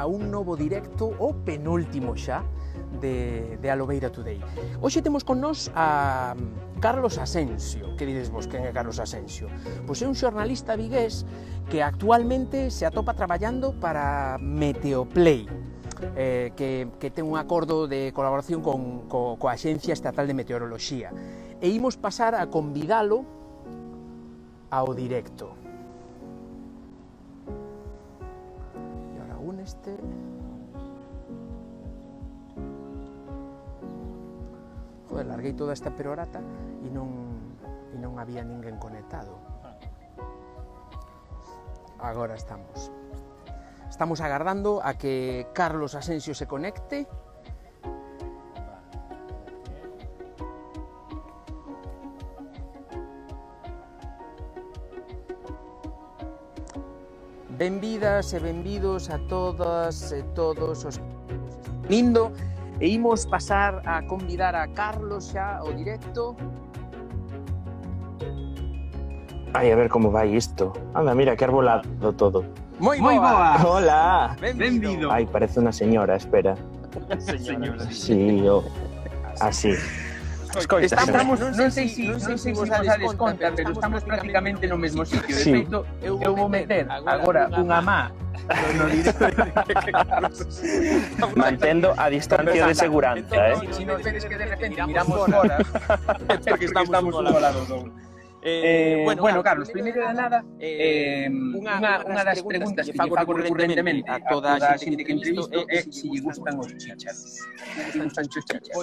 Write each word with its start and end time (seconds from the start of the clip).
a 0.00 0.08
un 0.08 0.32
novo 0.32 0.56
directo, 0.56 1.12
o 1.20 1.36
penúltimo 1.44 2.16
xa, 2.16 2.40
de, 3.00 3.58
de 3.60 3.68
Alobeira 3.70 4.08
Today. 4.08 4.40
Hoxe 4.80 5.04
temos 5.04 5.28
con 5.28 5.44
nós 5.44 5.68
a 5.76 6.32
Carlos 6.80 7.20
Asensio. 7.20 7.92
Que 8.00 8.08
dides 8.08 8.32
vos, 8.32 8.48
quen 8.48 8.64
é 8.64 8.72
Carlos 8.72 8.96
Asensio? 8.96 9.52
Pois 9.84 10.00
é 10.00 10.08
un 10.08 10.16
xornalista 10.16 10.72
vigués 10.72 11.28
que 11.68 11.84
actualmente 11.84 12.72
se 12.72 12.88
atopa 12.88 13.12
traballando 13.12 13.76
para 13.76 14.40
Meteoplay, 14.40 15.44
eh, 16.16 16.56
que, 16.56 16.88
que 16.96 17.12
ten 17.12 17.28
un 17.28 17.36
acordo 17.36 17.84
de 17.84 18.16
colaboración 18.16 18.64
con, 18.64 19.04
co, 19.04 19.36
coa 19.36 19.52
Axencia 19.52 19.92
Estatal 19.92 20.24
de 20.24 20.32
Meteoroloxía. 20.32 21.12
E 21.60 21.68
imos 21.68 22.00
pasar 22.00 22.32
a 22.32 22.48
convidalo 22.48 23.28
ao 24.72 24.96
directo. 24.96 25.59
este 29.60 29.96
Joder, 35.08 35.26
larguei 35.26 35.52
toda 35.52 35.72
esta 35.72 35.90
perorata 35.90 36.38
e 36.82 36.88
non, 36.88 37.10
e 37.90 37.98
non 37.98 38.22
había 38.22 38.46
ninguén 38.46 38.78
conectado. 38.78 39.34
Agora 41.98 42.38
estamos. 42.38 42.94
Estamos 43.90 44.22
agardando 44.22 44.80
a 44.86 44.94
que 44.94 45.50
Carlos 45.52 45.98
Asensio 45.98 46.32
se 46.32 46.46
conecte 46.46 47.10
Benvidas 57.60 58.32
e 58.32 58.40
benvidos 58.40 59.10
a 59.12 59.20
todas 59.28 60.12
e 60.16 60.24
todos 60.32 60.88
os 60.88 60.96
lindo 61.92 62.32
e 62.80 62.88
imos 62.88 63.28
pasar 63.28 63.84
a 63.84 64.00
convidar 64.00 64.56
a 64.56 64.64
Carlos 64.72 65.28
xa 65.28 65.60
ao 65.60 65.68
directo. 65.76 66.32
Ai, 69.52 69.68
a 69.68 69.76
ver 69.76 69.92
como 69.92 70.08
vai 70.08 70.32
isto. 70.32 70.72
Anda, 70.96 71.12
mira, 71.12 71.36
que 71.36 71.44
arbolado 71.44 71.84
todo. 72.16 72.48
Moi 72.80 72.96
boa. 72.96 73.12
Moi 73.12 73.16
boa. 73.20 73.50
Hola. 73.60 74.00
Benvido. 74.40 75.12
Ai, 75.12 75.28
parece 75.28 75.60
unha 75.60 75.76
señora, 75.76 76.16
espera. 76.16 76.56
señora. 77.20 77.84
Sí, 77.92 78.40
o... 78.48 78.64
Así. 79.36 79.76
Escoita, 80.56 80.96
estamos, 80.96 81.38
non, 81.38 81.54
non 81.54 81.70
sei 81.70 81.86
si, 81.86 82.08
non 82.10 82.18
sei 82.18 82.36
si 82.38 82.50
vos 82.50 82.66
dades 82.66 83.14
conta, 83.14 83.54
pero 83.54 83.70
estamos 83.70 84.02
prácticamente 84.02 84.66
no 84.66 84.76
mesmo 84.76 85.06
sitio. 85.06 85.36
De 85.36 85.42
sí. 85.42 85.52
feito, 85.52 85.86
eu 86.02 86.18
eu 86.18 86.34
vou 86.34 86.48
meter 86.50 86.90
agora 86.90 87.46
unha 87.54 87.78
má 87.78 88.10
no 88.50 88.86
directo 88.90 89.30
Mantendo 91.38 91.94
a 91.94 92.10
distancia 92.10 92.66
de 92.66 92.74
seguranza, 92.74 93.36
eh. 93.54 93.56
Si 93.70 93.86
non 93.86 94.02
queres 94.02 94.26
que 94.26 94.34
de 94.34 94.46
repente 94.50 94.82
miramos 94.82 95.22
fora, 95.30 95.56
porque 96.26 96.66
estamos 96.66 97.14
un 97.14 97.24
lado 97.30 97.62
do 97.70 97.74
outro. 97.86 98.09
Eh, 98.42 99.00
eh, 99.00 99.04
bueno, 99.04 99.22
bueno, 99.22 99.42
Carlos, 99.42 99.68
primeiro 99.70 100.06
de 100.06 100.14
nada, 100.14 100.42
eh, 100.58 101.28
unha, 101.28 101.76
unha, 101.76 101.92
unha 102.08 102.22
das 102.24 102.40
preguntas 102.40 102.88
que, 102.88 102.96
lle 102.96 103.12
fago 103.12 103.36
recurrentemente 103.36 104.08
a 104.08 104.16
toda 104.16 104.56
a 104.56 104.80
xente 104.80 105.04
que 105.04 105.12
entrevisto 105.12 105.60
é 105.68 105.84
se 105.84 106.08
lle 106.08 106.24
gustan 106.24 106.56
os 106.56 106.72
chícharos. 106.72 107.20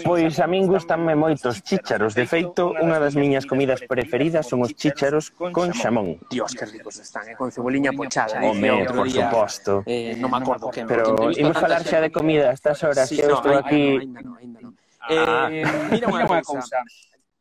Pois 0.05 0.37
a 0.37 0.45
min 0.45 0.69
gustanme 0.69 1.17
moito 1.17 1.49
os 1.49 1.65
chícharos. 1.65 2.13
De 2.13 2.29
feito, 2.29 2.77
unha 2.77 3.01
das 3.01 3.17
miñas 3.17 3.49
comidas 3.49 3.81
preferidas 3.81 4.45
son 4.45 4.61
os 4.61 4.77
chícharos 4.77 5.33
con 5.33 5.73
xamón. 5.73 6.21
Dios, 6.29 6.53
que 6.53 6.69
ricos 6.69 7.01
están, 7.01 7.25
eh? 7.25 7.33
con 7.33 7.49
cebolinha 7.49 7.89
pochada. 7.97 8.37
Eh, 8.37 8.45
Home, 8.45 8.85
por 8.93 9.09
suposto. 9.09 9.81
Eh, 9.89 10.13
non 10.21 10.29
me 10.29 10.37
acordo 10.37 10.69
que... 10.69 10.85
Pero 10.85 11.33
imos 11.33 11.57
falar 11.57 11.81
xa 11.81 11.97
de 11.97 12.13
comida 12.13 12.53
a 12.53 12.53
estas 12.53 12.77
horas 12.85 13.09
sí, 13.09 13.17
que 13.17 13.25
eu 13.25 13.33
estou 13.33 13.57
aquí... 13.57 14.05
Ainda 14.05 14.21
non, 14.21 14.37
ainda 14.37 14.59
non. 14.61 14.71
Eh, 15.09 15.65
mira 15.89 16.05
unha 16.13 16.29
cousa. 16.45 16.77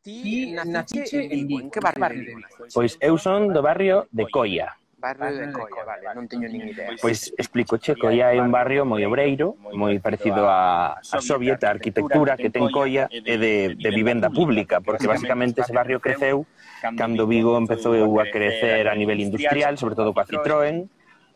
Ti 0.07 0.55
nachiche 0.55 1.27
en 1.27 1.47
Vigo, 1.47 1.59
en 1.59 1.69
que 1.69 1.81
barrio, 1.83 1.99
barrio 1.99 2.23
Pois 2.71 2.95
eu 3.03 3.19
son 3.19 3.51
do 3.51 3.59
barrio 3.59 4.07
de 4.15 4.23
Coia. 4.31 4.71
Barrio 4.95 5.35
de 5.35 5.51
Coia, 5.51 5.83
vale, 5.83 6.07
non 6.15 6.31
teño 6.31 6.47
nin 6.47 6.71
idea. 6.71 6.95
Pois 7.03 7.27
explicoche, 7.35 7.99
Coia 7.99 8.31
é 8.31 8.39
un 8.39 8.47
barrio 8.47 8.87
moi 8.87 9.03
obreiro, 9.03 9.59
moi 9.75 9.99
parecido 9.99 10.47
a, 10.47 10.95
a 10.95 11.19
Soviet, 11.19 11.59
a 11.67 11.75
arquitectura 11.75 12.39
que 12.39 12.47
ten 12.47 12.71
Coia 12.71 13.11
é 13.11 13.35
de, 13.35 13.75
de 13.75 13.89
vivenda 13.91 14.31
pública, 14.31 14.79
porque 14.79 15.11
basicamente 15.11 15.59
ese 15.59 15.75
barrio 15.75 15.99
creceu 15.99 16.47
cando 16.95 17.27
Vigo 17.27 17.59
empezou 17.59 17.99
a 18.23 18.25
crecer 18.31 18.87
a 18.87 18.95
nivel 18.95 19.19
industrial, 19.19 19.75
sobre 19.75 19.99
todo 19.99 20.15
coa 20.15 20.23
Citroën, 20.23 20.87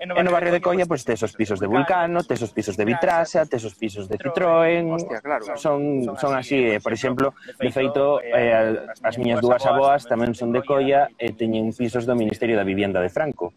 E 0.01 0.05
no 0.09 0.17
barrio, 0.17 0.33
barrio 0.33 0.53
de 0.57 0.65
Colla, 0.65 0.89
pois 0.89 1.05
tes 1.05 1.21
os 1.21 1.29
pisos 1.37 1.61
de 1.61 1.69
Vulcano, 1.69 2.25
tes 2.25 2.41
os 2.41 2.49
pisos 2.49 2.73
de 2.73 2.89
Vitrasa, 2.89 3.45
tes 3.45 3.61
os 3.61 3.77
pisos 3.77 4.09
de 4.09 4.17
Citroën, 4.17 4.81
Hostia, 4.89 5.21
claro. 5.21 5.45
son, 5.53 6.01
son 6.17 6.33
así, 6.33 6.57
eh, 6.57 6.81
por 6.81 6.89
exemplo, 6.89 7.37
de 7.61 7.69
feito, 7.69 8.17
eh, 8.17 8.33
eh 8.33 9.05
as 9.05 9.21
miñas 9.21 9.45
dúas 9.45 9.61
aboas 9.61 10.09
tamén 10.09 10.33
son 10.33 10.49
de 10.49 10.65
Colla 10.65 11.05
eh, 11.21 11.29
e 11.29 11.37
teñen 11.37 11.69
pisos 11.69 12.09
do 12.09 12.17
Ministerio 12.17 12.57
da 12.57 12.65
Vivienda 12.65 12.97
de 12.97 13.13
Franco. 13.13 13.53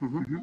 Uh 0.00 0.08
-huh. 0.08 0.40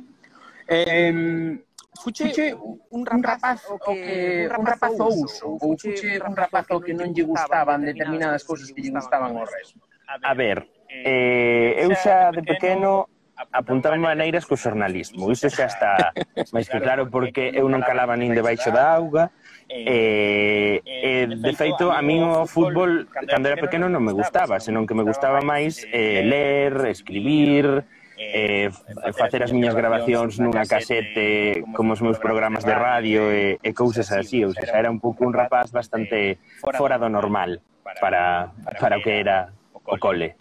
eh, 0.69 1.57
fuche, 1.97 2.29
fuche 2.29 2.45
un 2.93 3.01
rapaz 3.25 3.65
o 3.73 3.81
que 3.81 4.45
un 4.53 4.65
rapaz 4.69 4.93
o 5.01 5.09
uso 5.09 5.57
ou 5.57 5.73
fuche 5.81 6.21
un 6.21 6.37
rapaz 6.37 6.69
o 6.69 6.77
que 6.77 6.93
non 6.93 7.09
lle 7.09 7.25
gustaban 7.25 7.81
determinadas 7.81 8.45
cousas 8.45 8.69
que 8.69 8.85
lle 8.85 8.93
gustaban 8.93 9.33
ao 9.33 9.49
resto. 9.49 9.81
A 10.05 10.37
ver, 10.37 10.69
eh, 10.93 11.81
eu 11.81 11.89
xa 11.97 12.29
de 12.29 12.45
pequeno 12.45 13.09
apuntaban 13.51 14.01
maneiras 14.01 14.45
co 14.45 14.59
xornalismo. 14.59 15.31
Iso 15.31 15.47
xa 15.49 15.65
está 15.71 15.93
máis 16.55 16.67
que 16.67 16.79
claro 16.79 17.07
porque 17.07 17.51
eu 17.55 17.67
non 17.71 17.81
calaba 17.81 18.19
nin 18.19 18.35
debaixo 18.35 18.69
da 18.71 18.95
auga. 18.95 19.31
Eh, 19.69 19.85
eh, 19.85 20.81
eh, 20.83 21.29
e, 21.29 21.33
e 21.33 21.37
de 21.37 21.53
feito, 21.53 21.93
a 21.93 22.01
min 22.01 22.25
o 22.25 22.49
fútbol 22.49 23.05
cando 23.29 23.53
era 23.53 23.61
pequeno 23.61 23.85
non 23.85 24.01
me 24.01 24.11
gustaba, 24.17 24.57
senón 24.57 24.89
que 24.89 24.97
me 24.97 25.05
gustaba 25.05 25.45
máis 25.45 25.85
eh, 25.93 26.25
ler, 26.25 26.89
escribir, 26.89 27.85
eh, 28.17 28.69
facer 29.13 29.45
as 29.45 29.53
miñas 29.53 29.77
grabacións 29.77 30.41
nunha 30.41 30.65
casete 30.65 31.63
como 31.77 31.93
os 31.93 32.01
meus 32.01 32.19
programas 32.19 32.65
de 32.65 32.75
radio 32.75 33.31
e, 33.31 33.61
e 33.61 33.69
cousas 33.71 34.11
así, 34.11 34.43
ou 34.43 34.51
seja, 34.51 34.75
era 34.75 34.91
un 34.91 34.99
pouco 34.99 35.23
un 35.23 35.31
rapaz 35.31 35.71
bastante 35.71 36.41
fora 36.59 36.97
do 36.97 37.07
normal 37.07 37.61
para, 38.01 38.51
para 38.81 38.99
o 38.99 39.01
que 39.05 39.21
era 39.21 39.53
o 39.85 39.95
cole. 40.01 40.35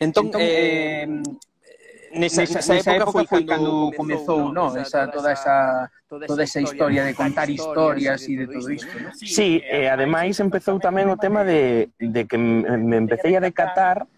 Entón, 0.00 0.32
entón 0.32 0.40
eh, 0.40 1.06
nesa, 2.14 2.42
nesa, 2.42 2.74
nesa, 2.74 2.92
época, 2.94 3.20
época 3.20 3.24
foi 3.28 3.44
cando 3.44 3.92
comezou, 3.96 4.52
no, 4.52 4.76
esa, 4.76 5.08
toda 5.08 5.32
esa 5.32 5.90
toda 6.08 6.42
esa 6.42 6.60
historia 6.60 7.04
de 7.04 7.14
contar 7.14 7.50
historias 7.50 8.24
e 8.28 8.36
de 8.36 8.46
todo 8.48 8.70
isto. 8.70 8.94
¿no? 8.98 9.12
Sí, 9.12 9.60
e 9.60 9.84
eh, 9.84 9.92
ademais 9.92 10.40
empezou 10.40 10.80
tamén 10.80 11.12
o 11.12 11.20
tema 11.20 11.44
de, 11.44 11.92
de 12.00 12.24
que 12.24 12.38
me 12.40 12.96
empecé 12.96 13.36
a 13.36 13.44
decatar 13.44 14.08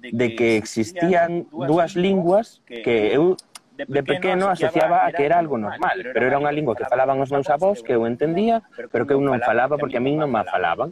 de 0.00 0.34
que 0.34 0.56
existían 0.56 1.50
dúas 1.50 1.98
linguas 1.98 2.62
que 2.66 3.12
eu 3.12 3.36
de 3.78 4.02
pequeno 4.02 4.48
asociaba 4.48 5.06
a 5.06 5.12
que 5.12 5.22
era 5.22 5.38
algo 5.38 5.58
normal, 5.58 6.02
pero 6.02 6.26
era 6.26 6.40
unha 6.40 6.50
lingua 6.50 6.74
que 6.74 6.88
falaban 6.88 7.22
os 7.22 7.30
meus 7.30 7.46
avós, 7.46 7.78
que 7.78 7.94
eu 7.94 8.08
entendía, 8.10 8.64
pero 8.90 9.06
que 9.06 9.14
eu 9.14 9.22
non 9.22 9.38
falaba 9.38 9.78
porque 9.78 9.98
a 9.98 10.02
min 10.02 10.18
non 10.18 10.32
me 10.32 10.42
falaban. 10.42 10.90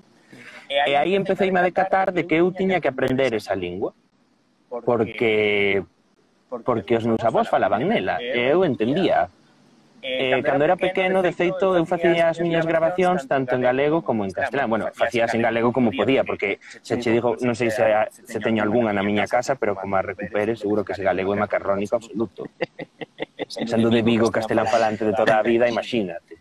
E 0.71 0.95
aí 0.95 1.19
empecéime 1.19 1.59
a 1.59 1.67
decatar 1.67 2.15
de 2.15 2.27
que 2.27 2.39
eu 2.39 2.51
tiña 2.55 2.79
que 2.79 2.87
aprender 2.87 3.35
esa 3.35 3.59
lingua, 3.59 3.91
porque 4.87 5.83
porque 6.49 6.97
os 6.97 7.05
meus 7.05 7.23
avós 7.25 7.49
falaban 7.49 7.83
nela 7.87 8.23
e 8.23 8.39
eu 8.39 8.63
entendía. 8.63 9.29
Eh, 10.03 10.39
eh 10.39 10.43
cando 10.47 10.63
era 10.63 10.79
pequeno, 10.79 11.19
de 11.19 11.35
feito, 11.35 11.75
eu 11.75 11.83
facía 11.83 12.31
as 12.31 12.39
miñas 12.39 12.63
grabacións 12.63 13.27
tanto 13.27 13.59
en 13.59 13.63
galego 13.67 14.07
como 14.07 14.23
en 14.23 14.31
castelán. 14.31 14.71
Bueno, 14.71 14.87
facías 14.95 15.35
en 15.35 15.43
galego 15.43 15.75
como 15.75 15.91
podía, 15.91 16.23
porque 16.23 16.63
se 16.83 16.99
che 17.03 17.11
digo, 17.11 17.35
non 17.43 17.59
sei 17.59 17.75
se, 17.75 17.83
se 18.11 18.39
teño 18.39 18.63
algunha 18.63 18.95
na 18.95 19.03
miña 19.03 19.27
casa, 19.27 19.59
pero 19.59 19.75
como 19.75 19.99
a 19.99 20.07
recupere, 20.07 20.55
seguro 20.55 20.87
que 20.87 20.95
ese 20.95 21.03
galego 21.03 21.35
é 21.35 21.39
macarrónico 21.43 21.99
absoluto. 21.99 22.47
Sendo 23.51 23.91
de 23.91 24.03
Vigo, 24.03 24.31
castelán 24.31 24.67
falante 24.67 25.03
de 25.05 25.15
toda 25.15 25.39
a 25.39 25.43
vida, 25.43 25.67
imagínate. 25.67 26.39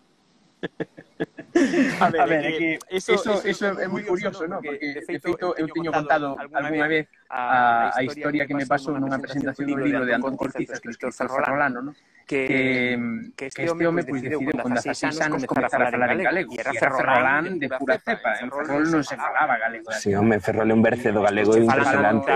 A 2.01 2.09
ver, 2.09 2.21
a 2.21 2.25
ver 2.25 2.45
eh, 2.45 2.57
que 2.57 2.79
eso, 2.97 3.13
eso, 3.13 3.41
eso, 3.45 3.65
é 3.79 3.87
moi 3.87 4.03
curioso, 4.03 4.43
¿no? 4.43 4.59
Porque, 4.59 4.91
de 4.91 5.01
feito, 5.07 5.55
eu 5.55 5.67
teño 5.71 5.87
contado 5.87 6.35
algunha 6.35 6.83
vez 6.83 7.07
a, 7.31 7.95
a 7.95 8.01
historia 8.03 8.43
que 8.43 8.51
me 8.51 8.67
pasou 8.67 8.99
nunha 8.99 9.15
presentación 9.23 9.71
do 9.71 9.79
libro 9.79 10.03
de 10.03 10.11
Antón 10.11 10.35
Cortiz 10.35 10.67
escritor 10.67 11.15
Cristóbal 11.15 11.71
¿no? 11.71 11.95
que, 12.25 12.99
que 13.35 13.45
este 13.47 13.69
home 13.69 14.03
pois, 14.03 14.05
pues, 14.05 14.21
decidiu 14.23 14.51
con 14.59 14.73
16 14.73 15.21
anos 15.21 15.45
comezar 15.45 15.81
a 15.81 15.91
falar 15.91 16.11
en 16.11 16.23
galego. 16.23 16.51
E 16.51 16.59
era 16.59 16.73
Ferrolán 16.73 17.59
de 17.59 17.67
pura 17.69 17.97
cepa. 18.01 18.35
En 18.41 18.49
Ferrol 18.49 18.83
non 18.89 19.03
se 19.05 19.15
falaba 19.15 19.55
galego. 19.61 19.87
Si, 19.95 20.09
sí, 20.09 20.17
home, 20.17 20.41
Ferrol 20.41 20.67
é 20.67 20.75
un 20.75 20.83
bercedo 20.83 21.21
galego 21.21 21.55
impresionante. 21.55 22.31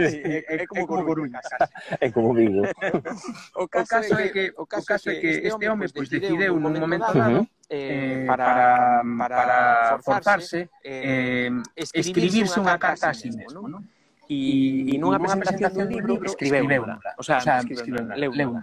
É, 0.00 0.64
é 0.64 0.66
como 0.66 0.86
Coruña. 0.86 1.42
É 1.98 2.08
como 2.08 2.32
Vigo. 2.32 2.64
O 3.60 3.68
caso, 3.68 4.16
é 4.16 4.28
que, 4.30 4.52
o 4.56 4.64
caso 4.64 5.10
é 5.10 5.20
que 5.20 5.44
este 5.44 5.64
home 5.68 5.90
pois, 5.90 6.08
decidiu 6.08 6.54
nun 6.56 6.78
momento 6.78 7.10
dado 7.12 7.44
eh, 7.70 8.22
eh 8.22 8.26
para, 8.26 9.02
para, 9.16 9.36
para 9.36 9.98
forzarse, 10.02 10.66
forzarse 10.66 10.70
eh, 10.82 11.50
escribirse 11.94 12.58
unha 12.58 12.76
carta 12.76 13.10
a 13.10 13.14
sí 13.14 13.30
mesmo, 13.30 13.70
¿no? 13.70 13.78
E, 14.30 14.90
e 14.90 14.94
nunha 14.98 15.18
presentación, 15.18 15.70
do 15.74 15.86
libro 15.86 16.14
escribeuna, 16.26 16.98
o 17.18 17.22
sea, 17.22 17.38
o 17.38 17.42
sea 17.42 17.62
leu. 18.14 18.30
leuna. 18.34 18.62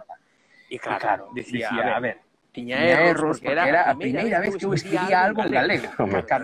E 0.67 0.75
claro, 0.79 0.99
claro 0.99 1.23
decía, 1.31 1.71
decía, 1.71 1.95
a 1.95 1.99
ver, 1.99 2.17
tiña 2.51 2.83
erros, 2.83 3.39
porque, 3.39 3.55
porque 3.55 3.69
era 3.71 3.81
a 3.87 3.95
primeira 3.95 4.37
vez 4.43 4.55
que 4.59 4.65
eu 4.67 4.75
escribía 4.75 5.23
algo 5.23 5.43
en 5.43 5.51
galego, 5.51 5.89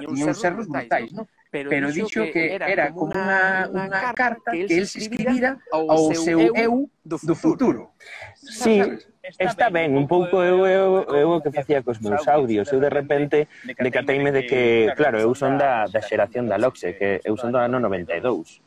tiña 0.07 0.31
uns 0.31 0.43
erros 0.43 0.67
brutais, 0.71 1.11
non? 1.11 1.27
pero, 1.51 1.67
pero 1.69 1.91
dixo 1.91 2.23
que 2.31 2.55
era 2.55 2.91
como 2.95 3.11
unha, 3.11 3.67
unha 3.67 4.11
carta 4.15 4.55
que 4.55 4.63
el 4.63 4.87
se 4.87 5.03
escribira 5.03 5.59
ao 5.71 6.15
seu 6.15 6.51
eu 6.55 6.87
do 7.03 7.35
futuro. 7.35 7.91
Sí, 8.39 8.79
está, 9.23 9.43
está 9.45 9.69
ben, 9.69 9.95
un 9.95 10.07
pouco 10.07 10.43
eu, 10.43 10.67
eu, 10.67 11.07
eu 11.15 11.27
o 11.31 11.41
que 11.41 11.51
facía 11.51 11.81
cos 11.81 12.03
meus 12.03 12.27
audios, 12.27 12.67
eu 12.75 12.79
de 12.83 12.91
repente 12.91 13.47
decateime 13.79 14.35
de 14.35 14.43
que, 14.43 14.91
claro, 14.99 15.17
eu 15.17 15.31
son 15.33 15.55
da, 15.55 15.87
da 15.87 16.01
xeración 16.03 16.51
da 16.51 16.59
Loxe, 16.59 16.99
que 16.99 17.23
eu 17.23 17.39
son 17.39 17.55
do 17.55 17.59
ano 17.59 17.79
92. 17.79 18.59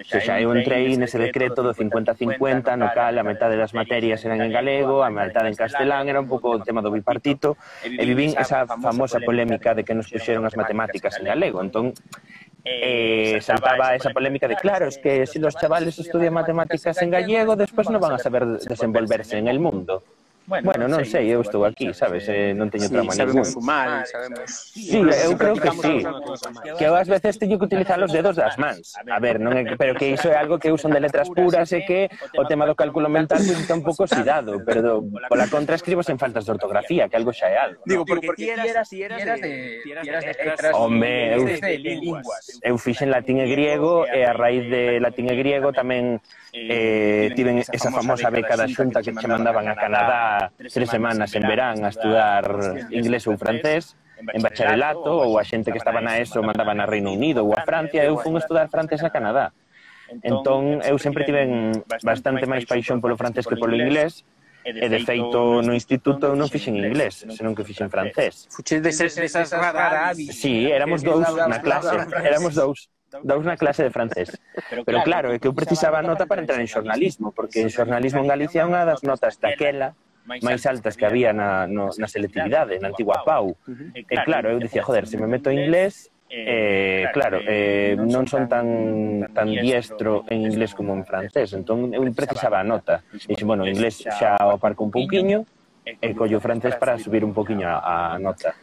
Se 0.00 0.16
xa 0.24 0.40
eu 0.40 0.48
entrei 0.56 0.96
nese 0.96 1.20
decreto 1.20 1.60
do 1.60 1.76
50-50, 1.76 2.72
no 2.80 2.88
cal 2.96 3.12
a 3.12 3.24
metade 3.24 3.60
das 3.60 3.76
materias 3.76 4.24
eran 4.24 4.40
en 4.40 4.48
galego, 4.48 5.04
a 5.04 5.12
metade 5.12 5.52
en 5.52 5.56
castelán, 5.56 6.08
era 6.08 6.24
un 6.24 6.28
pouco 6.28 6.56
o 6.56 6.62
tema 6.64 6.80
do 6.80 6.88
bipartito, 6.88 7.60
e 7.84 8.00
vivín 8.08 8.32
esa 8.32 8.64
famosa 8.64 9.20
polémica 9.20 9.76
de 9.76 9.84
que 9.84 9.92
nos 9.92 10.08
puxeron 10.08 10.48
as 10.48 10.56
matemáticas 10.56 11.20
en 11.20 11.28
galego. 11.28 11.60
Entón, 11.60 11.92
eh, 12.64 13.38
saltaba 13.40 13.94
esa 13.94 14.10
polémica 14.10 14.46
de, 14.48 14.56
claro, 14.56 14.86
es 14.86 14.98
que 14.98 15.26
si 15.26 15.38
los 15.38 15.56
chavales 15.56 15.98
estudian 15.98 16.34
matemáticas 16.34 17.00
en 17.02 17.10
gallego, 17.10 17.56
despois 17.56 17.88
non 17.88 18.00
van 18.00 18.16
a 18.16 18.20
saber 18.20 18.46
desenvolverse 18.64 19.38
en 19.38 19.48
el 19.48 19.58
mundo. 19.58 20.02
Bueno, 20.50 20.66
bueno 20.66 20.90
non 20.90 21.06
sei, 21.06 21.30
eu 21.30 21.46
estou 21.46 21.62
aquí, 21.62 21.94
sabes, 21.94 22.26
eh, 22.26 22.50
non 22.58 22.66
teño 22.66 22.90
sí, 22.90 22.94
trama 22.98 23.14
ningún. 23.14 23.22
Sabemos 23.22 23.54
fumar, 23.54 24.02
sabemos... 24.10 24.50
Sí, 24.50 24.98
eu 24.98 25.38
creo 25.38 25.54
que 25.54 25.70
sí, 25.78 26.02
que 26.74 26.84
eu 26.90 26.98
ás 26.98 27.06
veces 27.06 27.38
teño 27.38 27.54
que 27.54 27.70
utilizar 27.70 28.02
os 28.02 28.10
dedos 28.10 28.34
das 28.34 28.58
mans. 28.58 28.98
A 29.06 29.22
ver, 29.22 29.38
non 29.38 29.54
é, 29.54 29.62
pero 29.78 29.94
que 29.94 30.10
iso 30.10 30.26
é 30.26 30.34
algo 30.34 30.58
que 30.58 30.66
eu 30.66 30.74
son 30.74 30.90
de 30.90 30.98
letras 30.98 31.30
puras 31.30 31.70
eh, 31.70 31.78
e 31.78 31.80
que 31.86 32.00
o 32.34 32.42
tema 32.50 32.66
do 32.66 32.74
cálculo 32.74 33.06
mental 33.06 33.38
pois 33.38 33.62
está 33.62 33.78
un 33.78 33.86
pouco 33.86 34.10
oxidado, 34.10 34.58
pero 34.66 34.82
do, 34.82 34.94
pola 35.30 35.46
contra 35.46 35.78
escribos 35.78 36.10
en 36.10 36.18
faltas 36.18 36.42
de 36.42 36.50
ortografía, 36.50 37.06
que 37.06 37.14
algo 37.14 37.30
xa 37.30 37.46
é 37.46 37.54
algo. 37.54 37.86
Digo, 37.86 38.02
porque, 38.02 38.34
ti 38.34 38.50
eras, 38.50 38.90
ti 38.90 39.06
eras, 39.06 39.22
de, 39.22 39.86
ti 39.86 39.94
eras 39.94 40.02
de 40.02 40.34
letras... 40.34 40.74
Home, 40.74 41.30
eu, 41.30 41.46
eu 41.46 42.74
fixen 42.74 43.06
latín 43.06 43.38
e 43.38 43.46
griego 43.46 44.02
e 44.02 44.26
a 44.26 44.34
raíz 44.34 44.66
de 44.66 44.98
latín 44.98 45.30
e 45.30 45.38
griego 45.38 45.70
tamén 45.70 46.18
eh, 46.52 47.30
tiven 47.38 47.62
esa 47.62 47.90
famosa 47.94 48.30
beca 48.34 48.58
da 48.58 48.66
xunta 48.66 48.98
que 48.98 49.14
che 49.14 49.28
mandaban 49.30 49.68
a 49.70 49.78
Canadá 49.78 50.39
tres 50.56 50.88
semanas 50.88 51.34
en 51.36 51.44
verán 51.44 51.84
a 51.84 51.90
estudar 51.92 52.44
inglés 52.88 53.28
ou 53.28 53.36
francés, 53.36 53.96
en 54.20 54.40
bacharelato, 54.40 55.24
ou 55.24 55.36
a 55.40 55.44
xente 55.44 55.72
que 55.72 55.80
estaba 55.80 56.00
na 56.00 56.20
ESO 56.20 56.44
mandaban 56.44 56.80
a 56.80 56.86
Reino 56.88 57.12
Unido 57.12 57.44
ou 57.44 57.52
a 57.56 57.64
Francia, 57.64 58.04
eu 58.04 58.16
fun 58.20 58.36
estudar 58.36 58.68
francés 58.68 59.00
a 59.04 59.10
Canadá. 59.10 59.52
Entón, 60.22 60.82
eu 60.82 60.98
sempre 60.98 61.24
tiven 61.24 61.72
bastante 62.02 62.44
máis 62.44 62.66
paixón 62.66 62.98
polo 62.98 63.14
francés 63.14 63.46
que 63.46 63.56
polo 63.56 63.78
inglés, 63.78 64.26
e 64.64 64.88
de 64.92 65.00
feito 65.00 65.64
no 65.64 65.72
instituto 65.72 66.28
eu 66.28 66.36
non 66.36 66.50
fixen 66.50 66.76
inglés, 66.76 67.24
senón 67.32 67.56
que 67.56 67.64
fixen 67.64 67.88
francés. 67.88 68.44
Fuches 68.52 68.84
de 68.84 68.92
ser 68.92 69.08
esas 69.08 69.48
raras. 69.54 70.18
Sí, 70.18 70.68
éramos 70.68 71.00
dous 71.00 71.24
na 71.48 71.64
clase, 71.64 71.96
éramos 72.20 72.52
dous. 72.52 72.92
Dous 73.10 73.42
na 73.42 73.56
clase 73.58 73.82
de 73.82 73.90
francés. 73.90 74.38
Pero 74.86 75.02
claro, 75.02 75.34
é 75.34 75.40
que 75.42 75.48
eu 75.50 75.54
precisaba 75.56 75.98
nota 75.98 76.30
para 76.30 76.44
entrar 76.44 76.60
en 76.62 76.70
xornalismo, 76.70 77.32
porque 77.34 77.64
o 77.66 77.70
xornalismo 77.72 78.22
en 78.22 78.28
Galicia 78.30 78.62
é 78.62 78.68
unha 78.68 78.86
das 78.86 79.02
notas 79.02 79.40
daquela 79.40 79.96
máis 80.26 80.62
altas 80.66 80.96
que 80.96 81.06
había 81.06 81.32
na, 81.32 81.66
no, 81.66 81.90
na 81.96 82.08
selectividade, 82.08 82.78
na 82.78 82.92
antigua 82.92 83.22
PAU. 83.24 83.56
E 83.94 84.04
eh, 84.04 84.22
claro, 84.24 84.50
eu 84.52 84.58
dicía, 84.60 84.82
joder, 84.82 85.06
se 85.06 85.16
me 85.16 85.26
meto 85.26 85.50
en 85.50 85.66
inglés, 85.66 86.10
eh, 86.30 87.04
eh 87.04 87.04
claro, 87.12 87.42
eh, 87.42 87.94
eh 87.94 87.98
non 87.98 88.28
son 88.28 88.46
tan 88.46 89.26
tan 89.34 89.48
diestro 89.50 90.22
en 90.30 90.46
inglés 90.46 90.76
como 90.76 90.94
en 90.94 91.02
francés, 91.02 91.50
entón 91.56 91.90
eu 91.90 92.02
precisaba 92.14 92.62
a 92.62 92.66
nota. 92.66 93.02
Dixen, 93.10 93.46
bueno, 93.48 93.66
inglés 93.66 94.04
xa 94.06 94.38
o 94.46 94.54
aparco 94.54 94.86
un 94.86 94.92
pouquiño, 94.94 95.42
e 95.84 96.14
collo 96.14 96.38
francés 96.38 96.76
para 96.76 97.00
subir 97.00 97.24
un 97.24 97.34
pouquiño 97.34 97.66
a, 97.66 98.14
a 98.14 98.18
nota. 98.20 98.54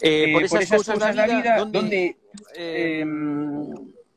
Eh, 0.00 0.32
por 0.32 0.42
esas, 0.44 0.50
por 0.50 0.62
esas 0.62 0.76
cousas, 0.76 0.94
cousas 0.94 1.16
da 1.16 1.26
vida, 1.26 1.36
vida, 1.42 1.56
donde, 1.58 1.78
donde 1.78 2.16
eh, 2.54 3.04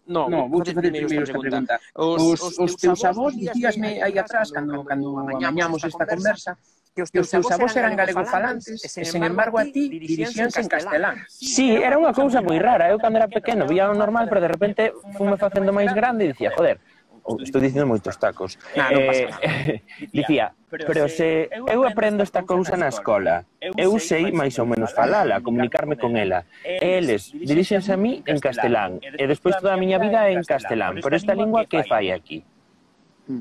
No, 0.07 0.29
no, 0.29 0.49
vou 0.49 0.59
facer 0.65 0.75
primeiro 0.81 1.23
esta 1.23 1.39
pregunta. 1.39 1.79
Os, 1.95 2.41
os, 2.41 2.59
os 2.59 2.75
teus 2.75 3.03
avós 3.05 3.35
dicíasme 3.37 4.01
aí 4.01 4.17
atrás, 4.17 4.51
cando, 4.51 4.83
cando 4.83 5.17
amañamos 5.19 5.83
esta 5.83 6.05
conversa, 6.05 6.57
que 6.93 7.01
os 7.03 7.11
teus, 7.11 7.29
teus 7.29 7.47
avós 7.51 7.75
eran 7.75 7.95
galegofalantes 7.95 8.83
e, 8.83 9.05
sen 9.05 9.23
embargo, 9.23 9.55
a 9.57 9.63
ti 9.63 9.87
dirixíanse 9.87 10.59
en 10.59 10.67
castelán. 10.67 11.15
Sí, 11.29 11.71
era 11.71 11.95
unha 11.95 12.11
cousa 12.11 12.43
moi 12.43 12.59
rara. 12.59 12.91
Eu, 12.91 12.99
¿eh? 12.99 13.01
cando 13.01 13.15
era 13.15 13.31
pequeno, 13.31 13.63
vía 13.63 13.87
o 13.87 13.95
normal, 13.95 14.27
pero 14.27 14.43
de 14.43 14.51
repente 14.51 14.81
fume 15.15 15.39
facendo 15.39 15.71
máis 15.71 15.95
grande 15.95 16.27
e 16.27 16.31
dicía, 16.35 16.51
joder, 16.51 16.83
estou 17.41 17.61
dicindo 17.61 17.85
moitos 17.85 18.17
tacos. 18.17 18.57
Nah, 18.75 18.89
eh, 18.89 18.95
non 18.95 19.01
pasa. 19.07 19.25
Eh, 19.41 19.81
dicía, 20.17 20.53
pero 20.69 21.07
se 21.07 21.49
eu 21.67 21.85
aprendo 21.85 22.23
esta 22.23 22.43
cousa 22.43 22.75
na 22.75 22.89
escola, 22.89 23.45
eu 23.77 23.95
sei 24.01 24.33
máis 24.33 24.57
ou 24.57 24.65
menos 24.65 24.91
falala, 24.91 25.41
comunicarme 25.41 25.95
con 25.97 26.17
ela. 26.17 26.45
E 26.65 26.97
eles 26.97 27.31
diríxense 27.31 27.93
a 27.93 27.99
mí 27.99 28.23
en 28.25 28.37
castelán, 28.41 28.99
e 29.01 29.23
despois 29.29 29.55
toda 29.61 29.75
a 29.75 29.81
miña 29.81 30.01
vida 30.01 30.29
en 30.31 30.41
castelán, 30.43 30.99
pero 30.99 31.13
esta 31.15 31.37
lingua 31.37 31.69
que 31.69 31.83
fai 31.85 32.11
aquí? 32.11 32.43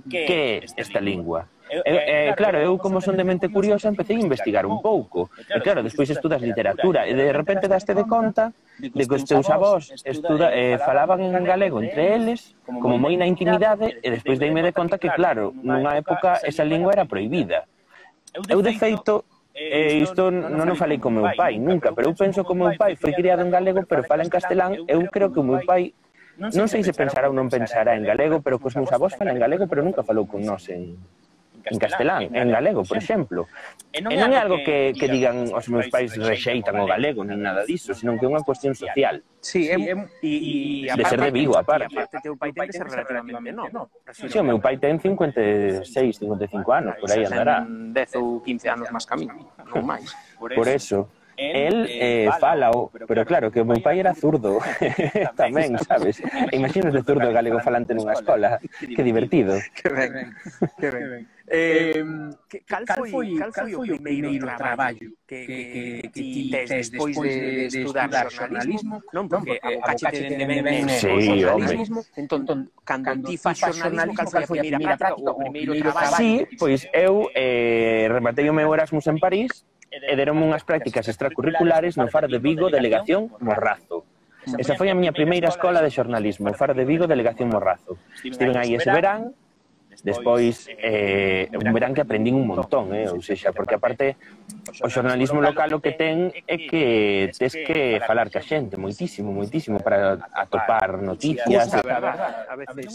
Que 0.06 0.20
é 0.28 0.48
esta 0.76 1.00
lingua? 1.00 1.48
E, 1.70 1.78
e, 1.78 1.80
eh, 1.86 2.28
eh, 2.28 2.34
claro, 2.34 2.58
eu 2.58 2.74
como 2.82 2.98
son 2.98 3.14
de 3.14 3.22
mente 3.22 3.46
curiosa 3.46 3.86
empecé 3.86 4.18
a 4.18 4.18
investigar 4.18 4.66
un 4.66 4.82
pouco. 4.82 5.30
E 5.46 5.62
claro, 5.62 5.86
despois 5.86 6.10
estudas 6.10 6.42
literatura 6.42 7.06
e 7.06 7.14
de 7.14 7.30
repente 7.30 7.70
daste 7.70 7.94
de 7.94 8.02
conta 8.10 8.50
de 8.74 9.06
que 9.06 9.14
os 9.14 9.22
teus 9.22 9.46
avós 9.46 9.94
estuda, 10.02 10.50
eh, 10.50 10.82
falaban 10.82 11.22
en 11.22 11.44
galego 11.46 11.78
entre 11.78 12.18
eles, 12.18 12.58
como 12.66 12.98
moi 12.98 13.14
na 13.14 13.30
intimidade, 13.30 14.02
e 14.02 14.08
despois 14.10 14.42
deime 14.42 14.66
de 14.66 14.74
conta 14.74 14.98
que, 14.98 15.14
claro, 15.14 15.54
nunha 15.62 15.94
época 15.94 16.42
esa 16.42 16.66
lingua 16.66 16.90
era 16.90 17.06
proibida. 17.06 17.70
Eu, 18.34 18.58
de 18.58 18.74
feito, 18.74 19.22
E 19.50 19.98
eh, 19.98 20.02
isto 20.02 20.30
non 20.30 20.66
o 20.66 20.74
falei 20.78 20.98
con 20.98 21.14
meu 21.14 21.26
pai, 21.36 21.58
nunca, 21.58 21.92
pero 21.94 22.10
eu 22.10 22.14
penso 22.16 22.42
que 22.46 22.54
o 22.54 22.58
meu 22.58 22.72
pai 22.80 22.96
foi 22.96 23.12
criado 23.12 23.42
en 23.44 23.50
galego, 23.50 23.82
pero 23.86 24.02
fala 24.02 24.24
en 24.24 24.30
castelán, 24.32 24.72
eu 24.88 25.04
creo 25.10 25.30
que 25.30 25.42
o 25.42 25.46
meu 25.46 25.60
pai 25.66 25.92
non 26.40 26.64
sei 26.70 26.80
se 26.80 26.96
pensará 26.96 27.28
ou 27.28 27.36
non 27.36 27.52
pensará 27.52 27.92
en 27.92 28.06
galego, 28.06 28.40
pero 28.40 28.56
cos 28.56 28.72
meus 28.72 28.88
avós 28.88 29.12
falan 29.12 29.36
en 29.36 29.42
galego, 29.42 29.68
pero 29.68 29.84
nunca 29.84 30.00
falou 30.00 30.24
con 30.24 30.40
nós 30.40 30.64
en, 30.72 30.96
en 31.64 31.78
castelán, 31.78 32.34
en, 32.34 32.50
galego, 32.50 32.84
por 32.84 32.96
exemplo. 32.96 33.48
E 33.92 34.00
non, 34.00 34.12
é 34.14 34.38
algo 34.38 34.62
que, 34.62 34.94
que 34.96 35.06
digan 35.10 35.50
os 35.50 35.66
meus 35.68 35.88
pais 35.90 36.14
rexeitan 36.16 36.78
o 36.78 36.86
galego, 36.86 37.26
nin 37.26 37.42
nada 37.42 37.66
disso, 37.66 37.92
senón 37.92 38.16
que 38.16 38.24
é 38.24 38.30
unha 38.30 38.42
cuestión 38.44 38.72
social. 38.72 39.20
Sí, 39.40 39.68
é, 39.68 39.76
e, 40.22 40.86
e, 40.86 40.92
de 40.92 41.04
ser 41.04 41.20
de 41.20 41.30
Vigo, 41.32 41.56
aparte. 41.56 41.90
aparte 41.90 42.20
teu 42.20 42.36
pai 42.36 42.52
ten 42.52 42.68
que 42.68 42.76
ser 42.76 42.86
relativamente 42.86 43.50
non. 43.50 43.68
No. 43.72 43.82
Sí, 44.12 44.36
o 44.38 44.46
meu 44.46 44.60
pai 44.62 44.78
ten 44.78 45.00
56, 45.00 45.84
55 45.84 46.60
anos, 46.70 46.94
por 47.00 47.08
aí 47.10 47.24
andará. 47.26 47.64
10 47.64 48.20
ou 48.20 48.40
15 48.44 48.68
anos 48.68 48.86
máis 48.94 49.06
camino, 49.08 49.34
non 49.68 49.84
máis. 49.84 50.12
Por 50.36 50.68
eso 50.68 51.08
el 51.40 51.86
eh, 51.86 52.24
eh 52.26 52.30
falao, 52.38 52.90
pero 53.08 53.24
claro, 53.24 53.50
que 53.50 53.60
o 53.60 53.64
meu 53.64 53.80
pai 53.80 53.98
era 53.98 54.12
zurdo 54.14 54.60
tamén, 55.40 55.80
sabes? 55.80 56.20
Imagínate 56.52 57.00
zurdo 57.00 57.32
galego 57.32 57.58
falante 57.64 57.96
nunha 57.96 58.12
escola, 58.12 58.60
que 58.60 59.02
divertido. 59.02 59.56
Que 59.72 59.88
ben, 59.88 60.12
que 60.76 60.88
ben. 60.92 61.24
Eh, 61.52 62.04
cal, 62.64 62.84
cal 62.86 63.02
foi, 63.10 63.34
cal 63.34 63.50
foi, 63.50 63.74
o 63.74 63.82
primeiro 63.82 64.46
traballo 64.54 65.18
que, 65.26 65.38
que, 65.46 65.58
que, 65.74 66.08
que 66.14 66.22
ti 66.22 66.42
tes 66.46 66.70
despois 66.70 67.18
de, 67.18 67.66
de 67.66 67.66
estudar, 67.66 68.06
estudar 68.06 68.30
xornalismo? 68.30 69.02
Non, 69.10 69.26
porque, 69.26 69.58
porque 69.58 69.82
abocaxe 69.82 70.30
de 70.30 70.46
ben 70.46 70.62
ben 70.62 70.86
sí, 70.86 71.10
o 71.10 71.18
xornalismo. 71.18 72.00
Entón, 72.14 72.46
entón, 72.46 72.58
cando, 72.86 73.06
cando 73.10 73.26
ti 73.26 73.34
faz 73.34 73.58
xornalismo, 73.58 74.14
cal 74.30 74.46
foi 74.46 74.62
a 74.62 74.66
primeira 74.70 74.94
práctica, 74.94 75.26
o 75.26 75.38
primeiro 75.42 75.72
traballo? 75.74 76.14
Sí, 76.14 76.46
pois 76.54 76.86
eu 76.94 77.26
eh, 77.34 78.06
rematei 78.06 78.46
o 78.46 78.54
meu 78.54 78.70
Erasmus 78.70 79.10
en 79.10 79.18
París 79.18 79.66
e 79.90 80.14
deronme 80.14 80.46
unhas 80.46 80.62
prácticas 80.62 81.10
extracurriculares 81.10 81.98
no 81.98 82.06
Faro 82.06 82.30
de 82.30 82.38
Vigo, 82.38 82.70
Delegación 82.70 83.26
Morrazo. 83.42 84.06
Esa 84.54 84.78
foi 84.78 84.86
a 84.86 84.94
miña 84.94 85.10
primeira 85.10 85.50
escola 85.50 85.82
de 85.82 85.90
xornalismo, 85.90 86.54
Faro 86.54 86.78
de 86.78 86.86
Vigo, 86.86 87.10
Delegación 87.10 87.50
Morrazo. 87.50 87.98
Estiven 88.22 88.54
aí 88.54 88.78
ese 88.78 88.94
verán, 88.94 89.34
Despois, 90.02 90.68
eh, 90.78 91.50
verán 91.52 91.92
que 91.92 92.00
aprendín 92.00 92.34
un 92.34 92.46
montón, 92.46 92.94
eh? 92.94 93.10
ou 93.10 93.20
seja, 93.20 93.52
porque 93.52 93.76
aparte 93.76 94.16
o 94.80 94.88
xornalismo 94.88 95.42
local 95.42 95.68
o 95.76 95.82
que 95.82 95.92
ten 95.92 96.32
é 96.48 96.56
que 96.56 97.28
tes 97.36 97.52
que 97.52 98.00
falar 98.06 98.32
ca 98.32 98.40
xente, 98.40 98.80
moitísimo, 98.80 99.28
moitísimo, 99.28 99.82
para 99.82 100.16
atopar 100.32 101.02
noticias. 101.02 101.68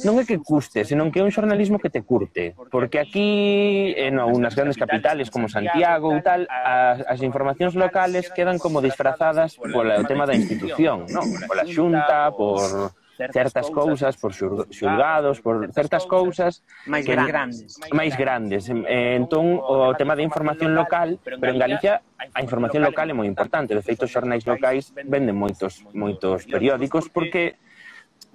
Non 0.01 0.17
é 0.17 0.23
que 0.25 0.41
custe, 0.41 0.81
senón 0.81 1.13
que 1.13 1.21
é 1.21 1.23
un 1.25 1.33
xornalismo 1.33 1.77
que 1.77 1.93
te 1.93 2.01
curte, 2.01 2.57
porque 2.73 2.97
aquí, 2.97 3.93
eh, 3.93 4.09
en 4.09 4.17
unhas 4.17 4.57
grandes 4.57 4.79
capitales 4.79 5.29
como 5.29 5.45
Santiago 5.45 6.09
ou 6.09 6.19
tal, 6.25 6.49
as, 6.49 7.05
as 7.05 7.19
informacións 7.21 7.77
locales 7.77 8.33
quedan 8.33 8.57
como 8.57 8.81
disfrazadas 8.81 9.59
polo 9.61 9.93
tema 10.09 10.25
da 10.25 10.33
institución, 10.33 11.05
non? 11.11 11.25
pola 11.45 11.69
xunta, 11.69 12.33
por 12.33 12.95
certas, 13.17 13.69
cousas, 13.71 14.17
por 14.17 14.33
xulgados, 14.33 15.41
por 15.41 15.71
certas, 15.71 16.05
cousas 16.05 16.63
máis 16.85 17.07
grandes, 17.07 17.79
máis 17.91 18.13
grandes. 18.15 18.67
Eh, 18.69 19.15
entón 19.15 19.57
o 19.59 19.95
tema 19.95 20.15
da 20.15 20.23
información 20.23 20.75
local, 20.75 21.19
pero 21.23 21.51
en 21.51 21.59
Galicia 21.59 22.03
a 22.19 22.39
información 22.43 22.83
local 22.83 23.07
é 23.09 23.15
moi 23.15 23.27
importante, 23.27 23.71
de 23.71 23.83
feito 23.83 24.05
os 24.07 24.11
xornais 24.11 24.43
locais 24.43 24.91
venden 24.95 25.35
moitos 25.35 25.87
moitos 25.95 26.43
periódicos 26.47 27.07
porque 27.07 27.55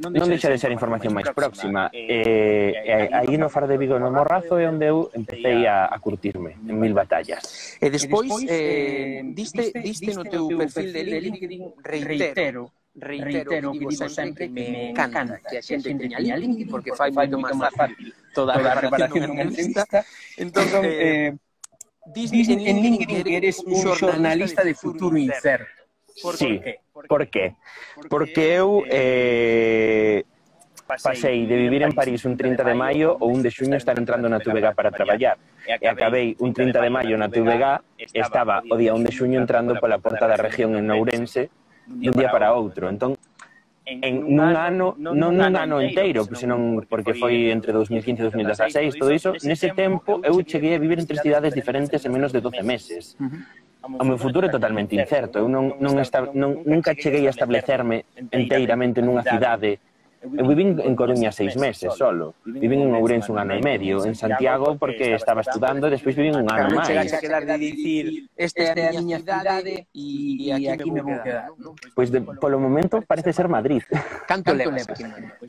non 0.01 0.33
deixa 0.33 0.49
de 0.49 0.57
ser 0.57 0.73
información 0.73 1.13
máis 1.13 1.29
próxima. 1.37 1.93
Eh, 1.93 2.73
eh 2.73 3.13
aí 3.13 3.37
no 3.37 3.53
Far 3.53 3.69
de 3.69 3.77
Vigo 3.77 4.01
no 4.01 4.09
Morrazo 4.09 4.57
é 4.57 4.65
onde 4.65 4.89
eu 4.89 5.13
empecé 5.13 5.69
a, 5.69 5.93
a 5.93 5.97
curtirme 6.01 6.57
en 6.57 6.77
mil 6.81 6.97
batallas. 6.97 7.77
E 7.77 7.93
despois, 7.93 8.33
eh, 8.49 9.21
eh, 9.21 9.23
diste, 9.37 9.77
diste 9.77 10.17
no 10.17 10.25
teu 10.25 10.49
perfil 10.57 10.89
de 10.89 11.03
LinkedIn, 11.05 11.63
reitero, 11.85 12.73
reitero, 12.95 13.51
reitero 13.51 13.73
digo 13.73 13.91
sempre, 13.91 14.15
sempre 14.15 14.47
que 14.47 14.53
me 14.53 14.91
encanta, 14.91 15.23
encanta 15.23 15.49
que 15.49 15.59
a 15.59 15.63
xente 15.63 15.95
teña 15.95 16.19
LinkedIn 16.19 16.69
porque 16.69 16.91
fai 16.95 17.11
moito 17.11 17.39
máis 17.39 17.57
fácil 17.75 18.13
toda 18.35 18.59
a 18.59 18.77
preparación 18.79 19.23
dunha 19.31 19.45
entrevista. 19.47 19.85
Entón, 20.37 20.67
eh, 20.83 20.89
eh 20.89 21.29
dis 22.11 22.31
en 22.51 22.59
LinkedIn 22.59 23.25
que 23.25 23.37
eres 23.37 23.63
un 23.63 23.79
xornalista 23.95 24.65
de 24.65 24.75
futuro 24.75 25.17
incerto. 25.17 25.71
Por 26.23 26.37
sí, 26.37 26.61
por, 26.93 27.07
por 27.07 27.23
que? 27.31 27.55
Porque 28.11 28.59
eu 28.59 28.83
eh, 28.91 30.25
eh 30.27 30.41
pasei 30.99 31.47
de 31.47 31.55
vivir 31.55 31.83
en 31.87 31.95
París 31.95 32.27
un 32.27 32.35
30 32.35 32.67
de 32.67 32.75
maio 32.75 33.15
ou 33.23 33.31
un 33.31 33.47
de 33.47 33.51
xuño 33.55 33.79
estar 33.79 33.95
entrando 33.95 34.27
na 34.27 34.43
Tubega 34.43 34.75
para 34.75 34.91
traballar. 34.91 35.39
E 35.63 35.87
acabei 35.87 36.35
un 36.43 36.51
30 36.51 36.83
de 36.83 36.91
maio 36.91 37.15
na 37.15 37.31
Tubega, 37.31 37.79
estaba 38.11 38.67
o 38.67 38.75
día 38.75 38.91
1 38.91 39.07
de 39.07 39.13
xuño 39.15 39.39
entrando 39.39 39.79
pola 39.79 40.03
porta 40.03 40.27
da 40.27 40.35
región 40.35 40.75
en 40.75 40.91
Ourense 40.91 41.47
de 41.87 42.11
un 42.11 42.17
día 42.17 42.31
para 42.31 42.53
outro. 42.53 42.89
Entón, 42.89 43.17
en 43.87 44.37
nun 44.37 44.55
ano, 44.55 44.95
non 44.99 45.19
nun 45.19 45.41
ano 45.43 45.83
inteiro, 45.83 46.23
senón 46.37 46.85
porque 46.87 47.13
foi 47.17 47.51
entre 47.51 47.75
2015 47.75 48.23
e 48.23 48.25
2016, 48.31 49.01
todo 49.01 49.11
iso, 49.11 49.31
nese 49.43 49.75
tempo 49.75 50.23
eu 50.23 50.39
cheguei 50.47 50.77
a 50.77 50.81
vivir 50.81 51.03
en 51.03 51.07
tres 51.11 51.21
cidades 51.25 51.51
diferentes 51.51 51.99
en 52.07 52.11
menos 52.15 52.31
de 52.31 52.41
12 52.41 52.63
meses. 52.63 53.19
O 53.81 54.05
meu 54.05 54.21
futuro 54.21 54.47
é 54.47 54.53
totalmente 54.53 54.93
incerto. 54.95 55.41
Eu 55.41 55.49
non, 55.49 55.81
non 55.81 55.97
esta, 55.99 56.29
non, 56.37 56.63
nunca 56.69 56.93
cheguei 56.95 57.25
a 57.27 57.33
establecerme 57.33 58.05
enteiramente 58.31 59.01
nunha 59.01 59.25
cidade 59.25 59.81
Eu 60.21 60.45
vivín 60.45 60.77
en 60.77 60.93
Coruña 60.93 61.33
seis 61.33 61.57
meses 61.57 61.97
solo. 61.97 62.37
Vivín 62.45 62.85
en 62.85 62.93
Ourense 62.93 63.33
un 63.33 63.41
ano 63.41 63.57
e 63.57 63.61
medio, 63.65 64.05
en 64.05 64.13
Santiago 64.13 64.77
porque 64.77 65.17
estaba 65.17 65.41
estudando 65.41 65.89
e 65.89 65.97
despois 65.97 66.13
vivín 66.13 66.37
un 66.37 66.45
ano 66.45 66.77
máis. 66.77 66.93
Chegaste 66.93 67.17
a 67.17 67.25
quedar 67.25 67.45
de 67.49 67.57
dicir, 67.57 68.29
esta 68.37 68.77
é 68.77 68.93
a 68.93 69.01
miña 69.01 69.17
cidade 69.25 69.89
e 69.97 70.53
aquí 70.53 70.93
me 70.93 71.01
vou 71.01 71.17
quedar. 71.25 71.49
Pois 71.97 72.13
de, 72.13 72.21
polo 72.21 72.61
momento 72.61 73.01
parece 73.01 73.33
ser 73.33 73.49
Madrid. 73.49 73.81
Canto 74.29 74.53
levas? 74.53 74.85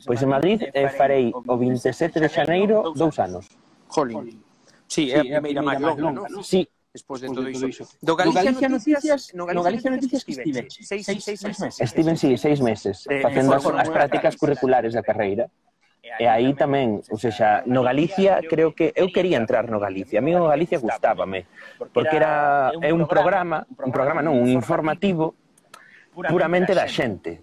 Pois 0.08 0.20
en 0.24 0.30
Madrid 0.32 0.64
eh, 0.72 0.88
farei 0.88 1.28
o 1.36 1.54
27 1.60 2.16
de 2.16 2.28
xaneiro 2.32 2.96
dous 2.96 3.20
anos. 3.20 3.52
Jolín. 3.92 4.40
Sí, 4.88 5.12
é 5.12 5.20
a 5.20 5.44
primeira 5.44 5.60
máis 5.60 5.80
longa, 5.84 6.00
non? 6.00 6.40
Sí, 6.40 6.64
despois 6.92 7.20
de 7.22 7.28
todo 7.28 7.48
iso. 7.48 7.88
Do 8.02 8.14
Galicia, 8.14 8.42
Galicia 8.42 8.68
Noticias, 8.68 9.32
no 9.34 9.62
Galicia 9.62 9.90
Noticias 9.90 10.24
que 10.24 10.32
estive, 10.32 10.68
seis, 10.68 11.06
seis, 11.06 11.24
seis, 11.24 11.40
seis 11.40 11.58
meses. 11.60 11.80
Estiven, 11.80 12.16
sí, 12.16 12.36
seis 12.36 12.60
meses, 12.60 13.06
eh, 13.08 13.20
facendo 13.22 13.54
as, 13.54 13.64
as 13.64 13.88
prácticas 13.88 14.36
curriculares 14.36 14.92
da 14.92 15.02
carreira. 15.02 15.48
E 16.20 16.28
aí 16.28 16.52
tamén, 16.52 17.00
ou 17.08 17.16
seja, 17.16 17.64
no 17.64 17.80
Galicia 17.80 18.44
creo 18.44 18.76
que 18.76 18.92
eu 18.92 19.08
quería 19.08 19.40
entrar 19.40 19.72
no 19.72 19.80
Galicia, 19.80 20.20
a 20.20 20.22
mí 20.22 20.36
no 20.36 20.44
Galicia 20.44 20.76
gustábame, 20.76 21.48
porque 21.94 22.20
era 22.20 22.74
é 22.84 22.92
un 22.92 23.08
programa, 23.08 23.64
un 23.80 23.92
programa 23.94 24.20
non, 24.20 24.36
un 24.36 24.52
informativo. 24.52 25.32
puramente 26.12 26.76
da 26.76 26.84
xente, 26.84 27.40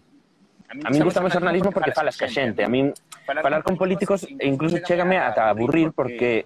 A 0.70 0.94
mí 0.94 1.02
gustame 1.02 1.26
o 1.26 1.34
xornalismo 1.34 1.74
porque 1.74 1.90
falas 1.90 2.14
ca 2.14 2.30
xente. 2.30 2.62
A 2.62 2.70
mí 2.70 2.94
falar 3.26 3.66
con 3.66 3.74
políticos 3.74 4.30
incluso 4.38 4.78
chégame 4.86 5.18
ata 5.18 5.50
aburrir 5.50 5.90
porque 5.98 6.46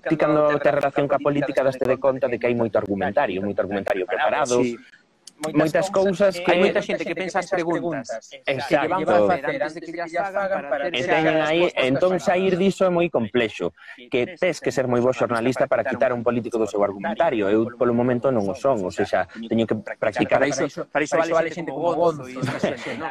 ti 0.00 0.16
cando 0.16 0.58
te 0.58 0.70
relación 0.70 1.06
ca 1.06 1.18
política 1.18 1.62
daste 1.62 1.84
de 1.86 1.98
conta 1.98 2.26
de 2.26 2.38
que 2.38 2.46
hai 2.46 2.56
moito 2.56 2.78
argumentario, 2.78 3.42
moito 3.42 3.60
argumentario 3.60 4.06
preparado, 4.06 4.62
sí 4.62 4.78
moitas, 5.52 5.60
moitas 5.60 5.86
cousas 5.90 6.32
que... 6.40 6.48
Hai 6.48 6.58
moita 6.60 6.80
xente 6.80 7.04
que 7.04 7.16
pensa 7.16 7.44
as 7.44 7.50
preguntas, 7.50 8.30
preguntas 8.32 8.68
que 8.68 8.88
van 8.88 9.04
facer 9.04 9.44
antes 9.44 9.74
de 9.74 9.80
que 9.80 9.92
las 9.98 10.12
fagan 10.12 10.62
para... 10.70 10.84
E 10.88 11.02
teñen 11.04 11.38
aí, 11.44 11.68
entón 11.76 12.16
sair 12.22 12.56
diso 12.56 12.86
é 12.86 12.90
moi 12.90 13.08
complexo, 13.12 13.76
que 14.08 14.38
tes 14.38 14.60
que 14.62 14.70
ser 14.72 14.88
moi 14.88 15.02
bo 15.02 15.12
xornalista 15.12 15.68
para 15.68 15.84
quitar 15.84 16.14
un 16.14 16.24
político 16.24 16.56
do 16.56 16.66
seu 16.68 16.80
argumentario. 16.80 17.50
Eu, 17.50 17.68
polo 17.76 17.92
momento, 17.92 18.32
non 18.32 18.46
o 18.48 18.54
son, 18.56 18.80
ou 18.80 18.92
sea, 18.92 19.28
teño 19.48 19.68
que 19.68 19.76
practicar... 19.76 20.40
Para 20.40 20.48
iso, 20.48 20.66
para 20.88 21.02
iso 21.04 21.16
vale 21.18 21.50
xente 21.52 21.70
como 21.70 21.92
Gonzo. 21.92 22.24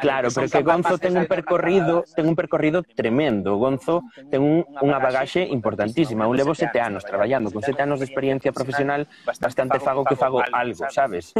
Claro, 0.00 0.28
pero 0.34 0.46
que 0.48 0.62
Gonzo 0.62 0.98
ten 0.98 1.14
un 1.16 1.26
percorrido 1.26 2.04
ten 2.14 2.26
un 2.26 2.36
percorrido 2.36 2.82
tremendo. 2.82 3.56
Gonzo 3.56 4.02
ten 4.30 4.42
un, 4.42 4.64
unha 4.82 4.98
bagaxe 4.98 5.42
importantísima. 5.44 6.26
Un 6.26 6.36
levo 6.36 6.54
sete 6.54 6.80
anos 6.80 7.04
traballando, 7.04 7.50
con 7.50 7.62
sete 7.62 7.82
anos 7.82 8.00
de 8.00 8.06
experiencia 8.06 8.52
profesional, 8.52 9.06
bastante 9.24 9.78
fago 9.80 10.04
que 10.04 10.16
fago 10.16 10.40
algo, 10.52 10.86
sabes? 10.90 11.34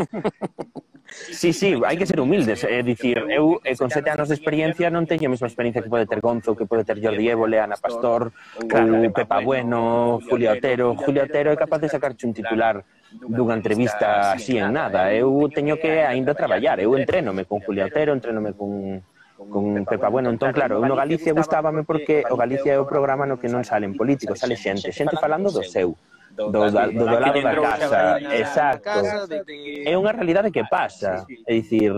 Sí, 1.07 1.53
sí, 1.53 1.77
hai 1.85 2.01
que 2.01 2.09
ser 2.09 2.19
humildes, 2.19 2.65
eh, 2.65 2.81
é 2.81 2.83
dicir, 2.83 3.21
eu 3.29 3.61
eh, 3.63 3.77
con 3.77 3.93
sete 3.93 4.09
anos 4.09 4.33
de 4.33 4.35
experiencia 4.35 4.89
non 4.89 5.05
teño 5.05 5.29
a 5.29 5.35
mesma 5.37 5.47
experiencia 5.47 5.85
que 5.85 5.93
pode 5.93 6.09
ter 6.09 6.19
Gonzo, 6.19 6.57
que 6.57 6.65
pode 6.65 6.83
ter 6.83 6.97
Jordi 6.97 7.29
Évole, 7.29 7.61
Ana 7.61 7.77
Pastor, 7.77 8.33
claro, 8.67 9.05
Pepa 9.13 9.45
Bueno, 9.45 10.19
Julio 10.25 10.57
Otero, 10.57 10.97
Julio 10.97 11.29
Otero 11.29 11.53
é 11.53 11.57
capaz 11.61 11.85
de 11.85 11.93
sacarche 11.93 12.25
un 12.25 12.33
titular 12.33 12.83
dunha 13.15 13.55
entrevista 13.55 14.33
así 14.33 14.59
en 14.59 14.73
nada, 14.75 15.13
eu 15.13 15.29
teño 15.53 15.77
que 15.77 16.03
aínda 16.03 16.35
traballar, 16.35 16.81
eu 16.81 16.97
entrénome 16.97 17.45
con 17.45 17.61
Julio 17.61 17.85
Otero, 17.85 18.17
entrénome 18.17 18.57
con 18.57 19.05
con 19.51 19.85
Pepa 19.85 20.09
Bueno. 20.09 20.31
Entón, 20.31 20.53
claro, 20.57 20.81
eu 20.81 20.87
no 20.89 20.97
Galicia 20.97 21.37
gustábame 21.37 21.85
porque 21.85 22.25
o 22.31 22.37
Galicia 22.37 22.75
é 22.75 22.79
o 22.81 22.89
programa 22.89 23.29
no 23.29 23.37
que 23.37 23.51
non 23.51 23.63
salen 23.63 23.93
políticos, 23.93 24.41
sale 24.41 24.57
xente, 24.57 24.89
xente 24.89 25.21
falando 25.21 25.53
do 25.53 25.63
seu 25.63 25.95
do, 26.35 26.51
do, 26.51 26.71
da, 26.71 26.87
do, 26.87 26.93
do 26.93 27.05
lado 27.05 27.43
da 27.43 27.55
casa. 27.55 28.21
Exacto. 28.35 28.83
Casa 28.83 29.27
de. 29.47 29.87
É 29.87 29.95
unha 29.95 30.11
realidade 30.11 30.51
que 30.51 30.67
ah, 30.67 30.69
pasa. 30.69 31.23
Sí, 31.23 31.39
sí. 31.39 31.45
É 31.47 31.53
dicir, 31.55 31.93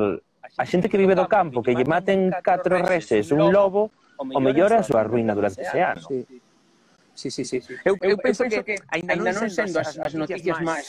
a 0.56 0.64
xente 0.68 0.88
que 0.88 1.00
vive 1.00 1.16
do 1.16 1.26
campo, 1.26 1.64
que 1.64 1.72
lle 1.72 1.88
maten 1.88 2.28
catro 2.44 2.76
reses, 2.84 3.32
un 3.32 3.48
lobo, 3.48 3.90
o 4.20 4.40
mellor 4.40 4.72
a 4.76 4.84
súa 4.84 5.02
ruína 5.08 5.32
durante 5.32 5.64
ese 5.64 5.80
ano. 5.80 6.04
Sí, 7.16 7.32
sí, 7.32 7.44
sí. 7.44 7.60
sí. 7.64 7.72
Eu, 7.80 7.96
eu, 8.04 8.12
eu 8.12 8.18
penso 8.20 8.44
que, 8.44 8.60
que 8.60 8.76
ainda 8.92 9.16
non 9.16 9.48
sendo 9.48 9.80
as, 9.80 9.96
as 9.96 10.12
noticias 10.12 10.60
máis, 10.60 10.84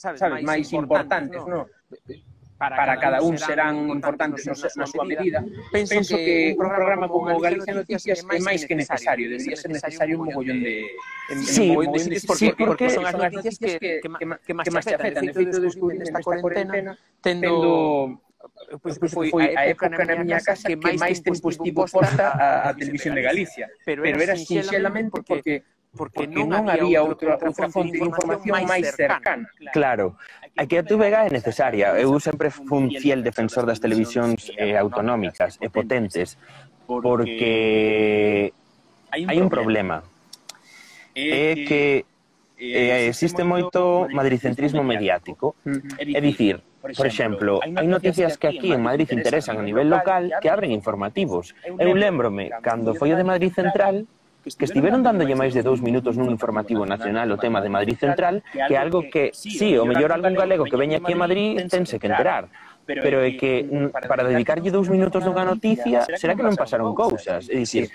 sabes, 0.00 0.20
máis 0.40 0.72
importantes, 0.72 1.44
non? 1.44 1.68
No? 1.68 2.36
para, 2.58 2.76
para 2.76 2.98
cada 2.98 3.22
un 3.22 3.38
serán 3.38 3.88
importantes 3.88 4.42
no, 4.44 4.52
na 4.52 4.86
súa 4.90 5.06
medida, 5.06 5.46
penso, 5.70 5.94
penso 5.94 6.14
que 6.18 6.58
un 6.58 6.66
programa 6.66 7.06
como 7.06 7.38
Galicia 7.38 7.70
Noticias 7.70 8.26
é 8.26 8.42
máis 8.42 8.66
que 8.66 8.74
necesario, 8.74 9.30
debería 9.30 9.54
ser 9.54 9.70
necesario 9.70 10.18
un 10.18 10.26
mogollón 10.26 10.58
de... 10.66 10.82
En, 11.30 11.38
sí, 11.46 11.70
en 11.70 11.78
mogollón 11.78 11.94
de 11.94 12.18
sí, 12.18 12.26
porque, 12.26 12.48
porque 12.58 12.90
son 12.90 13.06
as 13.06 13.14
noticias 13.14 13.56
que, 13.62 13.78
que, 13.78 13.92
que, 14.02 14.26
que 14.42 14.54
máis 14.74 14.84
te 14.84 14.98
afectan. 14.98 15.22
De 15.22 15.32
feito, 15.32 15.62
descubrí 15.62 16.02
nesta 16.02 16.18
cuarentena, 16.18 16.98
tendo 17.22 18.18
pois, 18.82 18.98
pues, 18.98 19.12
foi, 19.14 19.30
foi 19.30 19.54
a 19.54 19.70
época 19.70 19.86
na 19.94 20.18
miña 20.18 20.42
casa 20.42 20.66
que 20.66 20.74
máis 20.74 21.22
tempo 21.22 21.54
estivo 21.54 21.86
posta 21.86 22.34
a, 22.34 22.68
a 22.68 22.74
televisión 22.74 23.14
de 23.14 23.22
Galicia. 23.22 23.70
Pero 23.86 24.02
era 24.02 24.34
sinxelamente 24.34 25.22
porque 25.22 25.62
porque, 25.96 26.28
porque 26.28 26.34
non, 26.34 26.52
non 26.52 26.64
había 26.68 27.00
outra, 27.00 27.40
outra 27.40 27.68
fonte 27.72 27.96
de 27.96 28.04
información 28.04 28.54
máis 28.66 28.92
cercana. 28.92 29.48
Claro, 29.72 30.20
a 30.56 30.66
que 30.66 30.76
a 30.76 30.84
vega 30.84 31.24
é 31.24 31.30
necesaria. 31.32 31.96
Eu 31.96 32.12
sempre 32.20 32.52
fun 32.52 32.92
fiel 32.92 33.24
defensor 33.24 33.64
das 33.64 33.80
televisións 33.80 34.52
eh, 34.58 34.76
autonómicas 34.76 35.56
e 35.62 35.72
potentes, 35.72 36.36
porque 36.84 38.52
hai 39.12 39.38
un 39.40 39.48
problema. 39.48 40.04
É 41.16 41.54
que 41.66 42.04
eh, 42.58 43.06
eh 43.06 43.08
existe 43.08 43.42
moito 43.46 44.10
madricentrismo 44.12 44.84
mediático. 44.84 45.56
É 45.96 46.20
mm. 46.20 46.24
dicir, 46.24 46.56
Por 46.78 47.06
exemplo, 47.06 47.58
hai 47.58 47.90
noticias 47.90 48.38
que 48.38 48.46
aquí 48.46 48.70
en 48.70 48.80
Madrid 48.80 49.10
interesan 49.10 49.58
a 49.58 49.64
nivel 49.66 49.90
local 49.90 50.30
que 50.38 50.48
abren 50.48 50.70
informativos. 50.70 51.52
Eu 51.66 51.90
lembrome, 51.92 52.54
cando 52.62 52.94
foi 52.94 53.10
o 53.12 53.18
de 53.18 53.26
Madrid 53.26 53.50
Central, 53.50 54.06
que 54.56 54.64
estiveron 54.64 55.02
dándolle 55.02 55.34
máis 55.34 55.52
de 55.52 55.60
dous 55.60 55.82
minutos 55.82 56.16
nun 56.16 56.30
informativo 56.32 56.86
nacional 56.86 57.28
o 57.28 57.36
tema 57.36 57.60
de 57.60 57.68
Madrid 57.68 57.98
Central, 57.98 58.40
que 58.54 58.72
é 58.72 58.78
algo 58.78 59.04
que, 59.10 59.34
sí, 59.34 59.76
o 59.76 59.84
mellor 59.84 60.14
algún 60.14 60.38
galego 60.38 60.64
que 60.64 60.78
veña 60.78 61.02
aquí 61.02 61.12
a 61.12 61.20
Madrid 61.20 61.58
tense 61.68 61.98
que 62.00 62.08
enterar, 62.08 62.48
pero, 62.88 63.20
é 63.20 63.36
que 63.36 63.68
mm, 63.68 63.92
para 64.08 64.24
dedicarlle 64.24 64.72
dous 64.72 64.88
minutos 64.88 65.20
dunha 65.20 65.44
noticia, 65.44 66.08
será 66.16 66.32
que 66.32 66.44
non 66.46 66.56
pasaron 66.56 66.96
cousas? 66.96 67.44
É 67.52 67.60
dicir, 67.60 67.92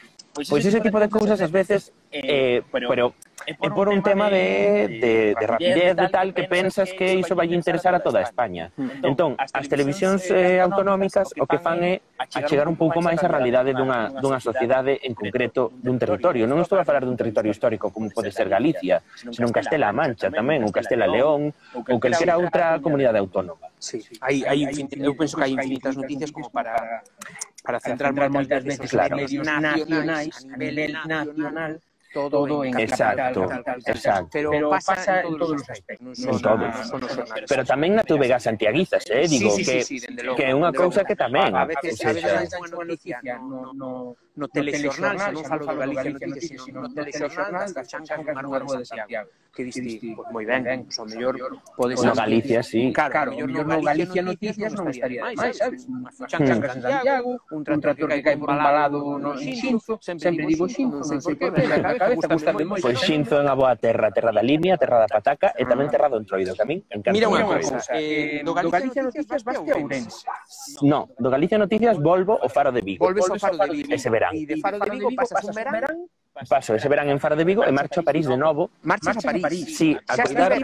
pois 0.50 0.62
ese 0.62 0.78
tipo 0.82 1.02
de 1.02 1.10
cousas 1.10 1.42
ás 1.42 1.50
veces, 1.50 1.90
eh, 2.14 2.62
eh 2.62 2.66
pero 2.70 3.18
É 3.46 3.54
por, 3.56 3.90
un, 3.90 4.02
tema 4.02 4.30
de, 4.30 4.88
de, 4.88 5.14
de, 5.36 5.46
rapidez, 5.48 5.96
de 5.96 6.08
tal, 6.10 6.34
que 6.34 6.44
pensas 6.48 6.92
que 6.94 7.14
iso 7.16 7.36
vai 7.36 7.52
interesar 7.52 7.94
a 7.96 8.00
toda 8.00 8.20
a 8.20 8.24
España. 8.24 8.72
Entón, 9.04 9.36
as 9.38 9.68
televisións 9.68 10.24
eh, 10.32 10.64
autonómicas 10.64 11.32
o 11.36 11.46
que 11.48 11.60
fan 11.60 11.84
é 11.84 12.00
achegar 12.18 12.68
un 12.72 12.80
pouco 12.80 13.04
máis 13.04 13.20
a 13.20 13.30
realidade 13.30 13.76
dunha, 13.76 14.10
dunha 14.16 14.40
sociedade 14.40 15.00
en 15.04 15.14
concreto 15.14 15.76
dun 15.76 16.00
territorio. 16.00 16.48
Non 16.48 16.64
estou 16.64 16.80
a 16.80 16.88
falar 16.88 17.04
dun 17.04 17.20
territorio 17.20 17.52
histórico 17.52 17.92
como 17.92 18.08
pode 18.12 18.32
ser 18.32 18.48
Galicia, 18.48 19.04
senón 19.32 19.52
Castela-A 19.52 19.92
Mancha 19.92 20.32
tamén, 20.32 20.64
ou 20.64 20.72
Castela-León, 20.72 21.52
ou 21.52 22.00
calquera 22.00 22.40
outra 22.40 22.80
comunidade 22.80 23.20
autónoma. 23.20 23.68
Sí, 23.80 24.00
hai, 24.24 24.48
hai, 24.48 24.64
eu 24.64 25.14
penso 25.20 25.36
que 25.36 25.44
hai 25.44 25.52
infinitas 25.52 26.00
noticias 26.00 26.32
como 26.32 26.48
para 26.48 27.04
para 27.64 27.80
centrar 27.80 28.12
moitas 28.30 28.64
veces 28.64 28.92
claro. 28.92 29.16
medios 29.16 29.48
nacionais, 29.48 30.36
a 30.52 30.58
nivel 30.60 30.92
nacional, 31.08 31.72
todo, 32.14 32.64
en 32.64 32.80
exacto, 32.80 33.50
exacto. 33.86 34.30
Pero, 34.32 34.52
pero 34.52 34.70
pasa, 34.70 34.96
pasa 34.96 35.22
en 35.22 35.38
todos 35.38 35.52
los 35.60 35.70
aspectos. 35.70 36.20
No 36.20 36.40
pero 37.48 37.66
también 37.66 37.96
na 37.96 38.04
tuve 38.04 38.28
gas 38.28 38.46
eh, 39.10 39.28
digo, 39.28 39.52
sí, 39.52 39.66
sí, 39.66 39.72
que, 39.72 39.84
sí, 39.84 40.00
que 40.38 40.54
que 41.06 41.16
tamén. 41.16 41.54
no 44.36 44.50
telexornal, 44.50 45.18
xa 45.18 45.30
non 45.30 45.46
falo 45.46 45.64
do 45.70 45.78
Galicia 45.78 46.10
Noticias, 46.10 46.62
sino 46.66 46.78
no 46.82 46.90
telexornal 46.90 47.70
das 47.70 47.86
chancas 47.86 48.18
do 48.18 48.34
Margo 48.34 48.74
de 48.82 48.86
Santiago, 48.86 49.30
que 49.54 49.62
diste, 49.70 49.86
pues, 50.18 50.28
moi 50.34 50.42
ben, 50.50 50.90
pues, 50.90 50.98
ao 50.98 51.06
mellor 51.06 51.38
podes... 51.78 52.02
Bueno, 52.02 52.18
Galicia, 52.18 52.66
sí. 52.66 52.90
Claro, 52.90 53.14
claro 53.14 53.30
mellor 53.38 53.66
no 53.70 53.78
Galicia 53.86 54.26
Noticias 54.26 54.74
non 54.74 54.90
estaría 54.90 55.22
máis, 55.22 55.54
sabes? 55.54 55.86
Chancas 56.26 56.74
en 56.74 56.82
Santiago, 56.82 57.38
un 57.54 57.62
trator 57.62 58.10
que 58.10 58.26
cae 58.26 58.38
por 58.42 58.50
un 58.50 58.58
balado 58.58 59.22
no 59.22 59.38
Xinzo, 59.38 60.02
sempre 60.02 60.50
digo 60.50 60.66
Xinzo, 60.66 61.06
non 61.06 61.22
sei 61.22 61.38
por 61.38 61.54
que, 61.54 61.70
na 61.70 61.94
cabeza 61.94 62.26
gustame 62.34 62.66
moi. 62.66 62.82
Pois 62.82 62.98
Xinzo 63.06 63.38
é 63.38 63.46
unha 63.46 63.54
boa 63.54 63.78
terra, 63.78 64.10
terra 64.10 64.34
da 64.34 64.42
Limia, 64.42 64.82
terra 64.82 65.06
da 65.06 65.10
Pataca 65.10 65.54
e 65.54 65.62
tamén 65.70 65.94
terra 65.94 66.10
do 66.10 66.18
Entroido, 66.18 66.58
que 66.58 66.64
a 66.64 66.68
min 66.68 66.82
encanta. 66.90 67.14
Mira 67.14 67.30
unha 67.30 67.46
cousa, 67.46 67.86
eh, 67.94 68.42
do 68.42 68.58
Galicia 68.58 69.06
Noticias 69.06 69.46
vas 69.46 69.62
que 69.62 69.70
a 69.70 69.78
Ourense. 69.78 70.26
No, 70.82 71.14
do 71.22 71.30
Galicia 71.30 71.62
Noticias 71.62 72.02
volvo 72.02 72.42
o 72.42 72.50
Faro 72.50 72.74
de 72.74 72.82
Vigo. 72.82 73.06
Volves 73.06 73.30
ao 73.30 73.38
Faro 73.38 73.62
de 73.70 73.86
Vigo. 73.86 73.94
Ese 73.94 74.10
verán 74.10 74.23
verán. 74.24 74.34
E 74.40 74.48
de 74.48 74.56
Faro 74.64 74.80
de 74.80 74.90
Vigo 74.96 75.12
pasas 75.12 75.44
un 75.44 75.56
verán 75.56 76.08
paso 76.50 76.74
ese 76.74 76.90
verán 76.90 77.10
en 77.10 77.20
Faro 77.20 77.36
de 77.36 77.44
Vigo 77.44 77.64
e 77.64 77.72
marcho 77.72 78.02
a 78.02 78.04
París 78.04 78.26
de 78.26 78.38
novo. 78.38 78.72
Marchas 78.82 79.22
a 79.22 79.34
París. 79.38 79.78
Sí, 79.78 79.94
a 80.08 80.18
cuidar... 80.18 80.58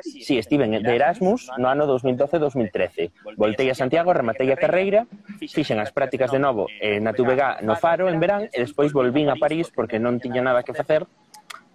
Sí, 0.00 0.38
estiven 0.38 0.82
de 0.82 0.94
Erasmus 0.96 1.50
no 1.58 1.68
ano 1.68 1.84
2012-2013. 1.84 3.36
Voltei 3.36 3.68
a 3.68 3.76
Santiago, 3.76 4.16
rematei 4.16 4.48
a 4.48 4.56
carreira, 4.56 5.04
fixen 5.36 5.76
as 5.76 5.92
prácticas 5.92 6.32
de 6.32 6.40
novo 6.40 6.72
eh, 6.80 7.00
na 7.04 7.12
TVG 7.12 7.60
no 7.68 7.76
Faro 7.76 8.08
en 8.08 8.16
verán 8.16 8.48
e 8.48 8.56
despois 8.64 8.96
volvín 8.96 9.28
a 9.28 9.36
París 9.36 9.68
porque 9.68 10.00
non 10.00 10.16
tiña 10.16 10.40
nada 10.40 10.64
que 10.64 10.72
facer 10.72 11.04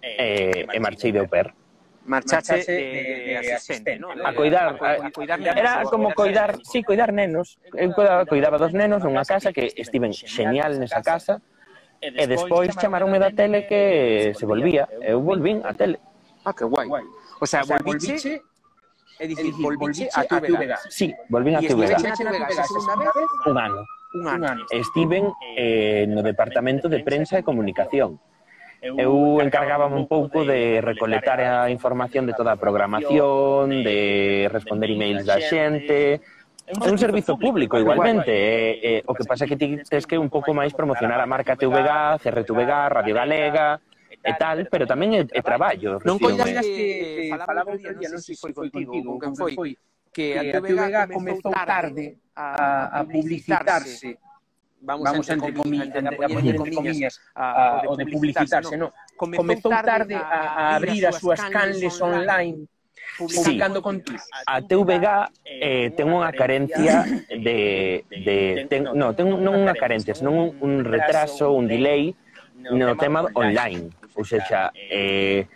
eh, 0.02 0.66
e 0.66 0.78
marchei 0.82 1.14
de 1.14 1.22
au 1.22 1.30
pair 1.30 1.54
marchache 2.06 2.64
de, 2.64 3.40
de 3.42 3.54
asistente, 3.54 3.98
¿no? 3.98 4.08
A 4.10 4.32
cuidar, 4.34 4.78
a, 4.80 5.06
a 5.06 5.10
cuidar 5.10 5.38
nenos, 5.38 5.56
era 5.56 5.82
como 5.84 6.14
coidar, 6.14 6.58
sí, 6.64 6.82
coidar 6.82 7.12
nenos. 7.12 7.58
Eu 7.74 7.92
cuidaba, 7.92 8.24
cuidaba 8.24 8.56
dos 8.58 8.72
nenos 8.72 9.02
nunha 9.02 9.24
casa 9.26 9.52
que 9.52 9.74
estiven 9.76 10.14
genial 10.14 10.78
nesa 10.78 11.02
casa. 11.02 11.42
E 12.00 12.24
despois 12.28 12.76
chamaronme 12.76 13.18
da 13.18 13.32
tele 13.32 13.66
que 13.66 14.32
se 14.36 14.44
volvía. 14.44 14.86
Eu 15.00 15.18
eh, 15.18 15.22
volvín 15.22 15.64
a 15.64 15.72
tele. 15.72 15.98
Ah, 16.44 16.52
que 16.52 16.64
guai. 16.64 16.86
O 17.40 17.46
sea, 17.46 17.64
volviche 17.64 18.40
É 19.18 19.26
dicir, 19.26 19.52
volviche 19.56 20.08
a 20.12 20.24
tu 20.24 20.56
vega. 20.58 20.76
Sí, 20.90 21.14
volvín 21.28 21.56
a 21.56 21.60
tu 21.60 21.76
vega. 21.76 21.96
E 21.96 22.08
estive 22.08 22.36
Un 23.46 23.58
ano. 23.58 23.80
Un 24.14 24.26
ano. 24.28 24.64
Estiven 24.70 25.32
eh, 25.56 26.04
no 26.08 26.22
departamento 26.22 26.88
de 26.88 27.00
prensa 27.00 27.38
e 27.40 27.42
comunicación 27.42 28.20
eu 28.94 29.42
encargábame 29.42 29.98
un 29.98 30.06
pouco 30.06 30.46
de 30.46 30.78
recolectar 30.78 31.42
a 31.42 31.66
información 31.70 32.26
de 32.26 32.34
toda 32.38 32.54
a 32.54 32.60
programación, 32.60 33.82
de 33.82 34.46
responder 34.52 34.94
emails 34.94 35.26
da 35.26 35.42
xente, 35.42 36.22
É 36.66 36.90
un 36.90 36.98
servizo 36.98 37.38
público 37.38 37.78
igualmente, 37.78 38.34
Eh, 38.34 38.98
eh, 38.98 39.02
o 39.06 39.14
que 39.14 39.22
pasa 39.22 39.46
é 39.46 39.48
que 39.48 39.54
ti 39.54 39.78
tes 39.86 40.02
que 40.02 40.18
un 40.18 40.26
pouco 40.26 40.50
máis 40.50 40.74
promocionar 40.74 41.22
a 41.22 41.26
marca 41.26 41.54
TVG, 41.54 42.18
CRTVG, 42.18 42.72
Radio 42.90 43.14
Galega, 43.14 43.78
e 44.26 44.34
tal, 44.34 44.66
pero 44.66 44.82
tamén 44.90 45.14
é, 45.14 45.22
é 45.30 45.40
traballo. 45.46 46.02
Non 46.02 46.18
coidas 46.18 46.66
que 46.66 47.30
falaba 47.30 47.70
outro 47.70 47.94
día, 47.94 48.10
non 48.10 48.18
sei 48.18 48.34
se 48.34 48.42
foi 48.42 48.50
contigo 48.50 49.14
con 49.14 49.30
con 49.30 49.46
foi, 49.54 49.78
que 50.10 50.34
a 50.34 50.42
TVG 50.42 51.14
comezou 51.14 51.54
tarde 51.54 52.18
a, 52.34 52.98
a 52.98 53.00
publicitarse 53.06 54.18
vamos, 54.80 55.04
vamos 55.04 55.28
entre, 55.28 55.52
comillas, 55.54 55.94
entre, 55.94 56.16
comillas, 56.16 56.54
entre 56.54 56.74
comillas 56.74 57.20
a, 57.34 57.80
a, 57.80 57.88
o 57.88 57.96
de 57.96 58.06
publicitarse, 58.06 58.76
no. 58.76 58.86
no. 58.86 58.92
Comezou 59.16 59.70
tarde 59.70 60.14
a, 60.14 60.20
a 60.20 60.76
abrir 60.76 61.06
as 61.06 61.16
súas 61.16 61.40
canles 61.50 62.00
online, 62.00 62.54
online 62.54 62.68
publicando 63.18 63.80
sí. 63.80 63.82
contigo. 63.82 64.22
A 64.46 64.60
TVG 64.60 65.06
eh, 65.44 65.60
eh 65.60 65.86
ten 65.96 66.06
unha 66.12 66.30
carencia 66.32 67.04
de, 67.30 68.04
de 68.10 68.66
ten, 68.68 68.92
no, 68.92 69.16
ten 69.16 69.32
non 69.32 69.54
unha 69.56 69.74
carencia, 69.74 70.12
senón 70.12 70.36
un, 70.36 70.48
un 70.60 70.72
retraso, 70.84 71.52
un 71.52 71.66
delay 71.66 72.12
no 72.70 72.94
tema 72.96 73.24
online. 73.34 73.90
Ou 74.16 74.24
seja, 74.24 74.72
eh, 74.76 75.48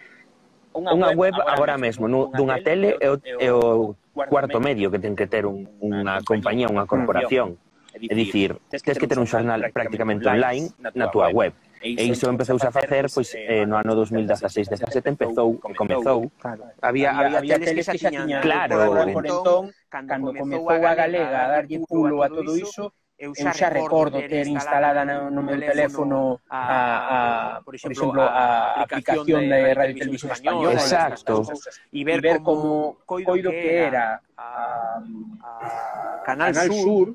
unha 0.73 1.13
web 1.13 1.35
agora 1.45 1.77
mesmo 1.77 2.09
dunha 2.09 2.63
tele 2.65 2.97
é 3.01 3.09
o, 3.11 3.17
é 3.21 3.51
o 3.53 3.95
cuarto 4.15 4.61
medio 4.61 4.91
que 4.91 4.99
ten 4.99 5.15
que 5.15 5.29
ter 5.29 5.45
un, 5.45 5.69
unha 5.81 6.25
compañía, 6.25 6.73
unha 6.73 6.87
mm. 6.87 6.91
corporación. 6.91 7.49
Mm 7.57 7.70
É 8.09 8.15
dicir, 8.15 8.57
tens 8.71 8.97
que 8.97 9.07
ter 9.07 9.19
un 9.19 9.29
xornal 9.29 9.61
prácticamente 9.75 10.25
online 10.25 10.73
na 10.79 11.13
túa 11.13 11.29
web. 11.29 11.53
E 11.81 12.05
iso 12.05 12.29
empezouse 12.29 12.69
a 12.69 12.73
facer 12.73 13.09
pois 13.09 13.33
eh, 13.33 13.65
eh, 13.65 13.65
no 13.65 13.81
ano 13.81 13.97
2016-17 13.97 15.01
empezou, 15.17 15.57
comezou. 15.57 16.29
Claro. 16.37 16.69
Había 16.85 17.09
había, 17.17 17.39
había 17.41 17.57
teles 17.57 17.89
que 17.89 17.97
xa 17.97 18.13
tiñan 18.13 18.45
claro, 18.45 18.77
por 19.17 19.25
entón, 19.25 19.73
cando 19.89 20.37
comezou 20.37 20.69
a 20.69 20.93
galega 20.93 21.39
a 21.41 21.49
darlle 21.57 21.81
pulo 21.89 22.21
a 22.21 22.29
todo 22.29 22.53
iso, 22.53 22.93
eu 23.17 23.33
xa, 23.33 23.49
eu 23.49 23.57
xa 23.57 23.69
recordo 23.73 24.21
ter 24.29 24.45
instalada 24.45 25.09
no, 25.09 25.33
no 25.33 25.41
meu 25.41 25.57
teléfono 25.57 26.45
a, 26.53 26.61
a, 26.61 27.19
por 27.65 27.73
exemplo, 27.73 28.21
a 28.29 28.81
aplicación 28.85 29.49
de 29.49 29.73
Radio 29.73 29.95
Televisión 29.97 30.33
Española. 30.33 30.77
Exacto. 30.77 31.49
E 31.93 32.01
ver, 32.05 32.21
ver 32.21 32.45
como 32.45 33.01
coido 33.09 33.49
que 33.49 33.89
era 33.89 34.21
a, 34.37 35.01
a, 35.45 36.23
Canal, 36.29 36.53
Canal 36.53 36.69
Sur, 36.69 36.85
Sur 36.85 37.07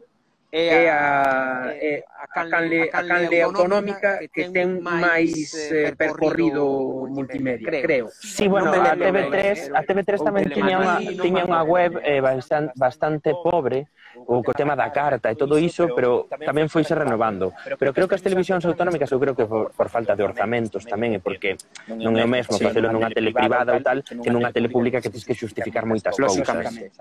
é 0.52 0.90
a, 0.90 1.74
é 1.76 2.04
a, 2.08 2.28
canle, 2.28 2.90
a 2.92 3.02
canle 3.04 3.42
autonómica 3.42 4.20
que 4.32 4.50
ten 4.50 4.80
máis 4.80 5.52
eh, 5.54 5.90
eh 5.90 5.96
percorrido 5.96 7.06
multimedia, 7.12 7.68
creo. 7.82 8.08
Sí, 8.12 8.48
bueno, 8.48 8.72
a 8.72 8.96
TV3, 8.96 9.72
a 9.74 9.82
TV3 9.84 10.10
tamén 10.24 10.46
tiña 10.54 10.80
unha, 10.80 10.98
tiña 11.20 11.44
unha 11.44 11.62
web 11.66 12.00
eh, 12.00 12.24
bastante, 12.24 12.72
bastante 12.76 13.30
pobre, 13.36 13.92
o 14.16 14.42
co 14.42 14.52
tema 14.56 14.76
da 14.76 14.90
carta 14.90 15.28
e 15.30 15.36
todo 15.36 15.60
iso, 15.60 15.92
pero 15.92 16.32
tamén 16.48 16.72
foise 16.72 16.96
renovando. 16.96 17.52
Pero 17.78 17.92
creo 17.92 18.08
que 18.08 18.16
as 18.16 18.24
televisións 18.24 18.64
autonómicas, 18.64 19.12
eu 19.12 19.20
creo 19.20 19.36
que 19.36 19.46
por, 19.46 19.76
por 19.76 19.88
falta 19.92 20.16
de 20.16 20.24
orzamentos 20.24 20.88
tamén, 20.88 21.18
e 21.18 21.20
porque 21.20 21.60
non 21.92 22.16
é 22.16 22.24
o 22.24 22.32
mesmo 22.32 22.56
facelo 22.56 22.90
nunha 22.90 23.12
tele 23.12 23.36
privada 23.36 23.76
ou 23.76 23.84
tal, 23.84 24.00
que 24.02 24.32
nunha 24.32 24.56
tele 24.56 24.72
pública 24.72 25.04
que 25.04 25.12
tens 25.12 25.28
que 25.28 25.36
xustificar 25.36 25.84
moitas 25.84 26.16
cousas, 26.16 26.48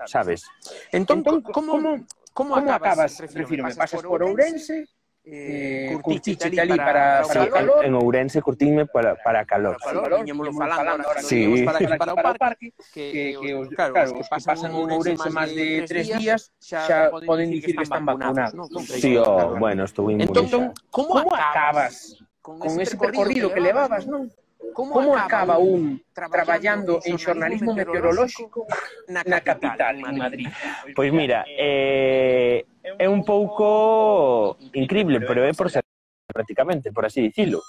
sabes? 0.05 0.43
Entón, 0.91 1.23
como, 1.23 2.03
Como, 2.35 2.55
como 2.55 2.69
acabas? 2.69 3.17
Refírome, 3.33 3.73
pasas 3.73 4.03
por 4.03 4.21
Ourense, 4.21 4.83
eh, 5.23 5.97
ali 6.43 6.67
para, 6.75 7.23
para 7.23 7.45
sí, 7.45 7.49
calor. 7.49 7.79
En, 7.79 7.85
en 7.85 7.93
Ourense 7.95 8.41
curtime 8.41 8.85
para, 8.87 9.15
para 9.15 9.45
calor. 9.45 9.77
Para 9.79 10.01
calor, 10.01 10.19
viñémolo 10.19 10.51
falando, 10.51 10.75
falando 10.75 11.07
ahora, 11.07 11.21
sí. 11.21 11.63
para, 11.63 11.77
aquí, 11.77 11.87
para, 11.87 12.13
para 12.13 12.31
o 12.31 12.35
parque, 12.45 12.73
que, 12.93 13.11
que, 13.13 13.37
que 13.41 13.55
os, 13.55 13.69
claro, 13.69 13.93
claro, 13.93 14.11
os 14.11 14.17
que 14.19 14.23
pasan 14.27 14.57
en 14.67 14.75
Ourense 14.75 15.29
máis 15.31 15.55
de 15.55 15.87
tres 15.87 16.11
días, 16.11 16.51
xa 16.59 17.07
poden 17.23 17.55
dicir 17.55 17.71
que 17.71 17.87
están 17.87 18.03
vacunados. 18.03 18.51
¿no? 18.51 18.67
Sí, 18.83 19.15
oh, 19.15 19.55
bueno, 19.55 19.87
estou 19.87 20.11
inmune. 20.11 20.27
Entón, 20.27 20.75
como 20.91 21.31
acabas 21.31 22.19
con 22.43 22.59
ese 22.83 22.99
percorrido 22.99 23.47
que 23.47 23.63
levabas, 23.63 24.03
non? 24.11 24.27
Como, 24.75 24.91
como 24.91 25.15
acaba 25.15 25.57
un 25.57 26.03
traballando 26.11 26.99
en 27.07 27.15
xornalismo 27.15 27.71
meteorolóxico 27.71 28.67
na 29.07 29.39
capital, 29.39 30.03
en 30.03 30.19
Madrid? 30.19 30.51
Pois 30.91 31.15
mira, 31.15 31.47
eh, 31.47 32.67
é 32.83 33.07
un 33.07 33.23
pouco 33.23 34.59
increíble, 34.75 35.23
pero 35.23 35.47
é 35.47 35.55
por 35.55 35.71
ser 35.71 35.87
prácticamente, 36.27 36.91
por 36.91 37.07
así 37.07 37.23
dicilo. 37.23 37.63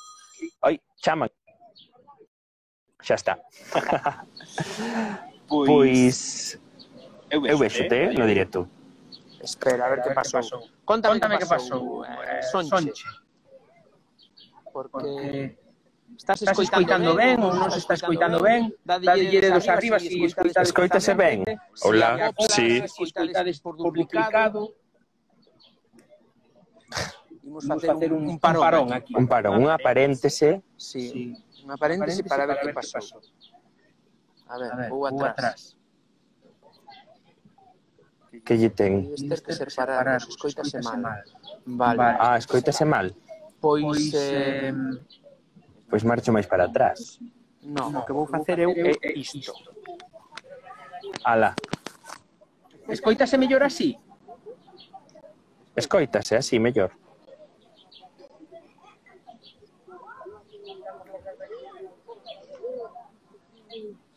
Ai, 0.67 0.83
chaman. 0.99 1.31
Xa 2.99 3.15
está. 3.15 3.39
pois, 5.47 5.71
pois 5.71 6.17
eu 7.31 7.55
vexote 7.55 8.19
no 8.19 8.27
directo. 8.27 8.67
Espera, 9.39 9.87
a 9.87 9.95
ver 9.95 10.03
que 10.03 10.11
pasou. 10.11 10.43
Contame, 10.83 11.23
Contame 11.23 11.39
que 11.39 11.47
pasou, 11.47 12.03
eh, 12.03 12.43
Sonche. 12.51 12.71
Sonche. 12.75 13.07
Porque... 14.75 14.91
Porque 14.91 15.66
Estás 16.17 16.43
escoitando, 16.43 16.51
estás 16.51 16.65
escoitando 16.65 17.15
ben 17.15 17.37
ou 17.45 17.53
non 17.53 17.69
se 17.69 17.79
está 17.85 17.93
escoitando 17.93 18.39
ben? 18.41 18.73
Dadelle 18.81 19.53
dos 19.53 19.69
arriba 19.69 20.01
se 20.01 20.09
escoitades 20.09 20.73
escoitase 20.73 21.13
ben. 21.13 21.45
Hola, 21.85 22.33
si 22.49 22.81
sí. 22.81 23.05
escoitades 23.05 23.61
por 23.61 23.77
duplicado. 23.77 24.73
Imos 27.45 27.69
facer 27.69 28.11
un, 28.17 28.27
un 28.27 28.39
parón, 28.41 28.65
parón 28.65 28.89
aquí. 28.97 29.13
Un 29.13 29.29
parón, 29.29 29.61
unha 29.61 29.77
paréntese. 29.77 30.65
Sí, 30.81 31.37
un 31.61 31.69
unha 31.69 31.77
paréntese 31.77 32.25
para 32.25 32.49
ver 32.49 32.65
que 32.65 32.73
pasou. 32.73 33.21
A 34.49 34.57
ver, 34.57 34.89
vou 34.89 35.05
atrás. 35.05 35.77
Que 38.41 38.57
lle 38.57 38.73
ten? 38.73 39.13
Estes 39.13 39.45
que 39.45 39.53
separar, 39.53 40.17
escoitase 40.17 40.81
mal. 40.81 41.21
Vale. 41.67 42.17
Ah, 42.17 42.41
escoitase 42.41 42.89
mal. 42.89 43.13
Pois, 43.61 43.85
pois 43.85 44.15
eh, 44.15 44.73
Pois 45.89 46.03
marcho 46.03 46.35
máis 46.35 46.47
para 46.47 46.67
atrás. 46.67 47.19
Non, 47.63 47.95
o 47.95 48.03
que 48.07 48.15
vou 48.15 48.27
facer 48.27 48.59
eu 48.59 48.71
é 48.75 49.11
isto. 49.15 49.55
Ala. 51.25 51.55
Escoítase 52.89 53.39
mellor 53.39 53.63
así? 53.63 53.99
Escoítase 55.75 56.37
así 56.37 56.59
mellor. 56.59 56.91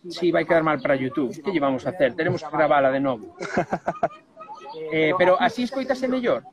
Sí, 0.10 0.32
vai 0.32 0.45
quedar 0.45 0.63
mal 0.63 0.82
para 0.82 0.95
YouTube. 0.95 1.34
Que 1.43 1.51
lle 1.51 1.60
vamos 1.60 1.86
a 1.86 1.89
hacer? 1.89 2.15
Teremos 2.15 2.41
que 2.41 2.49
gravala 2.49 2.89
de 2.89 2.99
novo. 2.99 3.36
eh, 4.93 5.13
pero 5.17 5.38
así 5.39 5.63
escoítase 5.63 6.08
mellor? 6.08 6.45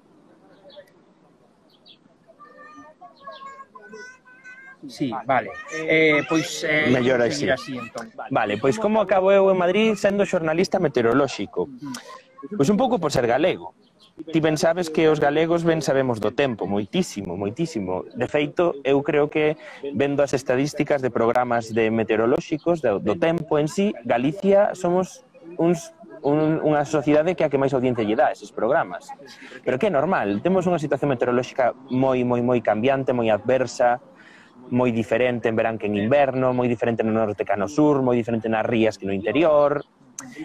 Sí, 4.89 5.13
vale. 5.27 5.51
Eh, 5.73 6.23
pois 6.29 6.65
eh, 6.65 6.87
eh 6.87 6.91
mellor 6.91 7.23
así. 7.23 7.49
así 7.49 7.77
entón. 7.77 8.11
Vale, 8.15 8.31
vale 8.31 8.55
pois 8.59 8.79
como 8.79 9.01
acabo 9.01 9.33
eu 9.33 9.51
en 9.51 9.59
Madrid 9.59 9.95
sendo 9.95 10.25
xornalista 10.25 10.79
meteorolóxico. 10.79 11.69
Pois 12.57 12.69
un 12.69 12.77
pouco 12.77 12.99
por 12.99 13.11
ser 13.11 13.27
galego. 13.27 13.75
Ti 14.17 14.41
ben 14.41 14.57
sabes 14.57 14.89
que 14.89 15.13
os 15.13 15.21
galegos 15.21 15.61
ben 15.61 15.85
sabemos 15.85 16.25
do 16.25 16.33
tempo, 16.33 16.65
moitísimo, 16.65 17.37
moitísimo. 17.37 18.09
De 18.17 18.25
feito, 18.25 18.81
eu 18.81 19.05
creo 19.05 19.29
que 19.29 19.61
vendo 19.93 20.25
as 20.25 20.33
estadísticas 20.33 21.05
de 21.05 21.13
programas 21.13 21.69
de 21.69 21.93
meteorolóxicos 21.93 22.81
do, 22.81 22.97
do 22.97 23.21
tempo 23.21 23.61
en 23.61 23.69
sí, 23.69 23.93
Galicia 24.09 24.73
somos 24.73 25.21
uns 25.61 25.93
un, 26.25 26.65
unha 26.65 26.83
sociedade 26.89 27.37
que 27.37 27.45
a 27.45 27.53
que 27.53 27.61
máis 27.61 27.77
audiencia 27.77 28.03
lle 28.09 28.17
dá 28.17 28.33
eses 28.33 28.49
programas. 28.51 29.13
Pero 29.63 29.77
que 29.77 29.87
é 29.87 29.93
normal, 29.93 30.41
temos 30.41 30.65
unha 30.65 30.81
situación 30.81 31.13
meteorolóxica 31.13 31.77
moi, 31.93 32.25
moi, 32.25 32.41
moi 32.41 32.59
cambiante, 32.65 33.13
moi 33.13 33.29
adversa, 33.29 34.01
moi 34.71 34.91
diferente 34.91 35.49
en 35.49 35.57
verán 35.57 35.79
que 35.79 35.87
en 35.87 35.95
inverno, 35.95 36.51
moi 36.53 36.67
diferente 36.67 37.07
no 37.07 37.15
norte 37.15 37.45
que 37.45 37.55
no 37.55 37.69
sur, 37.71 38.03
moi 38.03 38.17
diferente 38.19 38.49
nas 38.51 38.67
rías 38.67 38.99
que 38.99 39.07
no 39.07 39.15
interior. 39.15 39.85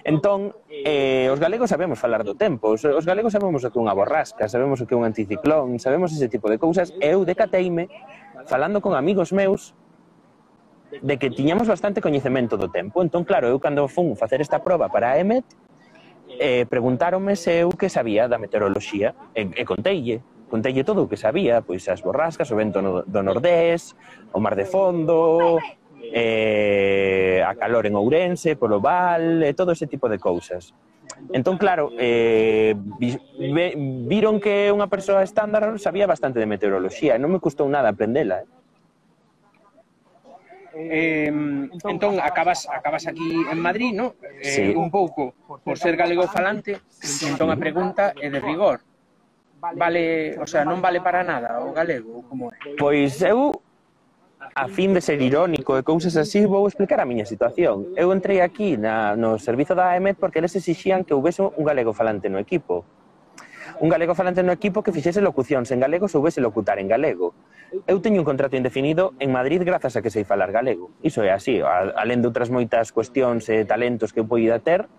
Entón, 0.04 0.52
eh, 0.70 1.30
os 1.32 1.40
galegos 1.40 1.72
sabemos 1.72 1.98
falar 1.98 2.24
do 2.24 2.36
tempo, 2.36 2.76
os, 2.76 2.84
os 2.84 3.06
galegos 3.06 3.32
sabemos 3.34 3.64
o 3.64 3.72
que 3.72 3.80
é 3.80 3.82
unha 3.82 3.96
borrasca, 3.96 4.52
sabemos 4.52 4.84
o 4.84 4.86
que 4.86 4.94
é 4.94 4.98
un 5.00 5.08
anticiclón, 5.08 5.80
sabemos 5.80 6.12
ese 6.12 6.28
tipo 6.28 6.52
de 6.52 6.60
cousas. 6.60 6.94
Eu 7.00 7.24
decateime 7.24 7.88
falando 8.46 8.84
con 8.84 8.94
amigos 8.94 9.32
meus 9.32 9.74
de 10.92 11.16
que 11.16 11.32
tiñamos 11.32 11.72
bastante 11.72 12.04
coñecemento 12.04 12.60
do 12.60 12.68
tempo. 12.68 13.00
Entón, 13.00 13.24
claro, 13.24 13.48
eu 13.48 13.58
cando 13.64 13.88
fun 13.88 14.20
facer 14.20 14.44
esta 14.44 14.60
proba 14.60 14.92
para 14.92 15.16
a 15.16 15.20
EMET, 15.20 15.48
eh, 16.40 16.66
preguntáronme 16.68 17.36
se 17.36 17.64
eu 17.64 17.72
que 17.72 17.88
sabía 17.88 18.28
da 18.28 18.38
meteoroloxía 18.38 19.16
e, 19.36 19.48
e 19.56 19.64
conteille 19.64 20.20
Contelle 20.52 20.84
todo 20.84 21.08
o 21.08 21.10
que 21.10 21.16
sabía, 21.16 21.64
pois 21.64 21.88
as 21.88 22.04
borrascas, 22.04 22.52
o 22.52 22.60
vento 22.60 22.84
no, 22.84 23.08
do 23.08 23.24
nordés, 23.24 23.96
o 24.36 24.44
mar 24.44 24.60
de 24.60 24.68
fondo, 24.68 25.56
eh, 26.12 27.40
a 27.40 27.56
calor 27.56 27.88
en 27.88 27.96
Ourense, 27.96 28.60
polo 28.60 28.84
Val, 28.84 29.40
e 29.48 29.56
todo 29.56 29.72
ese 29.72 29.88
tipo 29.88 30.12
de 30.12 30.20
cousas. 30.20 30.76
Entón, 31.32 31.56
claro, 31.56 31.96
eh, 31.96 32.76
vi, 33.00 33.16
ve, 33.40 33.80
viron 34.12 34.44
que 34.44 34.68
unha 34.76 34.92
persoa 34.92 35.24
estándar 35.24 35.72
sabía 35.80 36.04
bastante 36.04 36.44
de 36.44 36.52
meteoroloxía, 36.52 37.16
e 37.16 37.22
non 37.24 37.32
me 37.32 37.40
custou 37.40 37.72
nada 37.72 37.88
aprendela. 37.88 38.44
Eh. 38.44 38.52
Eh, 40.76 41.32
entón, 41.88 42.20
acabas, 42.20 42.68
acabas 42.68 43.08
aquí 43.08 43.40
en 43.48 43.60
Madrid, 43.64 43.96
no? 43.96 44.20
Eh, 44.20 44.52
sí. 44.52 44.64
Un 44.76 44.92
pouco, 44.92 45.32
por 45.48 45.80
ser 45.80 45.96
galego 45.96 46.28
falante, 46.28 46.76
entón 47.24 47.48
a 47.48 47.56
pregunta 47.56 48.12
é 48.20 48.28
de 48.28 48.44
rigor 48.44 48.91
vale, 49.62 50.34
eh, 50.34 50.40
o 50.42 50.48
sea, 50.50 50.66
non 50.66 50.82
vale 50.82 51.00
para 51.02 51.22
nada 51.22 51.62
o 51.62 51.70
galego, 51.70 52.26
como 52.26 52.50
é? 52.50 52.58
Pois 52.82 53.22
eu 53.22 53.54
a 54.56 54.68
fin 54.68 54.94
de 54.94 55.02
ser 55.02 55.22
irónico 55.22 55.78
e 55.78 55.86
cousas 55.86 56.18
así, 56.18 56.44
vou 56.50 56.66
explicar 56.68 57.00
a 57.00 57.06
miña 57.06 57.30
situación. 57.30 57.94
Eu 57.96 58.12
entrei 58.12 58.42
aquí 58.42 58.76
na, 58.76 59.16
no 59.16 59.38
servizo 59.38 59.78
da 59.78 59.94
AEMET 59.94 60.18
porque 60.18 60.42
eles 60.42 60.58
exixían 60.58 61.06
que 61.06 61.14
houvese 61.14 61.46
un 61.46 61.64
galego 61.64 61.94
falante 61.94 62.28
no 62.28 62.42
equipo. 62.42 62.84
Un 63.80 63.90
galego 63.90 64.14
falante 64.14 64.44
no 64.44 64.52
equipo 64.52 64.84
que 64.84 64.92
fixese 64.92 65.22
locucións 65.22 65.72
en 65.72 65.80
galego 65.80 66.10
se 66.10 66.18
houvese 66.18 66.42
locutar 66.42 66.82
en 66.82 66.90
galego. 66.90 67.34
Eu 67.88 68.04
teño 68.04 68.20
un 68.20 68.28
contrato 68.28 68.58
indefinido 68.60 69.14
en 69.22 69.32
Madrid 69.32 69.64
grazas 69.64 69.96
a 69.96 70.02
que 70.04 70.12
sei 70.12 70.26
falar 70.28 70.52
galego. 70.52 70.92
Iso 71.06 71.24
é 71.24 71.32
así, 71.32 71.64
alén 71.64 72.20
de 72.20 72.28
outras 72.28 72.52
moitas 72.52 72.92
cuestións 72.92 73.48
e 73.48 73.64
talentos 73.64 74.12
que 74.12 74.20
eu 74.20 74.28
poida 74.28 74.60
ter, 74.60 74.92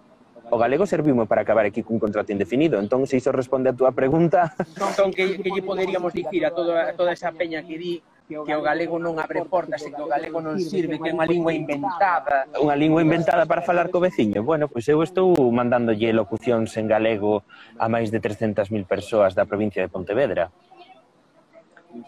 o 0.52 0.60
galego 0.60 0.84
serviume 0.84 1.24
para 1.24 1.40
acabar 1.40 1.64
aquí 1.64 1.80
cun 1.80 1.96
contrato 1.96 2.28
indefinido. 2.28 2.76
Entón, 2.76 3.08
se 3.08 3.16
iso 3.16 3.32
responde 3.32 3.72
a 3.72 3.74
túa 3.74 3.96
pregunta... 3.96 4.52
Entón, 4.76 4.92
entón, 4.92 5.08
que, 5.08 5.40
que 5.40 5.48
lle 5.48 5.64
poderíamos 5.64 6.12
dicir 6.12 6.44
a 6.44 6.52
toda, 6.52 6.92
a 6.92 6.92
toda 6.92 7.16
esa 7.16 7.32
peña 7.32 7.64
que 7.64 7.80
di 7.80 7.94
que 8.28 8.54
o 8.56 8.64
galego 8.64 8.96
non 8.96 9.16
abre 9.20 9.44
portas 9.44 9.80
e 9.84 9.92
que 9.92 10.00
o 10.00 10.08
galego 10.08 10.40
non 10.40 10.56
sirve, 10.60 10.96
que 10.96 11.08
é 11.08 11.16
unha 11.16 11.28
lingua 11.28 11.52
inventada. 11.52 12.48
Unha 12.56 12.76
lingua 12.76 13.04
inventada 13.04 13.44
para 13.44 13.60
falar 13.64 13.92
co 13.92 14.00
veciño. 14.00 14.40
Bueno, 14.44 14.72
pois 14.72 14.88
eu 14.88 15.00
estou 15.04 15.32
mandándolle 15.52 16.12
locucións 16.16 16.72
en 16.80 16.88
galego 16.88 17.44
a 17.76 17.92
máis 17.92 18.08
de 18.08 18.20
300.000 18.20 18.88
persoas 18.88 19.36
da 19.36 19.44
provincia 19.44 19.84
de 19.84 19.92
Pontevedra. 19.92 20.48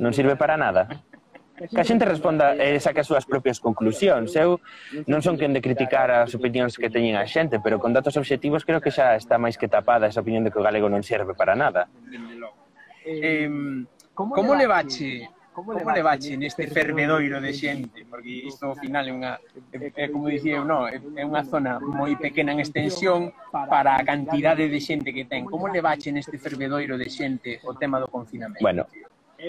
Non 0.00 0.16
sirve 0.16 0.36
para 0.36 0.56
nada 0.56 0.88
que 1.54 1.80
a 1.80 1.86
xente 1.86 2.04
responda 2.04 2.58
e 2.58 2.82
saque 2.82 3.00
as 3.00 3.08
súas 3.08 3.24
propias 3.24 3.62
conclusións. 3.62 4.34
Eu 4.34 4.58
non 5.06 5.22
son 5.22 5.38
quen 5.38 5.54
de 5.54 5.62
criticar 5.62 6.10
as 6.10 6.34
opinións 6.34 6.74
que 6.74 6.90
teñen 6.90 7.14
a 7.14 7.24
xente, 7.30 7.62
pero 7.62 7.78
con 7.78 7.94
datos 7.94 8.18
obxectivos 8.18 8.66
creo 8.66 8.82
que 8.82 8.90
xa 8.90 9.14
está 9.14 9.38
máis 9.38 9.54
que 9.54 9.70
tapada 9.70 10.10
esa 10.10 10.20
opinión 10.20 10.42
de 10.42 10.50
que 10.50 10.58
o 10.58 10.66
galego 10.66 10.90
non 10.90 11.06
serve 11.06 11.38
para 11.38 11.54
nada. 11.54 11.86
Eh, 13.06 13.46
como 14.14 14.54
le 14.54 14.66
bache 14.66 15.30
como 15.54 15.72
le 15.72 16.02
bache 16.02 16.36
neste 16.36 16.66
fervedoiro 16.66 17.40
de 17.40 17.54
xente? 17.54 18.02
Porque 18.10 18.42
isto 18.50 18.66
ao 18.66 18.74
final 18.74 19.06
é 19.06 19.12
unha, 19.14 19.32
é, 19.70 19.86
é 19.94 20.06
como 20.10 20.26
dicía 20.26 20.58
eu, 20.58 20.66
no, 20.66 20.90
é, 20.90 20.98
é 20.98 21.22
unha 21.22 21.46
zona 21.46 21.78
moi 21.78 22.18
pequena 22.18 22.50
en 22.50 22.58
extensión 22.58 23.30
para 23.54 23.94
a 23.94 24.02
cantidade 24.02 24.66
de 24.66 24.80
xente 24.82 25.14
que 25.14 25.30
ten. 25.30 25.46
Como 25.46 25.70
le 25.70 25.78
bache 25.78 26.10
neste 26.10 26.42
fervedoiro 26.42 26.98
de 26.98 27.06
xente 27.06 27.62
o 27.62 27.78
tema 27.78 28.02
do 28.02 28.10
confinamento? 28.10 28.66
Bueno, 28.66 28.82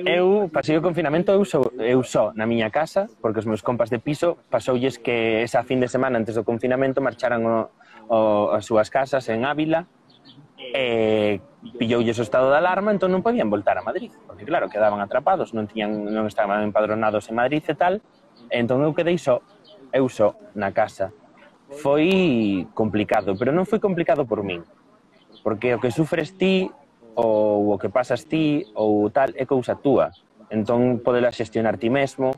Eu 0.04 0.52
pasei 0.52 0.76
o 0.76 0.84
confinamento 0.84 1.32
eu 1.32 1.46
só, 1.48 1.64
eu 1.80 2.04
só 2.04 2.36
na 2.36 2.44
miña 2.44 2.68
casa, 2.68 3.08
porque 3.24 3.40
os 3.40 3.48
meus 3.48 3.64
compas 3.64 3.88
de 3.88 4.00
piso 4.00 4.36
pasoulles 4.52 5.00
que 5.00 5.40
esa 5.48 5.64
fin 5.64 5.80
de 5.80 5.88
semana 5.88 6.20
antes 6.20 6.36
do 6.36 6.44
confinamento 6.44 7.00
marcharan 7.00 7.48
o, 7.48 7.72
o, 8.12 8.18
as 8.52 8.68
súas 8.68 8.92
casas 8.92 9.24
en 9.32 9.48
Ávila 9.48 9.88
e 10.60 11.40
pilloulles 11.80 12.20
o 12.20 12.28
estado 12.28 12.52
de 12.52 12.60
alarma, 12.60 12.92
entón 12.92 13.16
non 13.16 13.24
podían 13.24 13.48
voltar 13.48 13.80
a 13.80 13.88
Madrid, 13.88 14.12
porque 14.28 14.44
claro, 14.44 14.68
quedaban 14.68 15.00
atrapados, 15.00 15.56
non 15.56 15.64
tiñan 15.64 16.12
non 16.12 16.28
estaban 16.28 16.60
empadronados 16.68 17.32
en 17.32 17.40
Madrid 17.40 17.64
e 17.64 17.76
tal, 17.80 18.04
e 18.52 18.56
entón 18.60 18.84
eu 18.84 18.92
quedei 18.92 19.16
só, 19.16 19.40
eu 19.96 20.12
só 20.12 20.36
na 20.60 20.76
casa. 20.76 21.16
Foi 21.72 22.68
complicado, 22.76 23.40
pero 23.40 23.56
non 23.56 23.64
foi 23.64 23.80
complicado 23.80 24.28
por 24.28 24.44
min, 24.44 24.60
porque 25.40 25.72
o 25.72 25.80
que 25.80 25.88
sufres 25.88 26.36
ti 26.36 26.68
ou 27.16 27.74
o 27.74 27.80
que 27.80 27.90
pasas 27.90 28.28
ti 28.28 28.68
ou 28.76 29.10
tal 29.10 29.32
é 29.36 29.48
cousa 29.48 29.76
túa. 29.76 30.12
Entón 30.52 31.02
podela 31.02 31.32
xestionar 31.32 31.80
ti 31.80 31.90
mesmo. 31.90 32.36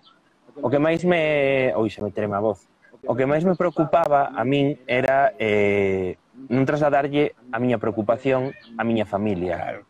O 0.61 0.69
que 0.69 0.79
máis 0.79 1.05
me... 1.05 1.73
Oi, 1.75 1.89
se 1.89 2.01
me 2.01 2.13
trema 2.13 2.37
a 2.37 2.45
voz. 2.45 2.65
O 3.05 3.13
que 3.13 3.25
máis 3.25 3.45
me 3.45 3.53
preocupaba 3.53 4.33
a 4.33 4.41
min 4.45 4.77
era 4.89 5.33
eh, 5.37 6.17
non 6.49 6.65
trasladarlle 6.65 7.37
a 7.51 7.57
miña 7.57 7.81
preocupación 7.81 8.53
a 8.77 8.81
miña 8.85 9.05
familia. 9.05 9.81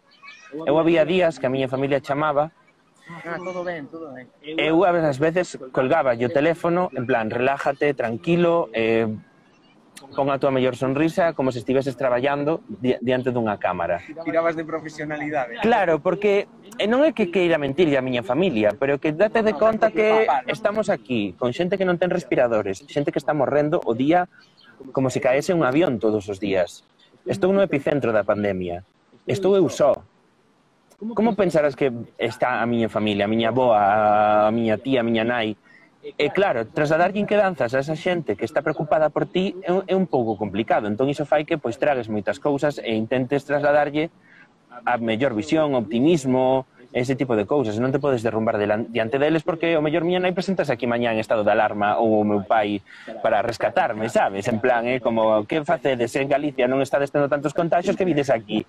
Eu 0.66 0.80
había 0.80 1.04
días 1.04 1.40
que 1.40 1.48
a 1.48 1.54
miña 1.54 1.68
familia 1.68 2.04
chamaba 2.04 2.52
Ah, 3.08 3.38
todo 3.40 3.64
ben, 3.64 3.88
todo 3.88 4.12
ben. 4.12 4.28
Eu 4.44 4.84
ás 4.84 5.20
veces 5.20 5.56
colgaba 5.72 6.12
o 6.12 6.30
teléfono 6.30 6.92
en 6.92 7.08
plan, 7.08 7.32
relájate, 7.32 7.96
tranquilo, 7.96 8.68
eh, 8.76 9.08
pon 10.16 10.30
a 10.30 10.38
túa 10.38 10.54
mellor 10.54 10.76
sonrisa 10.78 11.34
como 11.34 11.52
se 11.52 11.60
estiveses 11.60 11.98
traballando 11.98 12.62
di 12.68 12.96
diante 13.02 13.34
dunha 13.34 13.58
cámara. 13.58 14.02
Tirabas 14.24 14.56
de 14.56 14.64
profesionalidade. 14.64 15.62
Claro, 15.62 16.00
porque 16.00 16.48
e 16.78 16.86
non 16.86 17.04
é 17.04 17.12
que 17.12 17.34
queira 17.34 17.58
mentir 17.58 17.90
a 17.98 18.02
miña 18.06 18.22
familia, 18.22 18.78
pero 18.78 19.02
que 19.02 19.12
date 19.12 19.42
de 19.42 19.54
conta 19.58 19.90
que 19.90 20.30
estamos 20.46 20.88
aquí 20.88 21.34
con 21.36 21.52
xente 21.52 21.76
que 21.76 21.88
non 21.88 21.98
ten 21.98 22.14
respiradores, 22.14 22.86
xente 22.86 23.10
que 23.10 23.22
está 23.22 23.34
morrendo 23.34 23.82
o 23.84 23.98
día 23.98 24.30
como 24.94 25.10
se 25.10 25.18
caese 25.18 25.58
un 25.58 25.66
avión 25.66 25.98
todos 25.98 26.30
os 26.30 26.38
días. 26.38 26.86
Estou 27.26 27.50
no 27.52 27.66
epicentro 27.66 28.14
da 28.14 28.24
pandemia. 28.24 28.86
Estou 29.28 29.58
eu 29.58 29.68
só, 29.68 30.06
Como 30.98 31.36
pensarás 31.36 31.76
que 31.76 31.94
está 32.18 32.58
a 32.58 32.66
miña 32.66 32.90
familia, 32.90 33.26
a 33.26 33.28
miña 33.30 33.52
boa, 33.54 34.50
a 34.50 34.52
miña 34.52 34.82
tía, 34.82 35.02
a 35.02 35.06
miña 35.06 35.22
nai, 35.22 35.54
E 36.16 36.32
claro, 36.32 36.64
trasladarlle 36.72 37.20
inquedanzas 37.20 37.76
a 37.76 37.84
esa 37.84 38.00
xente 38.00 38.40
que 38.40 38.48
está 38.48 38.64
preocupada 38.64 39.12
por 39.12 39.28
ti 39.28 39.60
é, 39.66 39.92
é 39.92 39.96
un 39.98 40.08
pouco 40.08 40.40
complicado. 40.40 40.88
Entón 40.88 41.12
iso 41.12 41.28
fai 41.28 41.44
que 41.44 41.60
pois 41.60 41.76
tragues 41.76 42.08
moitas 42.08 42.40
cousas 42.40 42.80
e 42.80 42.96
intentes 42.96 43.44
trasladarlle 43.44 44.08
a 44.88 44.96
mellor 45.02 45.34
visión, 45.34 45.76
optimismo, 45.76 46.70
ese 46.94 47.16
tipo 47.16 47.36
de 47.36 47.46
cousas, 47.46 47.76
non 47.80 47.92
te 47.92 48.00
podes 48.00 48.24
derrumbar 48.24 48.56
diante 48.90 49.20
deles 49.20 49.44
porque 49.44 49.76
o 49.76 49.84
mellor 49.84 50.08
miña 50.08 50.24
nai 50.24 50.32
presentas 50.32 50.72
aquí 50.72 50.88
mañá 50.88 51.12
en 51.12 51.20
estado 51.20 51.44
de 51.44 51.52
alarma 51.52 52.00
ou 52.00 52.24
o 52.24 52.26
meu 52.26 52.48
pai 52.48 52.80
para 53.20 53.44
rescatarme, 53.44 54.08
sabes? 54.08 54.48
En 54.48 54.64
plan, 54.64 54.88
é 54.88 54.98
eh, 54.98 55.00
como, 55.04 55.44
que 55.44 55.62
facedes 55.68 56.16
en 56.16 56.32
Galicia 56.32 56.66
non 56.66 56.80
estades 56.80 57.12
tendo 57.12 57.28
tantos 57.28 57.52
contagios 57.52 58.00
que 58.00 58.08
vides 58.08 58.32
aquí 58.32 58.64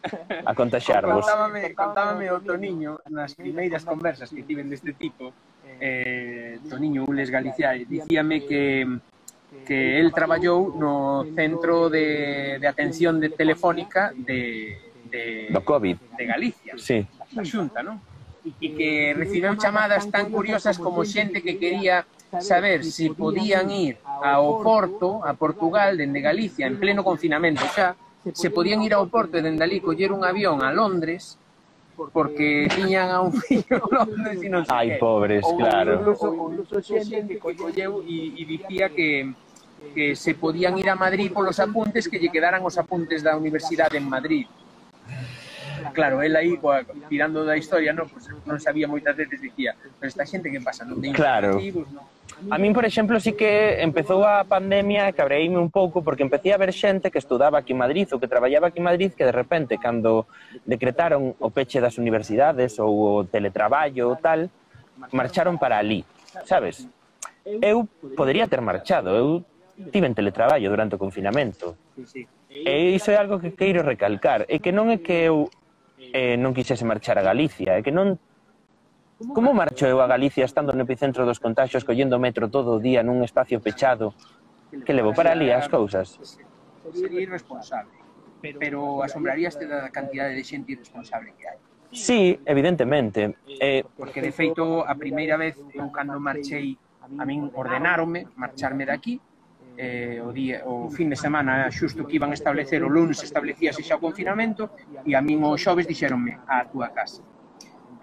a 0.44 0.52
contaxarvos. 0.52 1.24
Contábame, 1.24 1.62
contábame 1.72 2.24
outro 2.34 2.58
niño 2.58 2.98
nas 3.06 3.38
primeiras 3.38 3.86
conversas 3.86 4.34
que 4.34 4.42
tiven 4.42 4.66
deste 4.66 4.92
tipo 4.98 5.30
eh, 5.80 6.58
Toniño 6.68 7.04
Ules 7.06 7.30
Galicia, 7.30 7.72
dicíame 7.72 8.44
que 8.44 8.86
que 9.64 9.98
el 10.00 10.12
traballou 10.12 10.76
no 10.76 11.24
centro 11.32 11.88
de, 11.88 12.58
de 12.60 12.66
atención 12.68 13.20
de 13.20 13.30
telefónica 13.30 14.12
de, 14.16 14.76
de, 15.08 15.48
do 15.48 15.64
COVID 15.64 15.96
de 16.16 16.24
Galicia, 16.24 16.72
sí. 16.76 17.04
da 17.32 17.44
Xunta, 17.44 17.80
non? 17.80 18.00
E 18.48 18.72
que 18.72 19.12
recibiu 19.12 19.52
chamadas 19.60 20.08
tan 20.08 20.32
curiosas 20.32 20.80
como 20.80 21.04
xente 21.04 21.44
que 21.44 21.60
quería 21.60 22.04
saber 22.40 22.84
se 22.84 22.92
si 22.92 23.06
podían 23.12 23.68
ir 23.72 24.00
ao 24.04 24.60
Porto, 24.60 25.24
a 25.24 25.32
Portugal, 25.32 25.96
dende 25.96 26.20
Galicia, 26.20 26.68
en 26.68 26.80
pleno 26.80 27.04
confinamento 27.04 27.64
xa, 27.72 27.96
se 28.32 28.48
podían 28.52 28.84
ir 28.84 28.92
ao 28.92 29.08
Porto 29.08 29.40
e 29.40 29.44
dende 29.44 29.64
ali 29.64 29.80
coller 29.80 30.12
un 30.12 30.24
avión 30.24 30.60
a 30.60 30.72
Londres 30.72 31.40
porque, 31.98 32.14
porque 32.14 32.48
tiñan 32.70 33.10
a 33.10 33.18
un 33.26 33.34
fillo 33.42 33.82
Londres 33.90 34.38
e 34.38 34.46
non 34.46 34.62
sei 34.62 34.94
Ai, 34.94 35.02
pobres, 35.02 35.42
ou, 35.42 35.58
claro. 35.58 35.98
Incluso, 35.98 36.26
incluso 36.30 36.76
xente 36.78 37.26
que 37.26 37.42
colleu 37.42 38.06
e 38.06 38.42
dicía 38.46 38.94
que 38.94 39.34
que 39.94 40.14
se 40.14 40.38
podían 40.38 40.78
ir 40.78 40.86
a 40.90 40.94
Madrid 40.94 41.34
polos 41.34 41.58
apuntes 41.58 42.06
que 42.06 42.22
lle 42.22 42.30
quedaran 42.30 42.62
os 42.62 42.78
apuntes 42.78 43.26
da 43.26 43.34
universidade 43.34 43.98
en 43.98 44.06
Madrid 44.06 44.46
claro, 45.92 46.22
el 46.22 46.34
aí 46.34 46.56
coa, 46.58 46.84
tirando 47.08 47.44
da 47.44 47.56
historia, 47.56 47.90
non, 47.94 48.06
pues, 48.06 48.30
non 48.46 48.58
sabía 48.58 48.86
moitas 48.86 49.14
veces 49.14 49.42
dicía, 49.42 49.74
pero 49.78 50.06
esta 50.06 50.26
xente 50.26 50.50
que 50.50 50.62
pasa, 50.62 50.86
non 50.86 51.02
ten 51.02 51.14
claro. 51.14 51.58
objetivos, 51.58 51.90
non 51.90 52.06
A 52.50 52.56
min, 52.58 52.70
por 52.72 52.86
exemplo, 52.86 53.18
sí 53.18 53.34
que 53.34 53.82
empezou 53.82 54.22
a 54.22 54.46
pandemia 54.46 55.10
e 55.10 55.16
cabreíme 55.16 55.58
un 55.58 55.74
pouco 55.74 56.06
porque 56.06 56.22
empecé 56.22 56.54
a 56.54 56.60
ver 56.60 56.70
xente 56.70 57.10
que 57.10 57.18
estudaba 57.18 57.58
aquí 57.58 57.74
en 57.74 57.82
Madrid 57.82 58.06
ou 58.14 58.22
que 58.22 58.30
traballaba 58.30 58.70
aquí 58.70 58.78
en 58.78 58.86
Madrid 58.86 59.10
que 59.10 59.26
de 59.26 59.34
repente, 59.34 59.74
cando 59.82 60.30
decretaron 60.62 61.34
o 61.34 61.50
peche 61.50 61.82
das 61.82 61.98
universidades 61.98 62.78
ou 62.78 62.94
o 62.94 63.26
teletraballo 63.26 64.14
ou 64.14 64.16
tal, 64.22 64.46
marcharon 65.10 65.58
para 65.58 65.82
ali, 65.82 66.06
sabes? 66.46 66.86
Eu 67.42 67.90
podería 68.14 68.46
ter 68.46 68.62
marchado, 68.62 69.10
eu 69.18 69.42
tive 69.90 70.06
en 70.06 70.14
teletraballo 70.14 70.70
durante 70.70 70.94
o 70.94 71.02
confinamento. 71.02 71.74
E 72.48 72.94
iso 72.94 73.10
é 73.10 73.18
algo 73.18 73.42
que 73.42 73.58
queiro 73.58 73.82
recalcar, 73.82 74.46
é 74.46 74.62
que 74.62 74.70
non 74.70 74.94
é 74.94 75.02
que 75.02 75.26
eu 75.26 75.50
eh, 76.14 76.38
non 76.38 76.54
quixese 76.54 76.86
marchar 76.86 77.18
a 77.18 77.26
Galicia, 77.26 77.74
é 77.74 77.82
que 77.82 77.90
non 77.90 78.14
Como 79.18 79.52
marcho 79.52 79.84
eu 79.86 79.98
a 79.98 80.06
Galicia 80.06 80.46
estando 80.46 80.70
no 80.70 80.86
epicentro 80.86 81.26
dos 81.26 81.42
contagios 81.42 81.82
collendo 81.82 82.22
metro 82.22 82.46
todo 82.46 82.78
o 82.78 82.82
día 82.82 83.02
nun 83.02 83.26
espacio 83.26 83.58
pechado 83.58 84.14
que 84.86 84.94
levo 84.94 85.10
para 85.10 85.34
ali 85.34 85.50
as 85.50 85.66
cousas? 85.66 86.22
Sería 86.94 87.26
irresponsable, 87.26 87.98
pero 88.38 89.02
asombraríaste 89.02 89.66
da 89.66 89.90
cantidade 89.90 90.38
de 90.38 90.44
xente 90.46 90.78
irresponsable 90.78 91.34
que 91.34 91.50
hai. 91.50 91.58
Sí, 91.90 92.38
evidentemente. 92.46 93.42
Eh... 93.58 93.82
Porque, 93.98 94.22
de 94.22 94.30
feito, 94.30 94.86
a 94.86 94.94
primeira 94.94 95.34
vez, 95.34 95.58
eu 95.74 95.90
cando 95.90 96.14
marchei, 96.22 96.78
a 97.02 97.24
min 97.26 97.50
ordenáronme 97.58 98.30
marcharme 98.38 98.86
daqui, 98.86 99.18
eh, 99.74 100.22
o, 100.22 100.30
día, 100.30 100.62
o 100.62 100.86
fin 100.94 101.10
de 101.10 101.18
semana 101.18 101.66
xusto 101.74 102.06
que 102.06 102.22
iban 102.22 102.30
a 102.30 102.38
establecer, 102.38 102.86
o 102.86 102.90
lunes 102.92 103.18
establecíase 103.26 103.82
xa 103.82 103.98
o 103.98 104.04
confinamento, 104.04 104.70
e 105.02 105.18
a 105.18 105.20
min 105.24 105.42
o 105.42 105.58
xoves 105.58 105.90
dixeronme 105.90 106.38
a 106.46 106.62
túa 106.70 106.94
casa. 106.94 107.26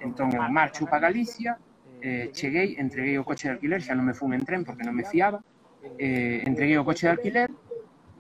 Entón 0.06 0.30
eu 0.30 0.46
marcho 0.54 0.86
para 0.86 1.10
Galicia, 1.10 1.58
eh, 2.02 2.30
cheguei, 2.32 2.78
entreguei 2.78 3.18
o 3.18 3.26
coche 3.26 3.50
de 3.50 3.58
alquiler, 3.58 3.82
xa 3.82 3.98
non 3.98 4.06
me 4.06 4.14
fun 4.14 4.38
en 4.38 4.46
tren 4.46 4.62
porque 4.62 4.86
non 4.86 4.94
me 4.94 5.04
fiaba, 5.04 5.42
eh, 5.98 6.46
entreguei 6.46 6.78
o 6.78 6.86
coche 6.86 7.10
de 7.10 7.14
alquiler 7.18 7.50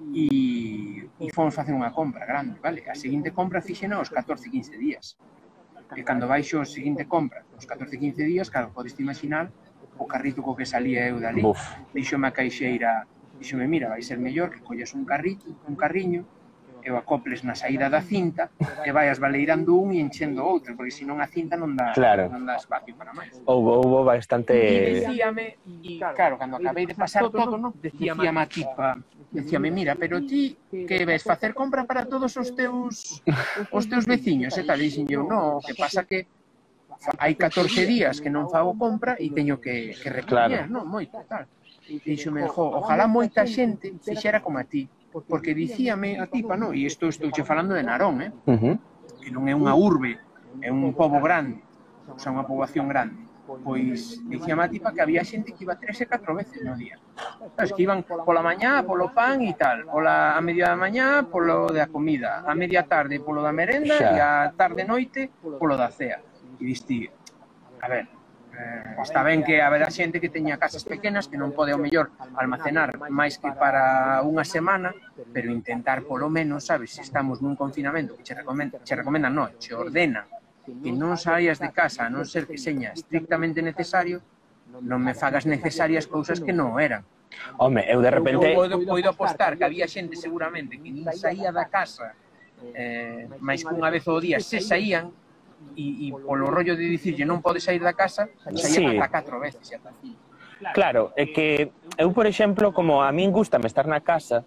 e, 0.09 1.05
e 1.21 1.25
fomos 1.29 1.53
facer 1.53 1.73
unha 1.77 1.93
compra 1.93 2.25
grande, 2.25 2.57
vale? 2.57 2.81
A 2.89 2.97
seguinte 2.97 3.29
compra 3.29 3.61
fixena 3.61 4.01
aos 4.01 4.09
14, 4.09 4.49
15 4.49 4.73
días. 4.81 5.17
E 5.93 6.01
cando 6.01 6.25
baixo 6.25 6.57
a 6.57 6.65
seguinte 6.65 7.05
compra, 7.05 7.45
aos 7.53 7.65
14, 7.69 7.93
15 8.01 8.25
días, 8.25 8.49
claro, 8.49 8.73
podes 8.73 8.97
imaginar 8.97 9.53
o 10.01 10.05
carrito 10.09 10.41
co 10.41 10.57
que 10.57 10.65
salía 10.65 11.05
eu 11.07 11.21
dali. 11.21 11.45
Buf. 11.45 11.61
Dixome 11.93 12.25
a 12.27 12.33
caixeira, 12.33 13.05
dixome, 13.37 13.69
mira, 13.69 13.93
vai 13.93 14.01
ser 14.01 14.17
mellor 14.17 14.49
que 14.49 14.65
colles 14.65 14.91
un 14.97 15.05
carrito, 15.05 15.45
un 15.69 15.77
carriño, 15.77 16.25
e 16.85 16.93
o 16.93 16.97
acoples 17.01 17.41
na 17.41 17.57
saída 17.57 17.89
da 17.89 18.05
cinta 18.05 18.53
e 18.85 18.93
vaias 18.93 19.17
baleirando 19.17 19.73
un 19.73 19.89
e 19.89 19.97
enchendo 19.97 20.45
outro, 20.45 20.77
porque 20.77 20.93
senón 20.93 21.17
a 21.17 21.25
cinta 21.25 21.57
non 21.57 21.73
dá, 21.73 21.97
claro. 21.97 22.29
non 22.29 22.45
dá 22.45 22.61
espacio 22.61 22.93
para 22.93 23.09
máis. 23.09 23.33
Houve, 23.49 23.71
houbo 23.81 24.05
bastante... 24.05 24.53
E 24.53 25.01
dicíame, 25.01 25.57
e, 25.81 25.97
claro, 25.97 26.37
cando 26.37 26.61
acabei 26.61 26.85
de 26.85 26.93
pasar 26.93 27.25
todo, 27.33 27.57
no, 27.57 27.73
dicíame 27.81 28.29
a 28.29 28.45
tipa, 28.45 29.01
decíame, 29.33 29.73
mira, 29.73 29.97
pero 29.97 30.21
ti 30.21 30.53
que 30.69 31.01
ves 31.09 31.25
facer 31.25 31.57
compra 31.57 31.89
para 31.89 32.05
todos 32.05 32.37
os 32.37 32.53
teus 32.53 33.17
os 33.73 33.85
teus 33.89 34.05
veciños, 34.05 34.53
e 34.53 34.61
tal, 34.61 34.77
dixen 34.77 35.09
eu, 35.09 35.25
no, 35.25 35.57
que 35.65 35.73
pasa 35.73 36.05
que 36.05 36.29
hai 37.17 37.33
14 37.33 37.81
días 37.89 38.21
que 38.21 38.29
non 38.29 38.45
fago 38.45 38.77
compra 38.77 39.17
e 39.17 39.33
teño 39.33 39.57
que, 39.57 39.97
que 39.97 40.09
recoñer, 40.13 40.69
claro. 40.69 40.69
non, 40.69 40.85
moito, 40.85 41.17
tal. 41.25 41.49
Dixome, 41.85 42.49
jo, 42.49 42.81
ojalá 42.81 43.05
moita 43.05 43.45
xente 43.45 43.93
fixera 44.01 44.41
como 44.41 44.57
a 44.57 44.65
ti, 44.65 44.89
porque 45.23 45.55
dicíame 45.55 46.19
a 46.19 46.27
tipa, 46.27 46.59
no, 46.59 46.75
e 46.75 46.83
isto 46.83 47.07
estou 47.07 47.31
che 47.31 47.47
falando 47.47 47.71
de 47.71 47.83
Narón, 47.83 48.19
eh? 48.19 48.31
Uh 48.49 48.57
-huh. 48.59 48.75
que 49.23 49.29
non 49.31 49.47
é 49.47 49.55
unha 49.55 49.71
urbe, 49.71 50.19
é 50.59 50.69
un 50.73 50.91
pobo 50.91 51.23
grande, 51.23 51.63
o 52.11 52.19
sea, 52.19 52.35
unha 52.35 52.43
poboación 52.43 52.91
grande 52.91 53.25
pois 53.45 54.25
dicía 54.25 54.57
a 54.57 54.67
tipa 54.67 54.91
que 54.91 55.01
había 55.01 55.23
xente 55.23 55.53
que 55.53 55.63
iba 55.63 55.77
tres 55.77 56.01
e 56.01 56.05
catro 56.09 56.33
veces 56.33 56.65
no 56.65 56.73
día. 56.73 56.97
Sabes, 57.55 57.71
que 57.73 57.85
iban 57.85 58.01
pola 58.01 58.41
mañá, 58.41 58.81
polo 58.81 59.13
pan 59.13 59.41
e 59.45 59.53
tal, 59.53 59.85
pola 59.85 60.33
a 60.33 60.41
media 60.41 60.73
da 60.73 60.77
mañá, 60.77 61.29
polo 61.29 61.69
da 61.69 61.85
comida, 61.87 62.41
a 62.41 62.53
media 62.57 62.89
tarde 62.89 63.21
polo 63.21 63.45
da 63.45 63.53
merenda 63.53 63.95
Xa. 64.01 64.09
e 64.11 64.19
a 64.19 64.31
tarde 64.57 64.83
noite 64.83 65.29
polo 65.61 65.77
da 65.77 65.93
cea. 65.93 66.19
E 66.57 66.63
diste, 66.65 67.13
a 67.81 67.87
ver, 67.87 68.09
Eh, 68.55 69.01
está 69.03 69.23
ben 69.23 69.43
que 69.43 69.59
haberá 69.61 69.91
xente 69.91 70.23
que 70.23 70.31
teña 70.31 70.55
casas 70.55 70.87
pequenas 70.87 71.27
que 71.27 71.35
non 71.35 71.51
pode 71.51 71.75
ao 71.75 71.81
mellor 71.81 72.15
almacenar 72.39 72.95
máis 73.11 73.35
que 73.35 73.51
para 73.51 74.23
unha 74.23 74.47
semana, 74.47 74.95
pero 75.35 75.51
intentar 75.51 76.07
polo 76.07 76.31
menos, 76.31 76.71
sabes, 76.71 76.95
se 76.95 77.03
estamos 77.03 77.43
nun 77.43 77.59
confinamento 77.59 78.15
que 78.15 78.23
che 78.23 78.31
recomendan, 78.31 78.79
che 78.87 78.95
recomendan, 78.95 79.35
non, 79.35 79.51
che 79.59 79.75
ordena 79.75 80.23
que 80.63 80.91
non 80.95 81.19
saias 81.19 81.59
de 81.59 81.69
casa 81.75 82.07
a 82.07 82.09
non 82.09 82.23
ser 82.23 82.47
que 82.47 82.55
seña 82.55 82.95
estrictamente 82.95 83.59
necesario, 83.59 84.23
non 84.81 85.03
me 85.03 85.11
fagas 85.11 85.43
necesarias 85.43 86.07
cousas 86.07 86.39
que 86.39 86.55
non 86.55 86.79
eran. 86.79 87.03
Home, 87.59 87.83
eu 87.91 87.99
de 87.99 88.11
repente... 88.11 88.55
Eu 88.55 88.55
podo, 88.55 88.79
podo 88.87 89.09
apostar 89.11 89.59
que 89.59 89.67
había 89.67 89.85
xente 89.85 90.15
seguramente 90.15 90.79
que 90.79 90.89
nin 90.89 91.03
saía 91.11 91.51
da 91.51 91.67
casa 91.67 92.15
eh, 92.73 93.27
máis 93.43 93.61
cunha 93.67 93.91
vez 93.91 94.07
ao 94.07 94.17
día 94.23 94.39
se 94.39 94.63
saían, 94.63 95.11
e, 95.73 96.07
e 96.07 96.13
polo 96.13 96.47
rollo 96.47 96.77
de 96.77 96.85
dicirlle 96.85 97.25
non 97.25 97.41
podes 97.41 97.65
sair 97.65 97.81
da 97.81 97.97
casa, 97.97 98.29
saía 98.45 98.61
sí. 98.61 98.85
ata 98.85 99.09
catro 99.09 99.41
veces. 99.41 99.65
Ata 99.73 99.89
claro, 100.71 101.11
é 101.17 101.25
que 101.27 101.73
eu, 101.97 102.13
por 102.13 102.29
exemplo, 102.29 102.71
como 102.71 103.01
a 103.01 103.09
min 103.11 103.33
gustame 103.33 103.67
estar 103.67 103.89
na 103.89 104.05
casa, 104.05 104.45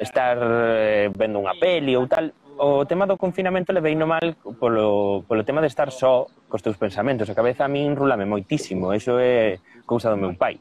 estar 0.00 0.36
eh, 0.40 1.12
vendo 1.12 1.40
unha 1.40 1.54
peli 1.56 1.94
ou 1.94 2.08
tal, 2.08 2.32
o 2.60 2.84
tema 2.84 3.08
do 3.08 3.16
confinamento 3.16 3.72
levei 3.72 3.96
no 3.96 4.04
mal 4.04 4.36
polo, 4.60 5.24
polo 5.24 5.44
tema 5.44 5.64
de 5.64 5.72
estar 5.72 5.88
só 5.88 6.28
cos 6.48 6.60
teus 6.60 6.76
pensamentos. 6.76 7.28
A 7.30 7.34
cabeza 7.34 7.64
a 7.64 7.72
min 7.72 7.96
rulame 7.96 8.28
moitísimo, 8.28 8.92
eso 8.92 9.16
é 9.16 9.60
cousa 9.88 10.12
do 10.12 10.20
meu 10.20 10.36
pai. 10.36 10.60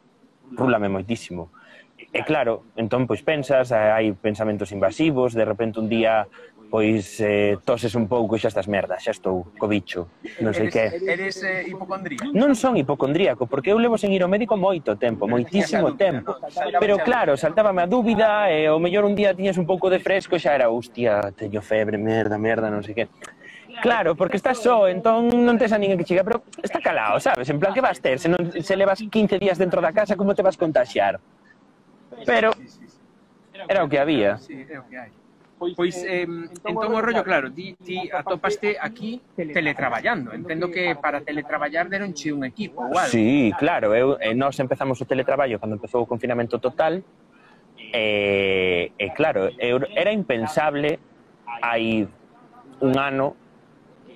Rulame 0.55 0.87
moitísimo. 0.87 1.51
E 1.99 2.23
claro, 2.23 2.71
entón 2.79 3.05
pois 3.05 3.21
pensas, 3.21 3.75
hai 3.75 4.15
pensamentos 4.15 4.71
invasivos, 4.71 5.35
de 5.35 5.43
repente 5.43 5.83
un 5.83 5.91
día 5.91 6.25
pois 6.69 7.19
eh, 7.19 7.57
toses 7.65 7.95
un 7.97 8.05
pouco 8.05 8.37
e 8.37 8.39
xa 8.39 8.53
estás 8.53 8.69
merda, 8.69 9.01
xa 9.01 9.09
estou 9.09 9.49
co 9.57 9.65
bicho, 9.65 10.13
non 10.37 10.53
sei 10.53 10.69
eres, 10.69 10.73
que. 10.77 10.85
Eres 11.01 11.35
eh, 11.41 11.65
hipocondríaco? 11.65 12.29
Non 12.37 12.53
son 12.53 12.77
hipocondríaco, 12.77 13.49
porque 13.49 13.73
eu 13.73 13.81
levo 13.81 13.97
sen 13.97 14.13
ir 14.13 14.21
ao 14.21 14.29
médico 14.29 14.53
moito 14.53 14.93
tempo, 14.93 15.25
moitísimo 15.25 15.97
tempo. 15.97 16.37
Pero 16.77 17.01
claro, 17.01 17.33
saltábame 17.33 17.81
a 17.81 17.89
dúbida 17.89 18.53
e 18.53 18.69
eh, 18.69 18.69
ao 18.69 18.77
mellor 18.77 19.09
un 19.09 19.17
día 19.17 19.33
tiñas 19.33 19.57
un 19.57 19.65
pouco 19.65 19.89
de 19.89 19.97
fresco 19.97 20.37
e 20.37 20.39
xa 20.39 20.53
era, 20.53 20.69
hostia, 20.69 21.33
teño 21.33 21.65
febre, 21.65 21.97
merda, 21.97 22.37
merda, 22.37 22.69
non 22.69 22.85
sei 22.85 22.93
que. 22.93 23.05
Claro, 23.81 24.13
porque 24.13 24.37
estás 24.37 24.61
só, 24.61 24.85
entón 24.85 25.25
non 25.33 25.57
tes 25.57 25.73
a 25.73 25.81
ninguén 25.81 25.97
que 25.97 26.05
chega, 26.05 26.21
pero 26.21 26.45
está 26.61 26.77
calado, 26.77 27.17
sabes? 27.17 27.49
En 27.49 27.57
plan, 27.57 27.73
que 27.73 27.81
vas 27.81 27.97
ter? 27.97 28.21
Se, 28.21 28.29
non, 28.29 28.45
se 28.53 28.75
levas 28.77 29.01
15 29.01 29.41
días 29.41 29.57
dentro 29.57 29.81
da 29.81 29.89
casa, 29.89 30.13
como 30.13 30.37
te 30.37 30.45
vas 30.45 30.53
contaxiar? 30.53 31.17
Pero 32.29 32.53
era 33.65 33.81
o 33.81 33.89
que 33.89 33.97
había. 33.97 34.37
Sí, 34.37 34.69
é 34.69 34.77
o 34.77 34.85
que 34.85 34.97
hai. 34.97 35.18
Pois 35.59 35.95
eh, 36.07 36.23
en 36.23 36.75
todo 36.75 36.95
o 36.95 37.01
rollo, 37.01 37.23
claro, 37.23 37.51
ti, 37.51 37.75
ti 37.83 38.09
atopaste 38.09 38.77
aquí 38.79 39.21
teletraballando. 39.35 40.31
Entendo 40.31 40.71
que 40.71 40.95
para 40.95 41.19
teletraballar 41.19 41.89
deronche 41.89 42.31
un 42.31 42.45
equipo 42.45 42.87
igual. 42.87 43.07
Sí, 43.07 43.51
claro, 43.59 43.93
eu, 43.93 44.17
eh, 44.21 44.33
nós 44.33 44.55
empezamos 44.59 45.01
o 45.01 45.05
teletraballo 45.05 45.59
cando 45.59 45.75
empezou 45.75 46.03
o 46.03 46.07
confinamento 46.07 46.59
total, 46.59 47.03
eh, 47.91 48.91
e, 48.97 49.03
eh, 49.03 49.05
eh, 49.05 49.11
claro, 49.13 49.51
eu, 49.59 49.83
era 49.95 50.11
impensable 50.15 50.99
hai 51.61 52.07
un 52.79 52.93
ano 52.95 53.35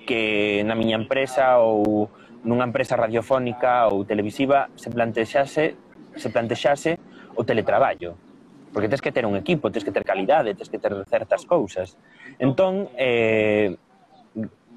que 0.08 0.64
na 0.64 0.74
miña 0.74 0.96
empresa 0.96 1.60
ou 1.60 2.08
nunha 2.44 2.64
empresa 2.64 2.96
radiofónica 2.96 3.88
ou 3.92 4.04
televisiva 4.04 4.68
se 4.76 4.88
plantexase 4.88 5.76
se 6.16 6.28
plantexase 6.30 7.00
o 7.34 7.42
teletraballo 7.44 8.23
porque 8.74 8.90
tens 8.90 9.00
que 9.00 9.12
ter 9.12 9.24
un 9.24 9.38
equipo, 9.38 9.70
tens 9.70 9.86
que 9.86 9.94
ter 9.94 10.04
calidade, 10.04 10.52
tens 10.58 10.68
que 10.68 10.82
ter 10.82 10.92
certas 11.06 11.46
cousas. 11.46 11.96
Entón, 12.42 12.90
eh, 12.98 13.78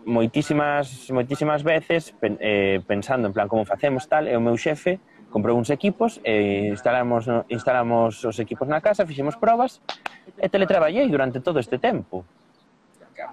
moitísimas, 0.06 1.10
moitísimas 1.10 1.66
veces, 1.66 2.14
pen, 2.14 2.38
eh, 2.40 2.80
pensando 2.86 3.26
en 3.28 3.34
plan 3.34 3.50
como 3.50 3.66
facemos 3.66 4.06
tal, 4.06 4.30
e 4.30 4.38
o 4.38 4.40
meu 4.40 4.54
xefe 4.56 5.02
comprou 5.34 5.58
uns 5.58 5.74
equipos, 5.74 6.22
e 6.22 6.70
eh, 6.70 6.72
instalamos, 6.72 7.26
instalamos 7.50 8.22
os 8.22 8.38
equipos 8.38 8.70
na 8.70 8.80
casa, 8.86 9.02
fixemos 9.04 9.36
probas, 9.36 9.82
e 10.38 10.46
teletraballei 10.46 11.10
durante 11.10 11.42
todo 11.42 11.58
este 11.58 11.82
tempo. 11.82 12.22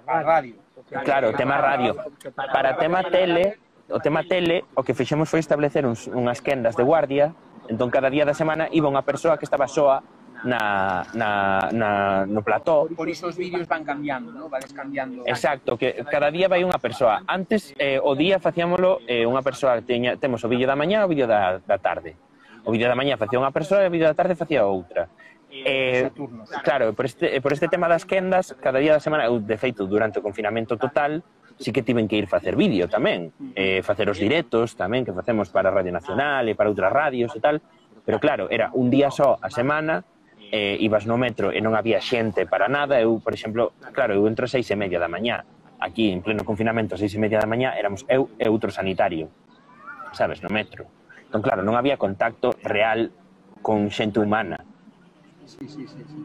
Radio. 0.09 0.57
Claro, 1.05 1.29
tema 1.37 1.61
radio. 1.61 1.93
Para 2.33 2.73
tema 2.73 3.05
tele, 3.05 3.61
o 3.87 4.01
tema 4.01 4.25
tele, 4.25 4.65
o 4.73 4.81
que 4.81 4.97
fixemos 4.97 5.29
foi 5.29 5.39
establecer 5.39 5.85
uns, 5.85 6.09
unhas 6.09 6.41
quendas 6.41 6.73
de 6.73 6.81
guardia, 6.81 7.37
entón 7.69 7.93
cada 7.93 8.09
día 8.09 8.25
da 8.25 8.33
semana 8.33 8.65
iba 8.73 8.89
unha 8.89 9.05
persoa 9.05 9.37
que 9.37 9.45
estaba 9.45 9.69
soa 9.69 10.01
na, 10.43 11.05
na, 11.13 11.69
na, 11.71 11.89
no 12.25 12.41
plató. 12.43 12.87
Por 12.95 13.09
iso 13.09 13.27
os 13.27 13.37
vídeos 13.37 13.67
van 13.67 13.83
cambiando, 13.83 14.31
¿no? 14.31 14.49
Vades 14.49 14.73
cambiando. 14.73 15.23
Exacto, 15.25 15.77
que 15.77 16.03
cada 16.11 16.29
día 16.29 16.51
vai 16.51 16.65
unha 16.65 16.77
persoa. 16.81 17.23
Antes, 17.25 17.71
eh, 17.79 18.01
o 18.01 18.13
día 18.13 18.41
facíamolo 18.41 18.99
eh, 19.07 19.23
unha 19.23 19.41
persoa, 19.45 19.79
teña, 19.81 20.19
temos 20.19 20.43
o 20.43 20.51
vídeo 20.51 20.67
da 20.67 20.75
mañá 20.75 21.01
e 21.01 21.05
o 21.05 21.09
vídeo 21.09 21.25
da, 21.29 21.63
da 21.63 21.77
tarde. 21.79 22.17
O 22.65 22.73
vídeo 22.73 22.89
da 22.89 22.97
mañá 22.97 23.15
facía 23.15 23.39
unha 23.39 23.53
persoa 23.53 23.85
e 23.85 23.89
o 23.89 23.93
vídeo 23.93 24.09
da 24.09 24.17
tarde 24.17 24.35
facía 24.35 24.67
outra. 24.67 25.07
Eh, 25.55 26.11
claro, 26.63 26.91
por 26.91 27.05
este, 27.05 27.39
por 27.39 27.53
este 27.53 27.71
tema 27.71 27.87
das 27.87 28.03
quendas, 28.03 28.51
cada 28.59 28.79
día 28.83 28.91
da 28.91 28.99
semana, 28.99 29.31
eu, 29.31 29.39
de 29.39 29.55
feito, 29.55 29.87
durante 29.87 30.19
o 30.19 30.21
confinamento 30.25 30.75
total, 30.75 31.23
sí 31.57 31.71
que 31.71 31.81
tiven 31.81 32.07
que 32.07 32.17
ir 32.19 32.27
facer 32.27 32.59
vídeo 32.59 32.91
tamén, 32.91 33.31
eh, 33.55 33.79
facer 33.79 34.11
os 34.11 34.19
directos 34.19 34.75
tamén 34.75 35.07
que 35.07 35.15
facemos 35.15 35.47
para 35.47 35.71
a 35.71 35.73
Radio 35.73 35.95
Nacional 35.95 36.43
e 36.51 36.53
para 36.59 36.67
outras 36.67 36.91
radios 36.91 37.31
e 37.31 37.39
tal, 37.39 37.63
pero 38.03 38.19
claro, 38.19 38.51
era 38.51 38.69
un 38.75 38.91
día 38.91 39.07
só 39.07 39.39
a 39.39 39.47
semana, 39.47 40.03
eh, 40.55 40.77
ibas 40.79 41.03
no 41.05 41.19
metro 41.19 41.51
e 41.51 41.59
non 41.59 41.75
había 41.75 41.99
xente 41.99 42.47
para 42.47 42.71
nada, 42.71 42.95
eu, 43.03 43.19
por 43.19 43.35
exemplo, 43.35 43.75
claro, 43.91 44.15
eu 44.15 44.23
entro 44.23 44.47
seis 44.47 44.63
e 44.71 44.75
media 44.79 45.03
da 45.03 45.11
mañá, 45.11 45.43
aquí 45.83 46.15
en 46.15 46.23
pleno 46.23 46.47
confinamento, 46.47 46.95
seis 46.95 47.11
e 47.11 47.19
media 47.19 47.43
da 47.43 47.49
mañá, 47.49 47.75
éramos 47.75 48.07
eu 48.07 48.31
e 48.39 48.47
outro 48.47 48.71
sanitario, 48.71 49.27
sabes, 50.15 50.39
no 50.39 50.47
metro. 50.47 50.87
Entón, 51.27 51.43
claro, 51.43 51.59
non 51.59 51.75
había 51.75 51.99
contacto 51.99 52.55
real 52.63 53.11
con 53.59 53.91
xente 53.91 54.23
humana. 54.23 54.63
Sí, 55.43 55.67
sí, 55.67 55.83
sí, 55.91 55.99
sí. 56.07 56.17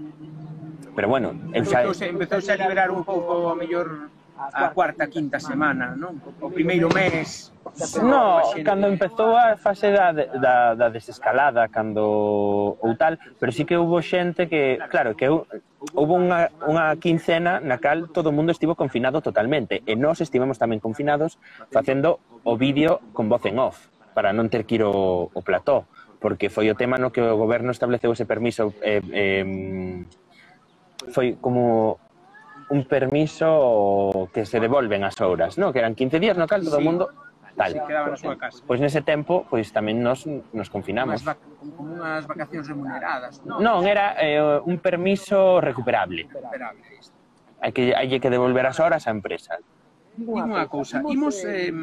Pero 0.94 1.10
bueno, 1.10 1.34
eu 1.50 1.66
xa... 1.66 1.82
Empezouse, 1.82 2.06
empezouse 2.06 2.54
a 2.54 2.58
liberar 2.62 2.94
un 2.94 3.02
pouco 3.02 3.50
a 3.50 3.58
mellor 3.58 4.14
a 4.40 4.68
cuarta, 4.72 5.06
quinta 5.06 5.38
semana, 5.38 5.92
non? 5.92 6.16
O 6.40 6.48
primeiro 6.48 6.88
mes. 6.88 7.52
No, 8.00 8.40
cando 8.64 8.88
empezou 8.88 9.36
a 9.36 9.56
fase 9.60 9.92
da, 9.92 10.12
da, 10.12 10.74
da 10.74 10.88
desescalada, 10.88 11.68
cando 11.68 12.74
ou 12.80 12.92
tal, 12.96 13.20
pero 13.36 13.52
sí 13.52 13.68
que 13.68 13.76
houve 13.76 14.00
xente 14.00 14.48
que, 14.48 14.80
claro, 14.88 15.12
que 15.12 15.28
eu, 15.28 15.44
unha, 15.92 16.48
unha 16.64 16.96
quincena 16.96 17.60
na 17.60 17.76
cal 17.76 18.08
todo 18.08 18.32
o 18.32 18.36
mundo 18.36 18.50
estivo 18.50 18.74
confinado 18.74 19.20
totalmente, 19.20 19.84
e 19.84 19.92
nós 19.94 20.24
estivemos 20.24 20.56
tamén 20.56 20.80
confinados 20.80 21.36
facendo 21.68 22.18
o 22.42 22.56
vídeo 22.56 23.04
con 23.12 23.28
voz 23.28 23.44
en 23.44 23.60
off, 23.60 23.92
para 24.16 24.32
non 24.32 24.48
ter 24.48 24.64
que 24.64 24.80
ir 24.80 24.84
o, 24.88 25.28
o 25.28 25.40
plató, 25.44 25.84
porque 26.16 26.48
foi 26.48 26.72
o 26.72 26.76
tema 26.76 26.96
no 26.96 27.12
que 27.12 27.20
o 27.20 27.36
goberno 27.36 27.70
estableceu 27.72 28.12
ese 28.12 28.24
permiso 28.24 28.72
eh, 28.80 29.04
eh, 29.12 29.44
foi 31.12 31.36
como 31.40 31.96
un 32.70 32.84
permiso 32.86 34.30
que 34.32 34.46
se 34.46 34.58
devolven 34.62 35.02
as 35.04 35.18
horas, 35.20 35.58
no? 35.58 35.72
que 35.74 35.78
eran 35.82 35.94
15 35.94 36.18
días 36.22 36.38
no 36.38 36.46
cal 36.46 36.62
todo 36.62 36.78
o 36.78 36.82
sí. 36.82 36.86
mundo 36.86 37.10
tal. 37.60 37.72
Sí, 37.72 37.80
quedaba 37.86 38.08
na 38.08 38.16
súa 38.16 38.36
casa. 38.38 38.62
Pois 38.64 38.80
nese 38.80 39.02
tempo, 39.02 39.44
pois 39.50 39.68
tamén 39.74 40.00
nos 40.00 40.24
nos 40.54 40.68
confinamos. 40.70 41.20
Unhas 41.20 41.36
como 41.60 41.92
unhas 41.92 42.24
vacacións 42.24 42.66
remuneradas, 42.70 43.42
non? 43.44 43.60
Non, 43.60 43.84
era 43.84 44.16
eh, 44.16 44.40
un 44.40 44.78
permiso 44.78 45.60
recuperable. 45.60 46.30
Recuperable, 46.30 46.86
isto. 46.96 47.14
Hai 47.60 47.74
que 47.74 47.92
hai 47.92 48.08
que 48.08 48.30
devolver 48.32 48.64
as 48.64 48.78
horas 48.80 49.04
á 49.04 49.10
empresa. 49.12 49.60
Digo 50.16 50.40
unha 50.40 50.64
cousa, 50.70 51.02
imos 51.04 51.42
eh, 51.44 51.74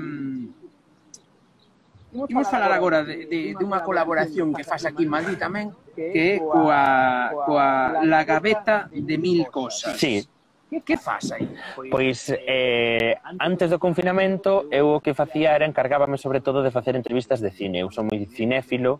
Imos 2.18 2.48
falar 2.50 2.72
agora 2.72 3.04
de, 3.04 3.28
de, 3.28 3.40
de 3.54 3.64
unha 3.68 3.84
colaboración 3.84 4.56
que 4.56 4.64
faz 4.64 4.88
aquí 4.88 5.04
en 5.06 5.12
Madrid 5.12 5.38
tamén, 5.38 5.76
que 5.92 6.08
é 6.16 6.32
coa, 6.40 7.30
coa 7.46 7.68
La 8.08 8.24
Gaveta 8.24 8.88
de 8.90 9.16
Mil 9.20 9.46
Cosas. 9.52 10.00
Sí, 10.00 10.24
Que, 10.70 10.82
que 10.82 10.98
faz 10.98 11.32
aí? 11.32 11.48
Pois, 11.90 12.28
eh, 12.36 13.16
antes 13.40 13.72
do 13.72 13.80
confinamento 13.80 14.68
eu 14.68 15.00
o 15.00 15.02
que 15.02 15.16
facía 15.16 15.56
era 15.56 15.64
encargábame 15.64 16.20
sobre 16.20 16.44
todo 16.44 16.60
de 16.60 16.76
facer 16.76 17.00
entrevistas 17.00 17.40
de 17.40 17.52
cine. 17.56 17.80
Eu 17.80 17.90
son 17.92 18.12
moi 18.12 18.28
cinéfilo 18.28 19.00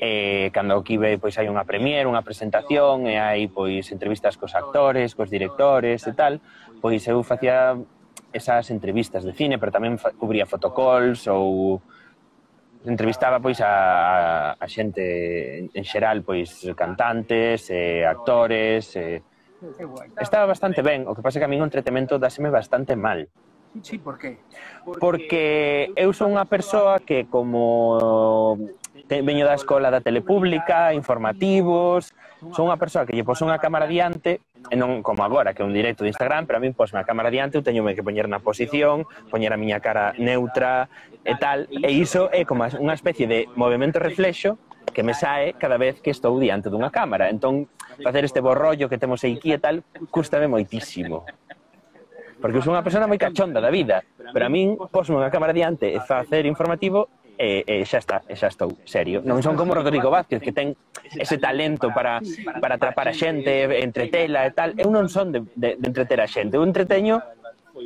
eh, 0.00 0.50
cando 0.50 0.74
aquí 0.74 0.96
ve 0.96 1.20
pois 1.20 1.38
hai 1.38 1.46
unha 1.46 1.62
premier, 1.62 2.10
unha 2.10 2.26
presentación 2.26 3.06
e 3.06 3.20
hai 3.20 3.46
pois 3.46 3.86
entrevistas 3.94 4.34
cos 4.34 4.58
actores, 4.58 5.14
cos 5.14 5.30
directores 5.30 6.02
e 6.08 6.12
tal, 6.16 6.42
pois 6.82 7.06
eu 7.06 7.22
facía 7.22 7.78
esas 8.32 8.70
entrevistas 8.74 9.22
de 9.22 9.36
cine, 9.36 9.62
pero 9.62 9.70
tamén 9.70 9.94
cubría 10.18 10.48
fotocalls 10.48 11.28
ou 11.30 11.78
entrevistaba 12.82 13.38
pois 13.38 13.60
a, 13.60 14.56
a 14.56 14.66
xente 14.66 15.68
en 15.70 15.84
xeral, 15.84 16.24
pois 16.24 16.66
cantantes, 16.74 17.68
eh, 17.68 18.02
actores, 18.08 18.96
eh, 18.96 19.20
Estaba 20.20 20.46
bastante 20.46 20.82
ben, 20.82 21.06
o 21.06 21.14
que 21.14 21.22
pasa 21.22 21.38
que 21.38 21.46
a 21.46 21.52
min 21.52 21.60
o 21.60 21.68
entretemento 21.68 22.16
dáseme 22.16 22.48
bastante 22.48 22.96
mal. 22.96 23.28
Sí, 23.82 23.98
por 23.98 24.18
qué? 24.18 24.38
Porque 24.98 25.92
eu 25.94 26.10
son 26.10 26.34
unha 26.34 26.48
persoa 26.48 26.98
que 26.98 27.30
como 27.30 28.58
te, 29.06 29.22
veño 29.22 29.46
da 29.46 29.54
escola 29.54 29.94
da 29.94 30.02
telepública, 30.02 30.90
informativos, 30.90 32.10
son 32.50 32.66
unha 32.66 32.80
persoa 32.80 33.06
que 33.06 33.14
lle 33.14 33.22
poso 33.22 33.46
unha 33.46 33.62
cámara 33.62 33.86
diante, 33.86 34.42
e 34.68 34.74
non 34.74 35.06
como 35.06 35.22
agora, 35.22 35.54
que 35.54 35.62
é 35.62 35.68
un 35.68 35.76
directo 35.76 36.02
de 36.02 36.10
Instagram, 36.10 36.50
pero 36.50 36.58
a 36.58 36.62
min 36.64 36.74
posme 36.74 36.98
a 36.98 37.06
cámara 37.06 37.30
diante, 37.30 37.60
eu 37.60 37.62
teño 37.62 37.86
que 37.94 38.02
poñer 38.02 38.26
na 38.26 38.42
posición, 38.42 39.06
poñer 39.30 39.54
a 39.54 39.60
miña 39.60 39.78
cara 39.78 40.18
neutra 40.18 40.90
e 41.22 41.38
tal, 41.38 41.70
e 41.70 41.90
iso 41.94 42.26
é 42.34 42.42
como 42.42 42.66
unha 42.66 42.96
especie 42.96 43.30
de 43.30 43.46
movimento 43.54 44.02
reflexo 44.02 44.58
que 44.92 45.02
me 45.02 45.14
sae 45.14 45.54
cada 45.54 45.78
vez 45.78 46.00
que 46.00 46.10
estou 46.10 46.36
diante 46.38 46.68
dunha 46.68 46.90
cámara. 46.90 47.30
Entón, 47.30 47.66
facer 48.02 48.24
este 48.24 48.40
borrollo 48.40 48.88
que 48.88 48.98
temos 48.98 49.22
aquí 49.24 49.54
e 49.54 49.58
tal, 49.58 49.82
custame 50.10 50.46
moitísimo. 50.46 51.24
Porque 52.40 52.56
eu 52.58 52.64
sou 52.64 52.72
unha 52.72 52.84
persona 52.84 53.04
moi 53.04 53.20
cachonda 53.20 53.60
da 53.60 53.68
vida, 53.68 54.00
pero 54.32 54.48
a 54.48 54.50
min 54.50 54.76
posme 54.88 55.16
unha 55.16 55.28
cámara 55.28 55.52
diante 55.52 55.92
e 55.92 56.00
facer 56.00 56.48
informativo 56.48 57.20
e, 57.40 57.64
e 57.64 57.74
xa 57.88 58.00
está, 58.00 58.20
e 58.28 58.36
xa 58.36 58.52
estou, 58.52 58.72
serio. 58.84 59.24
Non 59.24 59.40
son 59.40 59.56
como 59.56 59.72
Rodrigo 59.72 60.12
Vázquez, 60.12 60.44
que 60.44 60.52
ten 60.52 60.76
ese 61.16 61.40
talento 61.40 61.88
para, 61.88 62.20
para 62.60 62.76
atrapar 62.76 63.08
a 63.08 63.14
xente, 63.16 63.64
entretela 63.80 64.44
e 64.44 64.52
tal. 64.52 64.76
Eu 64.76 64.92
non 64.92 65.08
son 65.08 65.32
de, 65.32 65.40
de, 65.56 65.80
de 65.80 65.86
entreter 65.88 66.20
a 66.20 66.28
xente, 66.28 66.56
eu 66.56 66.64
entreteño 66.64 67.20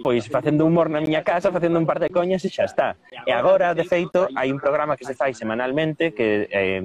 pois 0.02 0.26
facendo 0.26 0.66
humor 0.66 0.90
na 0.90 0.98
miña 0.98 1.22
casa, 1.22 1.52
facendo 1.52 1.78
un 1.78 1.86
par 1.86 2.00
de 2.00 2.10
coñas 2.10 2.42
e 2.44 2.50
xa 2.50 2.64
está. 2.64 2.96
E 3.26 3.30
agora, 3.30 3.76
de 3.76 3.84
feito, 3.84 4.26
hai 4.34 4.50
un 4.50 4.58
programa 4.58 4.96
que 4.96 5.04
se 5.04 5.14
fai 5.14 5.36
semanalmente 5.36 6.16
que 6.16 6.48
eh, 6.50 6.82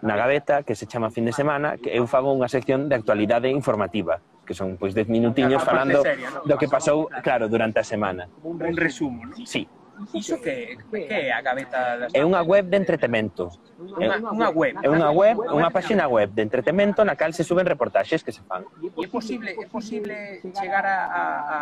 na 0.00 0.14
gaveta 0.16 0.62
que 0.62 0.72
se 0.78 0.86
chama 0.86 1.10
Fin 1.10 1.26
de 1.28 1.34
Semana, 1.34 1.76
que 1.76 1.92
eu 1.92 2.06
fago 2.06 2.32
unha 2.32 2.48
sección 2.48 2.88
de 2.88 2.96
actualidade 2.96 3.50
informativa 3.50 4.22
que 4.42 4.58
son 4.58 4.74
pois 4.74 4.90
10 4.90 5.06
minutiños 5.06 5.62
falando 5.62 6.02
seria, 6.02 6.28
do 6.42 6.58
que 6.58 6.66
pasou, 6.66 7.06
claro, 7.22 7.46
durante 7.46 7.78
a 7.78 7.86
semana. 7.86 8.26
Un 8.42 8.58
resumo, 8.74 9.22
non? 9.22 9.38
Sí, 9.46 9.70
Iso 10.12 10.40
que, 10.40 10.78
que 10.90 11.06
é 11.06 11.32
a 11.32 11.40
gaveta 11.40 11.96
das 11.96 12.10
É 12.10 12.26
unha 12.26 12.42
web 12.42 12.66
de 12.66 12.76
entretemento. 12.80 13.54
Unha, 13.78 14.18
unha 14.18 14.50
web. 14.50 14.74
É 14.82 14.88
unha 14.90 15.10
web, 15.14 15.36
unha 15.38 15.70
páxina 15.70 16.10
web 16.10 16.34
de 16.34 16.42
entretemento 16.42 17.06
na 17.06 17.14
cal 17.14 17.30
se 17.30 17.46
suben 17.46 17.68
reportaxes 17.68 18.24
que 18.26 18.34
se 18.34 18.42
fan. 18.42 18.66
E 18.82 18.90
é 18.90 19.06
posible, 19.06 19.54
é 19.54 19.66
posible 19.70 20.42
chegar 20.58 20.82
a, 20.82 20.98
a, 21.06 21.22
a 21.54 21.58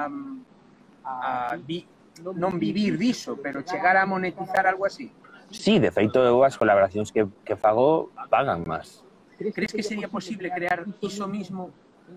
a 1.04 1.56
vi, 1.56 1.86
non 2.22 2.58
vivir 2.60 2.98
diso, 2.98 3.38
pero 3.40 3.62
chegar 3.62 3.96
a 3.96 4.04
monetizar 4.04 4.66
algo 4.66 4.84
así? 4.84 5.10
Sí, 5.50 5.78
de 5.78 5.90
feito, 5.90 6.22
eu 6.22 6.46
as 6.46 6.54
colaboracións 6.54 7.10
que, 7.10 7.26
que 7.42 7.58
fago 7.58 8.14
pagan 8.30 8.62
máis. 8.62 9.02
Crees 9.40 9.72
que 9.72 9.82
sería 9.82 10.06
posible 10.06 10.52
crear 10.52 10.84
iso 11.00 11.26
mismo 11.26 11.72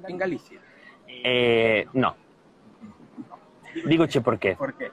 en 0.06 0.18
Galicia? 0.18 0.60
Eh, 1.08 1.88
no. 1.94 2.16
Dígoche 3.86 4.22
por 4.22 4.38
qué. 4.38 4.56
Por 4.56 4.76
qué? 4.76 4.92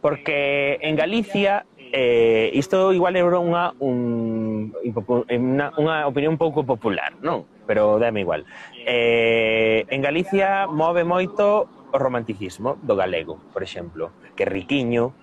Porque 0.00 0.78
en 0.82 0.96
Galicia 0.96 1.64
eh, 1.78 2.50
isto 2.54 2.92
igual 2.92 3.14
era 3.14 3.38
unha 3.38 3.70
un, 3.78 4.74
unha, 4.82 5.66
unha 5.78 5.96
opinión 6.10 6.34
pouco 6.34 6.66
popular, 6.66 7.14
non? 7.22 7.46
Pero 7.70 8.02
dame 8.02 8.26
igual. 8.26 8.42
Eh, 8.82 9.86
en 9.86 10.00
Galicia 10.02 10.66
move 10.66 11.06
moito 11.06 11.70
o 11.92 11.98
romanticismo 11.98 12.78
do 12.82 12.96
galego, 12.96 13.38
por 13.52 13.62
exemplo, 13.62 14.12
que 14.34 14.44
riquiño, 14.44 15.14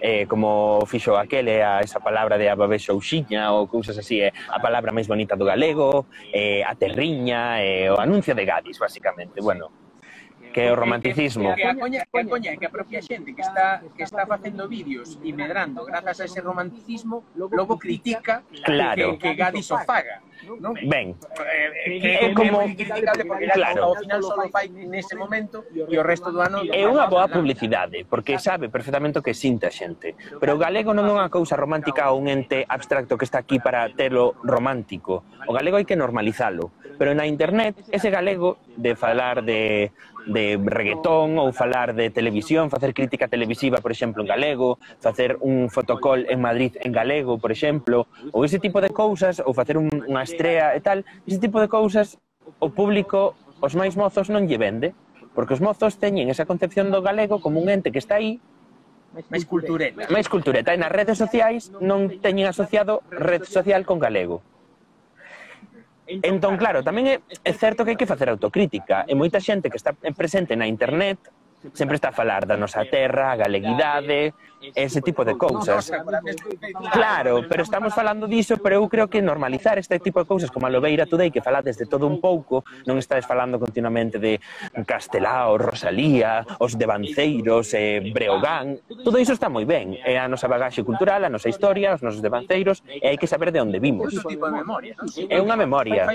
eh, 0.00 0.26
como 0.26 0.80
fixo 0.86 1.16
aquele 1.16 1.62
a 1.62 1.80
esa 1.80 2.00
palabra 2.00 2.38
de 2.38 2.48
ababexo 2.48 2.94
ouxiña 2.94 3.50
ou 3.52 3.66
cousas 3.66 3.98
así, 3.98 4.22
eh, 4.22 4.32
a 4.48 4.58
palabra 4.62 4.94
máis 4.94 5.10
bonita 5.10 5.34
do 5.34 5.44
galego, 5.44 6.06
eh, 6.32 6.62
a 6.62 6.74
terriña, 6.78 7.60
eh, 7.60 7.90
o 7.90 7.98
anuncio 7.98 8.34
de 8.34 8.44
Gadis, 8.46 8.78
basicamente. 8.78 9.42
Bueno, 9.42 9.70
que 10.52 10.66
é 10.66 10.72
o 10.72 10.76
romanticismo. 10.76 11.54
Que, 11.54 11.62
que, 11.62 11.62
que, 11.62 11.68
a 11.68 11.76
coña, 11.76 12.00
que, 12.06 12.18
a 12.18 12.24
coña, 12.24 12.50
que 12.56 12.66
a 12.66 12.72
propia 12.72 13.00
xente 13.02 13.34
que 13.34 13.42
está 13.42 13.82
que 13.94 14.02
está 14.02 14.24
facendo 14.26 14.66
vídeos 14.66 15.18
e 15.22 15.30
medrando 15.34 15.84
grazas 15.84 16.20
a 16.20 16.24
ese 16.24 16.40
romanticismo, 16.40 17.24
logo 17.36 17.78
critica 17.78 18.42
claro. 18.64 19.18
que, 19.18 19.30
que 19.30 19.30
Gadis 19.34 19.70
o 19.70 19.78
faga 19.82 20.22
ben. 20.86 21.16
Eh, 21.44 22.00
que 22.00 22.10
é 22.24 22.34
como 22.34 22.64
claro, 23.52 23.80
ao 23.84 23.94
final 23.96 24.20
só 24.22 24.34
fai 24.48 24.68
nese 24.68 25.14
momento 25.16 25.64
e 25.72 25.94
o 25.98 26.04
resto 26.04 26.32
do 26.32 26.40
ano 26.40 26.64
é 26.64 26.84
unha 26.88 27.06
boa 27.06 27.28
publicidade, 27.28 28.08
porque 28.08 28.40
sabe 28.40 28.72
perfectamente 28.72 29.20
o 29.20 29.24
que 29.24 29.36
sinta 29.36 29.68
a 29.68 29.74
xente. 29.74 30.16
Pero 30.40 30.56
o 30.56 30.58
galego 30.60 30.96
non 30.96 31.04
é 31.04 31.12
unha 31.12 31.28
cousa 31.28 31.58
romántica 31.58 32.08
ou 32.08 32.22
un 32.22 32.32
ente 32.32 32.64
abstracto 32.64 33.20
que 33.20 33.26
está 33.28 33.44
aquí 33.44 33.60
para 33.60 33.92
telo 33.92 34.38
romántico. 34.40 35.26
O 35.44 35.52
galego 35.52 35.76
hai 35.76 35.86
que 35.88 35.98
normalizalo, 35.98 36.72
pero 36.96 37.12
na 37.12 37.28
internet 37.28 37.76
ese 37.92 38.08
galego 38.08 38.56
de 38.76 38.96
falar 38.96 39.44
de 39.44 39.92
de 40.28 40.60
reggaetón 40.60 41.40
ou 41.40 41.56
falar 41.56 41.96
de 41.96 42.12
televisión, 42.12 42.68
facer 42.68 42.92
crítica 42.92 43.28
televisiva, 43.28 43.80
por 43.80 43.90
exemplo, 43.90 44.22
en 44.22 44.28
galego, 44.28 44.78
facer 45.00 45.40
un 45.40 45.70
fotocall 45.72 46.28
en 46.28 46.40
Madrid 46.40 46.76
en 46.84 46.92
galego, 46.92 47.38
por 47.40 47.50
exemplo, 47.50 48.06
ou 48.30 48.44
ese 48.44 48.60
tipo 48.60 48.80
de 48.84 48.92
cousas, 48.92 49.40
ou 49.40 49.56
facer 49.56 49.80
un, 49.80 49.88
unha 49.88 50.20
estrea 50.38 50.76
e 50.78 50.80
tal, 50.80 51.02
ese 51.26 51.42
tipo 51.42 51.58
de 51.58 51.66
cousas 51.66 52.14
o 52.62 52.70
público, 52.70 53.34
os 53.58 53.74
máis 53.74 53.98
mozos 53.98 54.30
non 54.30 54.46
lle 54.46 54.56
vende, 54.56 54.94
porque 55.34 55.58
os 55.58 55.60
mozos 55.60 55.98
teñen 55.98 56.30
esa 56.30 56.46
concepción 56.46 56.94
do 56.94 57.02
galego 57.02 57.42
como 57.42 57.58
un 57.58 57.66
ente 57.66 57.90
que 57.90 57.98
está 57.98 58.22
aí 58.22 58.38
máis 59.28 59.42
cultureta. 59.42 60.06
Máis 60.14 60.30
cultureta. 60.30 60.70
E 60.70 60.78
nas 60.78 60.94
redes 60.94 61.18
sociais 61.18 61.74
non 61.82 62.22
teñen 62.22 62.46
asociado 62.46 63.02
red 63.10 63.42
social 63.42 63.82
con 63.82 63.98
galego. 63.98 64.46
Entón, 66.08 66.56
claro, 66.56 66.80
tamén 66.80 67.04
é, 67.04 67.16
é 67.44 67.52
certo 67.52 67.84
que 67.84 67.92
hai 67.92 68.00
que 68.00 68.08
facer 68.08 68.30
autocrítica. 68.30 69.04
E 69.10 69.12
moita 69.18 69.42
xente 69.42 69.68
que 69.68 69.76
está 69.76 69.92
presente 69.92 70.56
na 70.56 70.70
internet 70.70 71.18
sempre 71.72 71.96
está 71.96 72.10
a 72.10 72.12
falar 72.12 72.46
da 72.46 72.56
nosa 72.56 72.84
terra, 72.84 73.32
a 73.32 73.36
galeguidade, 73.36 74.34
ese 74.74 75.00
tipo 75.02 75.24
de 75.24 75.36
cousas. 75.36 75.90
Claro, 76.92 77.42
pero 77.48 77.62
estamos 77.62 77.94
falando 77.94 78.26
diso, 78.26 78.58
pero 78.58 78.76
eu 78.76 78.88
creo 78.88 79.08
que 79.08 79.22
normalizar 79.22 79.78
este 79.78 79.98
tipo 79.98 80.20
de 80.20 80.26
cousas, 80.26 80.50
como 80.50 80.66
a 80.66 80.70
Lobeira 80.70 81.06
Today, 81.06 81.30
que 81.30 81.42
falades 81.42 81.78
de 81.78 81.86
todo 81.86 82.06
un 82.06 82.20
pouco, 82.20 82.64
non 82.86 82.98
estades 82.98 83.26
falando 83.26 83.58
continuamente 83.58 84.18
de 84.18 84.42
Castelao, 84.86 85.58
Rosalía, 85.58 86.42
os 86.58 86.74
devanceiros, 86.74 87.74
eh, 87.74 88.02
Breogán, 88.10 88.78
todo 89.04 89.18
iso 89.18 89.34
está 89.34 89.46
moi 89.50 89.66
ben, 89.66 89.98
é 90.02 90.18
a 90.18 90.26
nosa 90.26 90.50
bagaxe 90.50 90.82
cultural, 90.82 91.22
a 91.22 91.30
nosa 91.30 91.50
historia, 91.50 91.94
os 91.94 92.02
nosos 92.02 92.22
devanceiros, 92.22 92.82
e 92.86 93.06
hai 93.06 93.18
que 93.18 93.30
saber 93.30 93.54
de 93.54 93.62
onde 93.62 93.78
vimos. 93.78 94.14
É 95.30 95.38
unha 95.38 95.56
memoria 95.58 96.06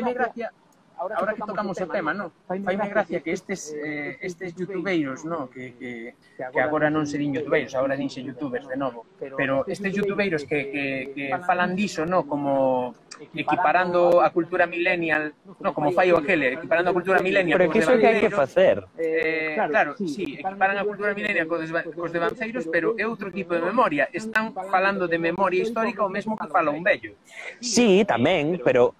ahora, 1.03 1.15
ahora 1.17 1.33
que 1.33 1.41
tocamos 1.41 1.75
o 1.79 1.87
tema, 1.87 2.13
no? 2.13 2.31
Faime 2.47 2.87
gracia 2.87 3.19
que 3.19 3.31
estes, 3.31 3.73
eh, 3.73 4.15
eh 4.15 4.17
estes 4.21 4.55
youtubeiros, 4.55 5.25
no, 5.25 5.49
Que, 5.49 5.73
que, 5.75 6.15
que 6.37 6.61
agora 6.61 6.89
non 6.89 7.03
serín 7.05 7.35
youtubeiros, 7.35 7.75
agora 7.75 7.99
dinse 7.99 8.23
youtubers 8.23 8.65
de 8.67 8.77
novo. 8.79 9.05
Pero 9.19 9.67
estes 9.67 9.91
youtubeiros 9.91 10.47
que, 10.47 10.71
que, 10.71 10.85
que 11.11 11.25
falan 11.43 11.75
diso, 11.75 12.07
no, 12.07 12.23
Como 12.23 12.95
equiparando 13.35 14.21
a 14.21 14.31
cultura 14.31 14.65
millennial, 14.65 15.33
no, 15.59 15.73
Como 15.73 15.91
fai 15.91 16.11
o 16.11 16.17
aquele, 16.17 16.55
equiparando 16.55 16.89
a 16.91 16.93
cultura 16.95 17.19
millennial. 17.19 17.59
Pero 17.59 17.71
que 17.71 17.79
iso 17.83 17.93
que 17.99 18.07
hai 18.07 18.19
que 18.23 18.31
facer. 18.31 18.83
Eh, 18.97 19.59
eh 19.59 19.67
claro, 19.67 19.99
sí, 19.99 20.39
equiparan 20.39 20.79
a 20.79 20.87
cultura 20.87 21.11
millennial 21.11 21.45
cos, 21.47 21.67
cos 21.67 22.11
de 22.11 22.19
Banceiros, 22.19 22.65
pero 22.71 22.95
é 22.95 23.03
outro 23.03 23.27
tipo 23.27 23.51
de 23.51 23.61
memoria. 23.61 24.07
Están 24.15 24.55
falando 24.55 25.07
de 25.11 25.19
memoria 25.19 25.59
histórica 25.59 26.03
o 26.03 26.09
mesmo 26.09 26.39
que 26.39 26.47
fala 26.47 26.71
un 26.71 26.81
vello. 26.81 27.19
Sí, 27.59 28.07
tamén, 28.07 28.63
pero 28.63 28.95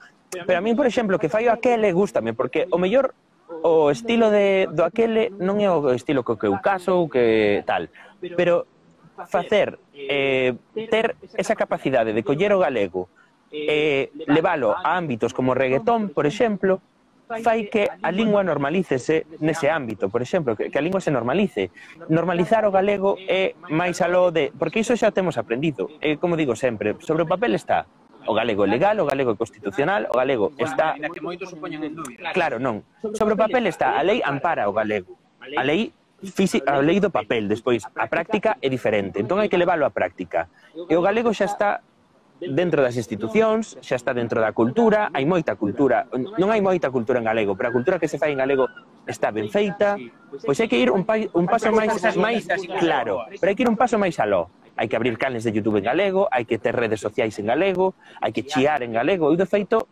Pero 0.46 0.58
a 0.58 0.62
min, 0.62 0.76
por 0.76 0.90
exemplo, 0.90 1.22
que 1.22 1.30
fai 1.30 1.46
o 1.48 1.54
aquele 1.54 1.94
gustame, 1.94 2.34
porque 2.34 2.66
o 2.74 2.78
mellor 2.82 3.14
o 3.62 3.92
estilo 3.92 4.32
de, 4.32 4.68
do 4.72 4.84
aquele 4.84 5.30
non 5.38 5.62
é 5.62 5.70
o 5.70 5.94
estilo 5.94 6.26
co 6.26 6.36
que 6.36 6.50
eu 6.50 6.58
caso 6.60 6.98
ou 6.98 7.08
que 7.08 7.62
tal, 7.64 7.88
pero 8.36 8.66
facer, 9.30 9.78
eh, 9.94 10.58
ter 10.90 11.16
esa 11.38 11.54
capacidade 11.54 12.12
de 12.12 12.26
coller 12.26 12.52
o 12.58 12.60
galego 12.60 13.08
e 13.54 14.10
eh, 14.10 14.26
levalo 14.26 14.74
a 14.74 14.98
ámbitos 14.98 15.32
como 15.32 15.54
o 15.54 15.58
reggaetón, 15.58 16.10
por 16.10 16.26
exemplo, 16.26 16.82
fai 17.30 17.70
que 17.70 17.88
a 17.88 18.10
lingua 18.12 18.44
normalícese 18.44 19.26
nese 19.40 19.70
ámbito, 19.70 20.10
por 20.10 20.22
exemplo, 20.22 20.58
que, 20.58 20.70
que 20.70 20.78
a 20.78 20.84
lingua 20.84 21.00
se 21.00 21.10
normalice. 21.10 21.72
Normalizar 22.10 22.66
o 22.66 22.72
galego 22.74 23.16
é 23.26 23.56
máis 23.70 24.02
aló 24.02 24.30
de... 24.30 24.52
Porque 24.54 24.82
iso 24.82 24.98
xa 24.98 25.10
o 25.10 25.16
temos 25.16 25.40
aprendido. 25.40 25.90
É, 26.02 26.18
como 26.18 26.38
digo 26.38 26.58
sempre, 26.58 26.98
sobre 27.00 27.24
o 27.24 27.30
papel 27.30 27.56
está, 27.56 27.88
O 28.26 28.34
galego 28.34 28.64
é 28.66 28.70
legal, 28.70 28.96
o 29.00 29.06
galego 29.06 29.32
é 29.32 29.36
constitucional, 29.36 30.08
o 30.10 30.16
galego 30.16 30.54
está... 30.58 30.96
Que 30.96 31.20
moitos 31.20 31.52
en 31.52 31.96
dúbida. 31.96 32.32
Claro, 32.32 32.60
non. 32.60 32.88
Sobre 33.14 33.36
o 33.36 33.40
papel 33.40 33.68
está, 33.68 34.00
a 34.00 34.04
lei 34.04 34.24
ampara 34.24 34.68
o 34.70 34.74
galego. 34.74 35.20
A 35.44 35.64
lei 35.64 35.92
fisi, 36.24 36.64
a 36.66 36.80
lei 36.80 37.00
do 37.00 37.12
papel, 37.12 37.48
despois 37.48 37.84
a 37.84 38.08
práctica 38.08 38.56
é 38.64 38.72
diferente, 38.72 39.20
entón 39.20 39.44
hai 39.44 39.52
que 39.52 39.60
leválo 39.60 39.84
á 39.84 39.92
práctica. 39.92 40.48
E 40.88 40.96
o 40.96 41.04
galego 41.04 41.36
xa 41.36 41.52
está 41.52 41.84
dentro 42.40 42.80
das 42.80 42.96
institucións, 42.96 43.76
xa 43.84 43.96
está 43.96 44.16
dentro 44.16 44.40
da 44.40 44.56
cultura, 44.56 45.12
hai 45.12 45.28
moita 45.28 45.56
cultura, 45.60 46.08
non 46.40 46.48
hai 46.52 46.64
moita 46.64 46.92
cultura 46.92 47.20
en 47.20 47.28
galego, 47.28 47.56
pero 47.60 47.72
a 47.72 47.74
cultura 47.76 48.00
que 48.00 48.08
se 48.08 48.16
fai 48.16 48.32
en 48.32 48.40
galego 48.40 48.68
está 49.04 49.32
ben 49.36 49.52
feita, 49.52 50.00
pois 50.44 50.58
hai 50.60 50.68
que 50.72 50.80
ir 50.80 50.92
un, 50.92 51.04
pa, 51.04 51.20
un 51.20 51.46
paso 51.48 51.72
máis 51.76 51.92
máis 52.16 52.48
claro, 52.80 53.28
pero 53.40 53.48
hai 53.52 53.56
que 53.56 53.64
ir 53.68 53.72
un 53.72 53.80
paso 53.80 54.00
máis 54.00 54.16
aló. 54.20 54.48
Hai 54.74 54.90
que 54.90 54.98
abrir 54.98 55.18
canles 55.22 55.46
de 55.46 55.54
YouTube 55.54 55.78
en 55.78 55.86
galego, 55.86 56.26
hai 56.34 56.50
que 56.50 56.58
ter 56.58 56.74
redes 56.74 56.98
sociais 56.98 57.38
en 57.38 57.46
galego, 57.46 57.94
hai 58.22 58.34
que 58.34 58.42
chiar 58.42 58.82
en 58.82 58.94
galego. 58.94 59.30
Eu, 59.30 59.38
de 59.38 59.46
feito, 59.46 59.86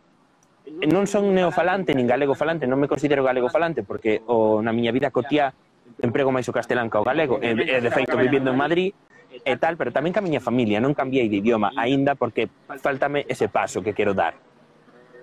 non 0.90 1.06
son 1.06 1.30
neofalante 1.30 1.94
nin 1.94 2.06
galego 2.06 2.34
falante, 2.34 2.66
non 2.66 2.78
me 2.78 2.90
considero 2.90 3.22
galego 3.22 3.46
falante 3.46 3.86
porque 3.86 4.22
o, 4.26 4.58
na 4.58 4.74
miña 4.74 4.90
vida 4.90 5.14
cotía 5.14 5.54
emprego 6.02 6.34
máis 6.34 6.46
o 6.50 6.54
castelán 6.54 6.90
que 6.90 6.98
o 6.98 7.06
galego, 7.06 7.38
e, 7.38 7.54
e 7.54 7.78
de 7.78 7.90
feito 7.90 8.18
vivindo 8.18 8.50
en 8.50 8.58
Madrid 8.58 8.90
e 9.32 9.54
tal, 9.58 9.78
pero 9.78 9.94
tamén 9.94 10.14
ca 10.14 10.22
miña 10.22 10.42
familia, 10.42 10.82
non 10.82 10.94
cambiei 10.94 11.30
de 11.30 11.38
idioma 11.38 11.74
aínda 11.78 12.14
porque 12.18 12.50
faltame 12.66 13.26
ese 13.26 13.46
paso 13.46 13.82
que 13.82 13.94
quero 13.94 14.14
dar. 14.14 14.34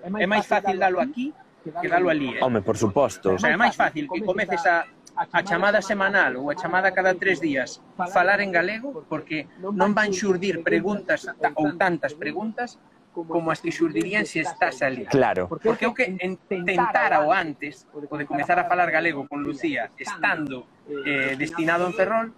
É 0.00 0.28
máis 0.28 0.48
fácil 0.48 0.80
dalo 0.80 1.00
aquí 1.00 1.32
que 1.60 1.88
dalo 1.88 2.08
ali, 2.08 2.36
eh? 2.36 2.40
Home, 2.40 2.62
por 2.62 2.76
suposto. 2.76 3.36
O 3.36 3.38
sea, 3.38 3.52
é 3.52 3.60
máis 3.60 3.76
fácil 3.76 4.08
que 4.08 4.24
comeces 4.24 4.64
a 4.64 4.88
a 5.20 5.42
chamada 5.44 5.84
semanal 5.84 6.40
ou 6.40 6.48
a 6.48 6.56
chamada 6.56 6.88
cada 6.96 7.12
tres 7.12 7.44
días 7.44 7.84
falar 8.08 8.40
en 8.40 8.48
galego, 8.48 9.04
porque 9.04 9.44
non 9.60 9.92
van 9.92 10.16
xurdir 10.16 10.64
preguntas 10.64 11.28
ou 11.60 11.76
tantas 11.76 12.16
preguntas 12.16 12.80
como 13.12 13.50
as 13.50 13.60
que 13.60 13.74
xurdirían 13.74 14.24
se 14.24 14.40
estás 14.40 14.80
ali. 14.80 15.04
Claro. 15.04 15.50
Porque 15.50 15.84
o 15.84 15.92
que 15.92 16.08
intentara 16.24 17.20
o 17.26 17.34
antes, 17.34 17.84
o 17.92 18.00
de 18.16 18.24
comezar 18.24 18.56
a 18.56 18.64
falar 18.64 18.88
galego 18.88 19.26
con 19.28 19.42
Lucía, 19.42 19.90
estando 19.98 20.64
eh, 21.04 21.34
destinado 21.36 21.84
en 21.84 21.92
Ferrol, 21.92 22.32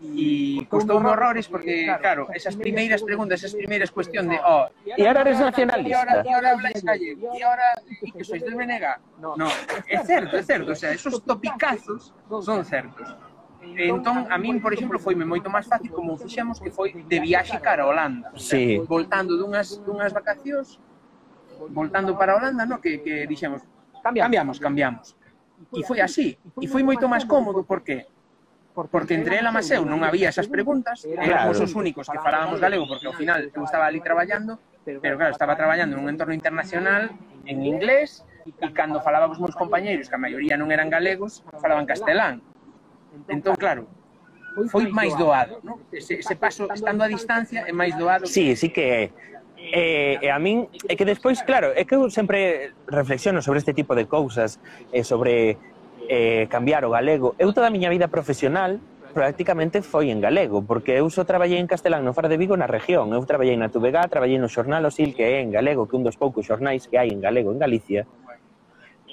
e 0.00 0.66
custou 0.68 1.00
horrores 1.00 1.48
porque, 1.48 1.88
claro, 2.00 2.28
esas 2.34 2.54
primeiras 2.56 3.02
preguntas, 3.02 3.40
esas 3.40 3.56
primeiras 3.56 3.90
cuestión 3.90 4.28
de, 4.28 4.36
oh, 4.44 4.68
e 4.84 5.06
ahora 5.06 5.20
eres 5.24 5.40
nacionalista? 5.40 6.20
E 6.20 6.32
ahora 6.32 6.50
habláis 6.52 6.84
gallego? 6.84 7.32
E 7.32 7.42
ahora 7.42 7.68
e 8.04 8.12
que 8.12 8.22
sois 8.24 8.44
del 8.44 8.56
BNG? 8.56 8.84
No, 9.16 9.48
é 9.88 9.98
certo, 10.04 10.36
é 10.36 10.42
certo, 10.42 10.72
o 10.72 10.76
sea, 10.76 10.92
esos 10.92 11.22
topicazos 11.24 12.12
son 12.44 12.64
certos. 12.64 13.08
Entón, 13.74 14.28
a 14.30 14.36
min, 14.38 14.60
por 14.60 14.76
exemplo, 14.76 15.00
foime 15.00 15.24
moito 15.24 15.48
máis 15.48 15.66
fácil 15.66 15.90
como 15.90 16.14
fixemos 16.20 16.60
que 16.60 16.70
foi 16.70 16.92
de 16.92 17.18
viaxe 17.18 17.58
cara 17.58 17.82
a 17.82 17.88
Holanda. 17.88 18.30
Sí. 18.36 18.78
O 18.78 18.84
sea, 18.84 18.88
voltando 18.88 19.34
dunhas, 19.40 19.80
dunhas 19.82 20.12
vacacións, 20.12 20.78
voltando 21.72 22.14
para 22.14 22.36
Holanda, 22.36 22.68
no? 22.68 22.78
que, 22.78 23.00
que 23.00 23.26
dixemos, 23.26 23.64
cambiamos, 24.04 24.60
cambiamos. 24.60 24.60
cambiamos. 24.60 25.16
E 25.72 25.82
foi 25.82 26.04
así, 26.04 26.36
e 26.60 26.68
foi 26.68 26.84
moito 26.84 27.08
máis 27.08 27.24
cómodo 27.24 27.64
porque 27.64 28.06
Porque 28.76 29.14
entre 29.14 29.40
ela 29.40 29.48
mas 29.48 29.72
eu 29.72 29.88
non 29.88 30.04
había 30.04 30.28
esas 30.28 30.52
preguntas, 30.52 31.08
éramos 31.08 31.56
claro. 31.56 31.64
os 31.64 31.72
únicos 31.72 32.04
que 32.12 32.20
falábamos 32.20 32.60
galego, 32.60 32.84
porque 32.84 33.08
ao 33.08 33.16
final 33.16 33.40
eu 33.48 33.64
estaba 33.64 33.88
ali 33.88 34.04
traballando, 34.04 34.60
pero 34.84 35.16
claro, 35.16 35.32
estaba 35.32 35.56
traballando 35.56 35.96
nun 35.96 36.12
entorno 36.12 36.36
internacional, 36.36 37.08
en 37.48 37.64
inglés, 37.64 38.20
e 38.44 38.68
cando 38.76 39.00
falaba 39.00 39.32
cos 39.32 39.40
meus 39.40 39.56
compañeiros, 39.56 40.12
que 40.12 40.16
a 40.16 40.20
maioría 40.20 40.60
non 40.60 40.68
eran 40.68 40.92
galegos, 40.92 41.40
falaban 41.56 41.88
castelán. 41.88 42.44
Entón, 43.32 43.56
claro, 43.56 43.88
foi 44.68 44.92
máis 44.92 45.16
doado, 45.16 45.56
non? 45.64 45.80
Ese, 45.88 46.20
ese 46.20 46.36
paso, 46.36 46.68
estando 46.68 47.00
a 47.00 47.08
distancia, 47.08 47.64
é 47.64 47.72
máis 47.72 47.96
doado. 47.96 48.28
Sí, 48.28 48.52
sí 48.60 48.68
que 48.68 49.08
E, 49.56 50.20
e 50.22 50.28
a 50.30 50.38
min, 50.38 50.68
é 50.86 50.94
que 50.94 51.02
despois, 51.02 51.42
claro, 51.42 51.72
é 51.74 51.82
que 51.82 51.96
eu 51.96 52.06
sempre 52.12 52.70
reflexiono 52.86 53.42
sobre 53.42 53.58
este 53.58 53.74
tipo 53.74 53.96
de 53.96 54.06
cousas, 54.06 54.60
e 54.92 55.02
sobre 55.02 55.58
eh, 56.08 56.46
cambiar 56.50 56.84
o 56.84 56.90
galego. 56.90 57.34
Eu 57.38 57.52
toda 57.52 57.68
a 57.68 57.74
miña 57.74 57.90
vida 57.90 58.08
profesional 58.08 58.80
prácticamente 59.16 59.80
foi 59.80 60.12
en 60.12 60.20
galego, 60.20 60.60
porque 60.60 60.92
eu 61.00 61.08
só 61.08 61.24
traballei 61.24 61.56
en 61.56 61.64
castelán 61.64 62.04
no 62.04 62.12
Faro 62.12 62.28
de 62.28 62.36
Vigo 62.36 62.52
na 62.52 62.68
región. 62.68 63.08
Eu 63.16 63.24
traballei 63.24 63.56
na 63.56 63.72
Tubega, 63.72 64.04
traballei 64.12 64.36
no 64.36 64.52
xornal 64.52 64.84
Osil, 64.84 65.16
que 65.16 65.24
é 65.24 65.40
en 65.40 65.48
galego, 65.48 65.88
que 65.88 65.96
é 65.96 65.98
un 65.98 66.04
dos 66.04 66.20
poucos 66.20 66.44
xornais 66.44 66.84
que 66.84 67.00
hai 67.00 67.08
en 67.08 67.24
galego 67.24 67.48
en 67.48 67.56
Galicia, 67.56 68.04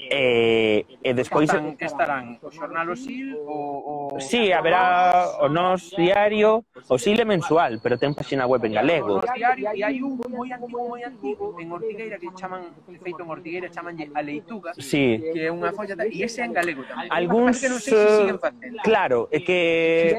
Eh, 0.09 0.85
eh, 0.89 0.97
e, 1.03 1.09
e 1.09 1.13
despois... 1.13 1.49
Están, 1.49 1.75
que 1.77 1.85
estarán 1.85 2.39
o 2.41 2.49
xornal 2.51 2.89
O 2.89 2.95
SIL 2.95 3.35
o... 3.45 4.15
o 4.15 4.19
sí, 4.19 4.51
haberá 4.51 5.39
o 5.39 5.49
nos 5.49 5.91
diario, 5.95 6.65
o 6.89 6.97
SIL 6.97 7.19
é 7.19 7.25
mensual, 7.25 7.79
pero 7.81 7.97
ten 7.97 8.13
página 8.13 8.45
web 8.45 8.65
en 8.65 8.73
galego. 8.73 9.19
O 9.19 9.21
nos 9.23 9.33
diario, 9.33 9.71
e 9.73 9.81
hai 9.83 10.01
un 10.03 10.19
moi 10.29 10.49
antigo, 10.51 10.79
moi 10.83 11.01
antigo, 11.03 11.55
en 11.59 11.67
Ortigueira, 11.71 12.19
que 12.19 12.29
chaman, 12.35 12.73
feito 13.01 13.23
en 13.23 13.29
Ortigueira, 13.29 13.67
chamanlle 13.71 14.11
a 14.13 14.21
leituga, 14.21 14.73
sí. 14.77 15.21
que 15.33 15.47
é 15.47 15.51
unha 15.51 15.71
folla, 15.71 15.95
e 16.05 16.23
ese 16.23 16.41
é 16.41 16.45
en 16.45 16.53
galego 16.53 16.83
tamén. 16.85 17.09
Algúns 17.09 17.61
Que 17.61 17.69
non 17.69 17.79
sei 17.79 17.93
se 17.93 18.03
eh, 18.03 18.17
siguen 18.19 18.39
facendo. 18.39 18.79
Claro, 18.83 19.19
é 19.31 19.39
que... 19.39 19.59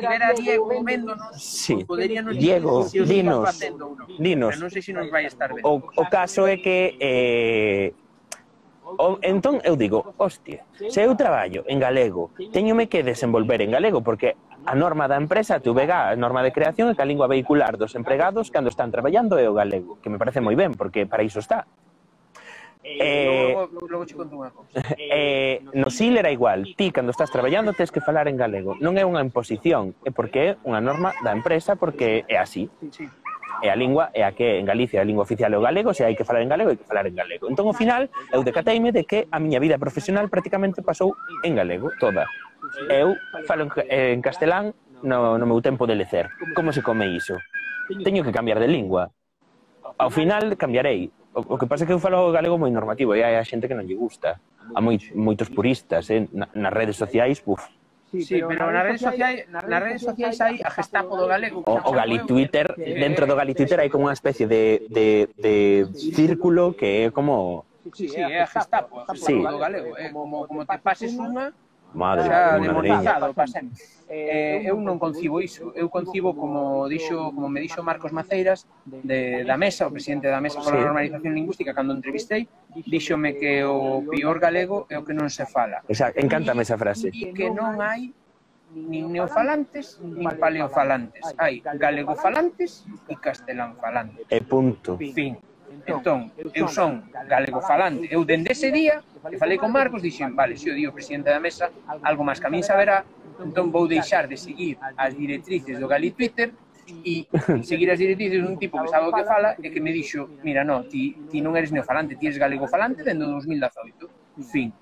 Se 0.00 0.42
Diego 0.42 0.82
véndonos, 0.82 1.34
sí. 1.36 1.84
poderían... 1.84 2.30
Diego, 2.34 2.86
dinos, 2.90 3.48
dinos. 4.18 4.52
Non 4.58 4.70
sei 4.70 4.82
se 4.82 4.92
nos 4.92 5.08
vai 5.10 5.26
estar 5.26 5.52
vendo. 5.52 5.66
O, 5.66 5.78
o 5.78 6.04
caso 6.10 6.46
é 6.46 6.56
que... 6.58 6.96
Eh, 6.98 8.03
O, 8.98 9.18
entón 9.22 9.60
eu 9.64 9.74
digo, 9.76 10.14
hostia, 10.18 10.64
se 10.76 11.02
eu 11.02 11.14
traballo 11.16 11.64
en 11.66 11.78
galego, 11.78 12.30
teñome 12.52 12.88
que 12.88 13.02
desenvolver 13.02 13.62
en 13.62 13.72
galego, 13.72 14.02
porque 14.02 14.36
a 14.66 14.74
norma 14.74 15.08
da 15.08 15.16
empresa, 15.16 15.56
a 15.56 15.60
TVG, 15.60 15.90
a 15.90 16.16
norma 16.16 16.42
de 16.42 16.52
creación 16.52 16.88
é 16.88 16.94
que 16.96 17.04
a 17.04 17.08
lingua 17.08 17.28
vehicular 17.28 17.76
dos 17.76 17.94
empregados 17.94 18.48
cando 18.48 18.72
están 18.72 18.90
traballando 18.90 19.36
é 19.36 19.46
o 19.48 19.54
galego, 19.54 20.00
que 20.00 20.08
me 20.08 20.18
parece 20.18 20.40
moi 20.40 20.56
ben, 20.56 20.72
porque 20.72 21.04
para 21.04 21.22
iso 21.26 21.38
está. 21.38 21.68
Eh, 22.84 23.00
eh 23.00 23.54
logo, 23.54 23.88
logo 23.88 24.04
che 24.04 24.14
conto 24.14 24.36
unha 24.36 24.52
cousa. 24.52 24.76
Eh, 25.00 25.64
eh, 25.64 25.64
no 25.72 25.88
SIL 25.88 26.20
era 26.20 26.28
igual. 26.28 26.68
Ti, 26.76 26.92
cando 26.92 27.10
estás 27.10 27.32
traballando, 27.32 27.72
tens 27.72 27.88
que 27.88 28.04
falar 28.04 28.28
en 28.28 28.36
galego. 28.36 28.76
Non 28.76 29.00
é 29.00 29.08
unha 29.08 29.24
imposición, 29.24 29.96
é 30.04 30.12
porque 30.12 30.38
é 30.44 30.50
unha 30.68 30.84
norma 30.84 31.16
da 31.24 31.32
empresa, 31.32 31.80
porque 31.80 32.28
é 32.28 32.36
así. 32.36 32.68
Sí, 32.92 33.08
sí 33.08 33.23
e 33.64 33.68
a 33.70 33.76
lingua 33.76 34.10
é 34.12 34.28
a 34.28 34.32
que 34.36 34.60
en 34.60 34.66
Galicia 34.68 35.00
a 35.00 35.08
lingua 35.08 35.24
oficial 35.24 35.48
é 35.48 35.56
o 35.56 35.64
galego, 35.64 35.96
se 35.96 36.04
hai 36.04 36.12
que 36.12 36.20
falar 36.20 36.44
en 36.44 36.52
galego, 36.52 36.68
hai 36.68 36.76
que 36.76 36.84
falar 36.84 37.08
en 37.08 37.16
galego. 37.16 37.48
Entón, 37.48 37.64
ao 37.64 37.72
final, 37.72 38.12
eu 38.28 38.44
decateime 38.44 38.92
de 38.92 39.08
que 39.08 39.24
a 39.32 39.40
miña 39.40 39.56
vida 39.56 39.80
profesional 39.80 40.28
prácticamente 40.28 40.84
pasou 40.84 41.16
en 41.40 41.56
galego, 41.56 41.88
toda. 41.96 42.28
Eu 42.92 43.16
falo 43.48 43.72
en 43.88 44.20
castelán 44.20 44.76
no, 45.00 45.40
no 45.40 45.46
meu 45.48 45.64
tempo 45.64 45.88
de 45.88 45.96
lecer. 45.96 46.28
Como 46.52 46.76
se 46.76 46.84
come 46.84 47.08
iso? 47.08 47.40
Teño 48.04 48.20
que 48.20 48.36
cambiar 48.36 48.60
de 48.60 48.68
lingua. 48.68 49.08
Ao 49.96 50.12
final, 50.12 50.52
cambiarei. 50.60 51.08
O, 51.32 51.56
o 51.56 51.56
que 51.56 51.64
pasa 51.64 51.82
é 51.82 51.86
que 51.88 51.96
eu 51.96 52.04
falo 52.04 52.28
galego 52.36 52.60
moi 52.60 52.68
normativo 52.68 53.16
e 53.16 53.24
hai 53.24 53.40
a 53.40 53.48
xente 53.48 53.64
que 53.64 53.72
non 53.72 53.88
lle 53.88 53.96
gusta. 53.96 54.44
A 54.76 54.84
moi, 54.84 55.00
moitos 55.16 55.48
puristas, 55.48 56.12
eh? 56.12 56.28
Na, 56.36 56.52
nas 56.52 56.72
redes 56.72 57.00
sociais, 57.00 57.40
buf, 57.40 57.64
Sí, 58.22 58.38
pero 58.46 58.70
nas 58.70 58.84
redes 58.86 59.00
sociais, 59.02 59.48
nas 59.50 59.80
redes 59.82 60.02
sociais 60.02 60.36
hai 60.38 60.60
a 60.62 60.70
Gestapo 60.70 61.16
do 61.18 61.26
galego. 61.26 61.64
o, 61.66 61.74
o 61.74 61.90
Gali 61.90 62.22
Twitter, 62.22 62.70
dentro 62.78 63.26
do 63.26 63.34
Gali 63.34 63.54
Twitter 63.56 63.80
hai 63.82 63.90
como 63.90 64.06
unha 64.06 64.14
especie 64.14 64.46
de, 64.46 64.86
de, 64.86 65.26
de 65.34 65.54
círculo 66.14 66.76
que 66.78 67.08
é 67.08 67.10
como... 67.10 67.64
Sí, 67.92 68.08
sí, 68.08 68.16
é 68.20 68.40
a 68.40 68.48
Gestapo, 68.48 69.00
a 69.02 69.12
Gestapo 69.12 69.26
Sí. 69.26 69.42
do 69.42 69.58
galego. 69.58 69.92
É 69.98 70.08
como, 70.08 70.46
como 70.46 70.62
te 70.64 70.78
pases 70.78 71.12
unha, 71.18 71.50
Madre, 71.94 72.26
xa 72.26 72.58
demorado 72.58 73.32
para 73.32 73.46
sempre. 73.46 73.78
Eh, 74.10 74.66
eu 74.68 74.76
non 74.76 75.00
concibo 75.00 75.40
iso, 75.40 75.72
eu 75.72 75.88
concibo 75.88 76.36
como 76.36 76.84
dixo, 76.90 77.32
como 77.32 77.48
me 77.48 77.62
dixo 77.62 77.80
Marcos 77.80 78.12
Maceiras 78.12 78.66
de, 78.84 79.46
da 79.46 79.56
mesa, 79.56 79.88
o 79.88 79.94
presidente 79.94 80.28
da 80.28 80.42
mesa 80.42 80.60
pola 80.60 80.76
sí. 80.76 80.84
normalización 80.84 81.32
lingüística 81.32 81.72
cando 81.72 81.96
entrevistei, 81.96 82.50
díxome 82.84 83.38
que 83.38 83.64
o 83.64 84.04
pior 84.10 84.42
galego 84.42 84.84
é 84.92 84.98
o 84.98 85.06
que 85.06 85.16
non 85.16 85.30
se 85.30 85.46
fala. 85.46 85.80
Esa, 85.88 86.12
encántame 86.18 86.66
esa 86.66 86.76
frase. 86.76 87.08
E 87.14 87.32
que 87.32 87.48
non 87.48 87.80
hai 87.80 88.12
nin 88.74 89.14
neofalantes, 89.14 90.02
nin 90.02 90.28
paleofalantes. 90.36 91.24
Hai 91.38 91.62
galegofalantes 91.62 92.84
e 93.06 93.14
castelánfalantes. 93.16 94.26
E 94.28 94.38
punto. 94.42 94.98
Fin. 94.98 95.38
Entón, 95.86 96.32
eu 96.54 96.66
son 96.68 97.04
galego 97.28 97.60
falante. 97.60 98.08
Eu 98.08 98.24
dende 98.24 98.52
ese 98.52 98.72
día 98.72 99.04
que 99.30 99.36
falei 99.36 99.56
con 99.56 99.72
Marcos, 99.72 100.00
dixen, 100.00 100.36
vale, 100.36 100.56
se 100.56 100.70
o 100.70 100.74
di 100.74 100.86
o 100.86 100.92
presidente 100.92 101.30
da 101.30 101.40
mesa, 101.40 101.72
algo 102.04 102.24
máis 102.24 102.40
que 102.40 102.48
a 102.48 102.52
min 102.52 102.64
saberá, 102.64 103.04
entón 103.40 103.72
vou 103.72 103.88
deixar 103.88 104.28
de 104.28 104.36
seguir 104.36 104.76
as 104.96 105.12
directrices 105.16 105.80
do 105.80 105.88
Gali 105.88 106.12
Twitter 106.12 106.52
e 106.84 107.24
seguir 107.64 107.88
as 107.88 107.98
directrices 107.98 108.44
dun 108.44 108.60
tipo 108.60 108.76
que 108.80 108.88
sabe 108.92 109.08
o 109.08 109.14
que 109.16 109.24
fala 109.24 109.56
e 109.56 109.72
que 109.72 109.80
me 109.80 109.92
dixo, 109.92 110.28
mira, 110.44 110.64
no, 110.64 110.84
ti, 110.84 111.16
ti 111.32 111.40
non 111.40 111.56
eres 111.56 111.72
neofalante, 111.72 112.16
ti 112.20 112.28
eres 112.28 112.36
galego 112.36 112.68
falante 112.68 113.00
dende 113.00 113.24
2018. 113.24 114.44
Fin. 114.52 114.72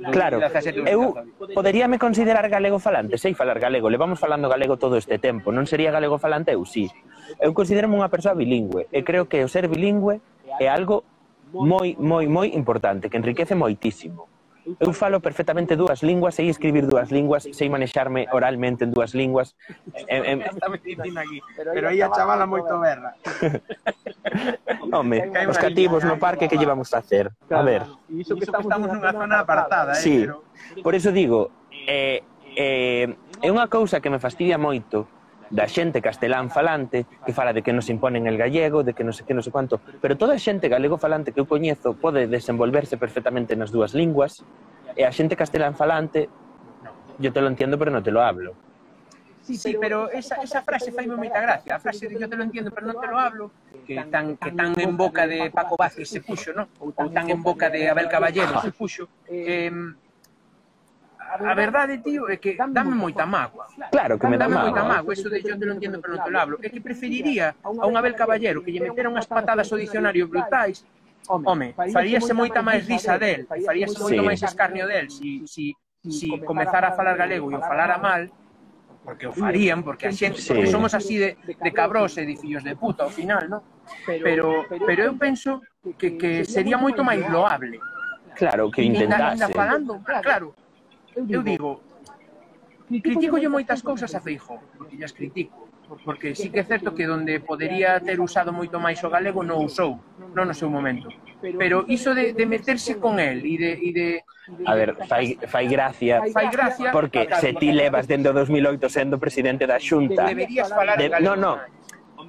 Claro, 0.00 0.40
eu 0.86 1.12
poderíame 1.52 1.98
considerar 1.98 2.48
galego 2.48 2.78
falante, 2.78 3.20
sei 3.20 3.36
falar 3.36 3.60
galego, 3.60 3.92
levamos 3.92 4.16
falando 4.16 4.48
galego 4.48 4.80
todo 4.80 4.96
este 4.96 5.20
tempo, 5.20 5.52
non 5.52 5.68
sería 5.68 5.92
galego 5.92 6.16
falante 6.16 6.56
eu, 6.56 6.64
sí. 6.64 6.88
Eu 7.36 7.52
considero 7.52 7.84
unha 7.90 8.08
persoa 8.08 8.32
bilingüe 8.32 8.88
e 8.88 9.04
creo 9.04 9.28
que 9.28 9.44
o 9.44 9.48
ser 9.50 9.68
bilingüe 9.68 10.24
é 10.58 10.66
algo 10.68 11.04
moi, 11.52 11.96
moi, 11.98 12.26
moi 12.30 12.48
importante, 12.54 13.10
que 13.10 13.18
enriquece 13.18 13.54
moitísimo. 13.54 14.30
Eu 14.78 14.92
falo 14.92 15.18
perfectamente 15.18 15.74
dúas 15.74 16.02
linguas, 16.04 16.36
sei 16.36 16.46
escribir 16.46 16.86
dúas 16.86 17.10
linguas, 17.10 17.48
sei 17.50 17.66
manexarme 17.66 18.28
oralmente 18.30 18.84
en 18.84 18.92
dúas 18.92 19.16
linguas. 19.16 19.56
en, 20.06 20.22
en... 20.24 21.18
aquí, 21.18 21.38
pero 21.56 21.88
aí 21.90 21.98
a 22.02 22.10
chavala 22.12 22.46
moito 22.46 22.78
berra. 22.78 23.16
Home, 24.92 25.32
os 25.48 25.58
cativos 25.58 26.04
no 26.04 26.20
parque 26.20 26.46
que 26.46 26.60
llevamos 26.60 26.92
a 26.94 26.98
hacer? 26.98 27.32
A 27.50 27.62
ver. 27.62 27.82
Iso 28.14 28.36
que 28.36 28.44
estamos, 28.44 28.68
nunha 28.86 29.10
zona 29.10 29.42
apartada, 29.42 29.92
eh? 29.96 30.02
Sí, 30.02 30.28
pero... 30.28 30.44
por 30.84 30.94
iso 30.94 31.10
digo, 31.10 31.50
eh, 31.88 32.22
eh, 32.54 33.10
é 33.42 33.48
unha 33.50 33.66
cousa 33.66 33.98
que 33.98 34.12
me 34.12 34.20
fastidia 34.22 34.60
moito, 34.60 35.08
da 35.50 35.66
xente 35.66 35.98
castelán 35.98 36.48
falante 36.48 37.04
que 37.26 37.34
fala 37.34 37.52
de 37.52 37.62
que 37.66 37.74
nos 37.74 37.90
imponen 37.90 38.30
el 38.30 38.38
gallego, 38.38 38.86
de 38.86 38.94
que 38.94 39.02
non 39.02 39.10
sei 39.10 39.26
que, 39.26 39.34
non 39.34 39.42
sei 39.42 39.50
cuánto, 39.50 39.82
pero 39.98 40.14
toda 40.14 40.38
a 40.38 40.40
xente 40.40 40.70
galego 40.70 40.94
falante 40.94 41.34
que 41.34 41.42
eu 41.42 41.50
coñezo 41.50 41.98
pode 41.98 42.30
desenvolverse 42.30 42.94
perfectamente 42.94 43.58
nas 43.58 43.74
dúas 43.74 43.90
linguas 43.90 44.46
e 44.94 45.02
a 45.02 45.10
xente 45.10 45.34
castelán 45.34 45.74
falante 45.74 46.30
yo 47.18 47.34
te 47.34 47.42
lo 47.42 47.50
entiendo 47.50 47.76
pero 47.76 47.90
non 47.90 48.06
te 48.06 48.14
lo 48.14 48.22
hablo. 48.22 48.54
Sí, 49.42 49.58
sí, 49.58 49.74
pero 49.80 50.06
esa, 50.14 50.38
esa 50.38 50.62
frase 50.62 50.94
fai 50.94 51.10
moita 51.10 51.42
gracia, 51.42 51.74
a 51.74 51.82
frase 51.82 52.06
de 52.06 52.14
yo 52.14 52.30
te 52.30 52.38
lo 52.38 52.46
entiendo 52.46 52.70
pero 52.70 52.86
non 52.86 53.02
te 53.02 53.10
lo 53.10 53.18
hablo, 53.18 53.50
que 53.82 53.98
tan, 54.06 54.38
que 54.38 54.54
tan 54.54 54.78
en 54.78 54.94
boca 54.94 55.26
de 55.26 55.50
Paco 55.50 55.74
Vázquez 55.74 56.06
se 56.06 56.22
puxo, 56.22 56.54
non? 56.54 56.70
Ou 56.78 56.94
tan 56.94 57.26
en 57.26 57.42
boca 57.42 57.66
de 57.66 57.90
Abel 57.90 58.06
Caballero 58.06 58.54
se 58.62 58.70
puxo. 58.70 59.10
Eh, 59.26 59.74
a 61.30 61.54
verdade, 61.54 62.02
tío, 62.02 62.26
é 62.26 62.36
que 62.42 62.58
dame 62.58 62.94
moita 62.94 63.22
mágoa. 63.22 63.70
Claro 63.94 64.18
que 64.18 64.26
me 64.26 64.34
dá 64.34 64.50
mágoa. 64.50 64.66
Dame 64.66 64.74
moita 64.74 64.82
mágoa, 64.82 65.12
eso 65.14 65.30
de 65.30 65.38
yo 65.42 65.54
te 65.54 65.66
lo 65.66 65.78
entiendo 65.78 66.02
pero 66.02 66.18
non 66.18 66.24
te 66.26 66.30
lo 66.30 66.38
hablo. 66.42 66.56
É 66.58 66.68
que 66.68 66.82
preferiría 66.82 67.54
a 67.62 67.86
un 67.86 67.94
Abel 67.94 68.18
Caballero 68.18 68.60
que 68.66 68.74
lle 68.74 68.82
metera 68.82 69.06
unhas 69.06 69.30
patadas 69.30 69.70
ao 69.70 69.78
dicionario 69.78 70.26
brutais 70.26 70.82
Home, 71.28 71.74
faríase 71.74 72.34
moita 72.34 72.58
máis 72.58 72.82
risa 72.88 73.14
del, 73.14 73.46
faríase 73.46 74.02
moito 74.02 74.18
sí. 74.18 74.26
máis 74.26 74.40
escarnio 74.42 74.88
del 74.88 75.06
si, 75.14 75.46
si, 75.46 75.76
si 76.02 76.26
comezara 76.42 76.90
a 76.90 76.96
falar 76.96 77.14
galego 77.14 77.52
e 77.52 77.54
o 77.54 77.62
falara 77.62 78.02
mal, 78.02 78.26
porque 79.04 79.30
o 79.30 79.32
farían, 79.32 79.84
porque 79.86 80.08
a 80.08 80.12
xente, 80.12 80.42
sí. 80.42 80.50
porque 80.50 80.66
somos 80.66 80.90
así 80.90 81.22
de, 81.22 81.38
de 81.38 81.70
cabros 81.70 82.18
e 82.18 82.26
de 82.26 82.34
fillos 82.34 82.64
de 82.66 82.74
puta 82.74 83.06
ao 83.06 83.12
final, 83.14 83.46
non? 83.46 83.62
Pero, 84.06 84.66
pero 84.66 85.06
eu 85.06 85.14
penso 85.14 85.62
que, 85.94 86.18
que 86.18 86.42
sería 86.42 86.74
moito 86.74 87.06
máis 87.06 87.22
loable. 87.30 87.78
Claro, 88.34 88.66
que 88.72 88.82
intentase. 88.82 89.38
Ainda 89.38 89.48
falando, 89.54 90.02
claro, 90.02 90.56
eu 91.28 91.42
digo, 91.42 91.82
critico 92.98 93.36
yo 93.38 93.50
moitas 93.50 93.82
cousas 93.82 94.14
a 94.14 94.20
Feijó, 94.20 94.58
porque 94.78 95.02
as 95.04 95.12
critico, 95.12 95.68
porque 96.04 96.34
sí 96.34 96.50
que 96.50 96.60
é 96.60 96.64
certo 96.64 96.94
que 96.94 97.06
onde 97.06 97.40
podería 97.40 97.98
ter 98.00 98.20
usado 98.20 98.50
moito 98.54 98.78
máis 98.78 99.02
o 99.02 99.10
galego 99.10 99.42
non 99.42 99.62
usou, 99.62 99.98
non 100.34 100.46
no 100.46 100.54
seu 100.54 100.70
momento. 100.70 101.10
Pero 101.40 101.88
iso 101.88 102.12
de, 102.12 102.32
de 102.36 102.44
meterse 102.46 102.98
con 102.98 103.18
el 103.18 103.42
e 103.46 103.54
de, 103.56 103.72
e 103.78 103.90
de 103.94 104.08
A 104.66 104.74
ver, 104.74 104.96
fai, 105.06 105.38
fai 105.46 105.66
gracia, 105.70 106.22
fai 106.34 106.50
gracia 106.50 106.90
porque 106.90 107.28
se 107.38 107.54
ti 107.54 107.70
levas 107.70 108.06
dentro 108.10 108.34
2008 108.34 108.90
sendo 108.90 109.18
presidente 109.18 109.66
da 109.66 109.78
Xunta... 109.78 110.26
Deberías 110.26 110.68
falar 110.68 110.98
de, 110.98 111.06
no, 111.22 111.36
no, 111.36 111.62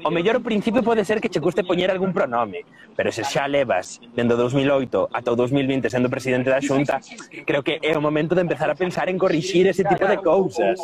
O 0.03 0.09
mellor 0.09 0.41
principio 0.41 0.81
pode 0.83 1.03
ser 1.05 1.19
que 1.21 1.29
che 1.29 1.43
custe 1.43 1.63
poñer 1.63 1.91
algún 1.91 2.13
pronome, 2.13 2.63
pero 2.95 3.11
se 3.11 3.23
xa 3.23 3.47
levas 3.47 3.99
dendo 4.15 4.39
2008 4.39 5.09
ata 5.11 5.29
o 5.31 5.35
2020 5.35 5.89
sendo 5.91 6.09
presidente 6.09 6.49
da 6.49 6.63
Xunta, 6.63 6.99
creo 7.45 7.61
que 7.61 7.77
é 7.83 7.93
o 7.97 8.01
momento 8.01 8.33
de 8.33 8.41
empezar 8.41 8.69
a 8.71 8.75
pensar 8.75 9.09
en 9.09 9.17
corrixir 9.19 9.67
ese 9.67 9.83
tipo 9.83 10.07
de 10.07 10.17
cousas. 10.17 10.79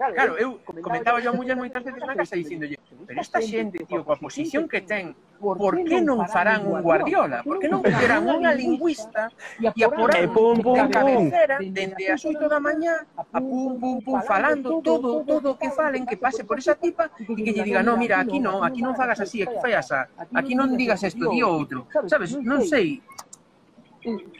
Claro, 0.00 0.14
claro 0.14 0.34
eu 0.40 0.56
comentaba 0.80 1.20
yo 1.20 1.28
a 1.28 1.36
muller 1.36 1.52
moitas 1.60 1.84
veces 1.84 2.00
na 2.00 2.16
casa 2.16 2.32
dicindolle, 2.32 2.80
pero 3.04 3.20
esta 3.20 3.36
xente, 3.36 3.84
tío, 3.84 4.00
coa 4.00 4.16
posición 4.16 4.64
que 4.64 4.80
ten, 4.80 5.12
por 5.36 5.76
que 5.76 6.00
non 6.00 6.24
farán 6.24 6.64
un 6.64 6.80
Guardiola? 6.80 7.44
Por 7.44 7.60
que 7.60 7.68
non 7.68 7.84
meterán 7.84 8.24
unha 8.24 8.48
lingüista 8.56 9.28
e 9.60 9.68
aporán 9.84 10.32
pum, 10.32 10.56
pum, 10.56 10.72
pum. 10.72 10.88
cabecera 10.88 11.60
dende 11.60 12.08
as 12.08 12.24
8 12.24 12.32
da 12.48 12.56
mañá 12.56 13.04
a 13.12 13.44
pum, 13.44 13.76
pum, 13.76 14.00
pum, 14.00 14.16
falando 14.24 14.80
todo, 14.80 15.20
todo 15.20 15.52
o 15.52 15.58
que 15.60 15.68
falen, 15.68 16.08
que 16.08 16.16
pase 16.16 16.48
por 16.48 16.56
esa 16.56 16.72
tipa 16.80 17.12
e 17.20 17.36
que 17.36 17.52
lle 17.52 17.60
diga, 17.60 17.84
no, 17.84 18.00
mira, 18.00 18.24
aquí 18.24 18.40
non, 18.40 18.64
aquí 18.64 18.80
non 18.80 18.96
fagas 18.96 19.20
así, 19.20 19.44
aquí 19.44 19.60
fallas 19.60 19.92
a, 19.92 20.08
aquí 20.32 20.56
non 20.56 20.80
digas 20.80 21.04
isto, 21.04 21.28
di 21.28 21.44
outro. 21.44 21.84
Sabes, 22.08 22.40
non 22.40 22.64
sei, 22.64 23.04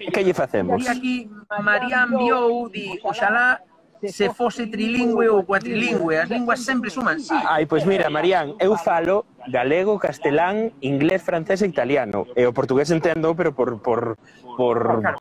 que 0.09 0.25
lle 0.25 0.33
facemos? 0.33 0.81
E 0.81 0.89
aquí 0.89 1.29
María 1.61 2.09
enviou, 2.09 2.73
di, 2.73 2.97
oxalá 3.05 3.61
se 4.09 4.31
fose 4.33 4.67
trilingüe 4.67 5.29
ou 5.29 5.45
cuatrilingüe, 5.45 6.17
as 6.17 6.29
linguas 6.31 6.65
sempre 6.65 6.89
suman 6.89 7.21
sí. 7.21 7.37
Ai, 7.45 7.67
pois 7.67 7.85
mira, 7.85 8.09
Marían, 8.09 8.57
eu 8.57 8.77
falo 8.77 9.27
galego, 9.49 9.99
castelán, 9.99 10.73
inglés, 10.81 11.21
francés 11.21 11.61
e 11.61 11.69
italiano. 11.69 12.25
E 12.33 12.49
o 12.49 12.53
portugués 12.57 12.89
entendo, 12.91 13.37
pero 13.37 13.53
por 13.53 13.77
por 13.85 14.17
por 14.57 14.79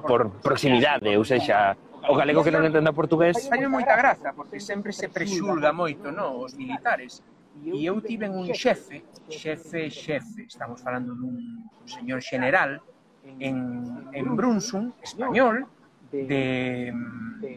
por 0.08 0.22
proximidade, 0.40 1.12
ou 1.18 1.26
seja, 1.28 1.76
o 2.08 2.16
galego 2.16 2.44
que 2.44 2.52
non 2.56 2.64
entenda 2.64 2.96
portugués. 2.96 3.36
Hai 3.52 3.68
moita 3.68 3.96
graza, 4.00 4.32
porque 4.32 4.64
sempre 4.64 4.96
se 4.96 5.12
prexulga 5.12 5.76
moito, 5.76 6.12
no, 6.16 6.40
os 6.40 6.56
militares. 6.56 7.20
E 7.60 7.84
eu 7.84 8.00
tiven 8.00 8.32
un 8.32 8.48
xefe, 8.56 9.04
xefe, 9.28 9.92
xefe, 9.92 10.48
estamos 10.48 10.80
falando 10.80 11.12
dun 11.12 11.68
señor 11.84 12.24
general, 12.24 12.80
en, 13.28 14.08
en 14.16 14.26
Brunsum, 14.40 14.96
español, 15.04 15.68
de, 16.12 16.94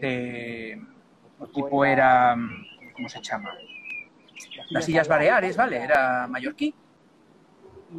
de 0.02 0.82
o 1.42 1.46
tipo 1.48 1.84
era, 1.84 2.36
como 2.94 3.08
se 3.08 3.20
chama? 3.20 3.50
Das 4.70 4.88
Illas 4.88 5.08
Baleares, 5.08 5.56
vale? 5.56 5.76
Era 5.82 6.26
mallorquí. 6.28 6.74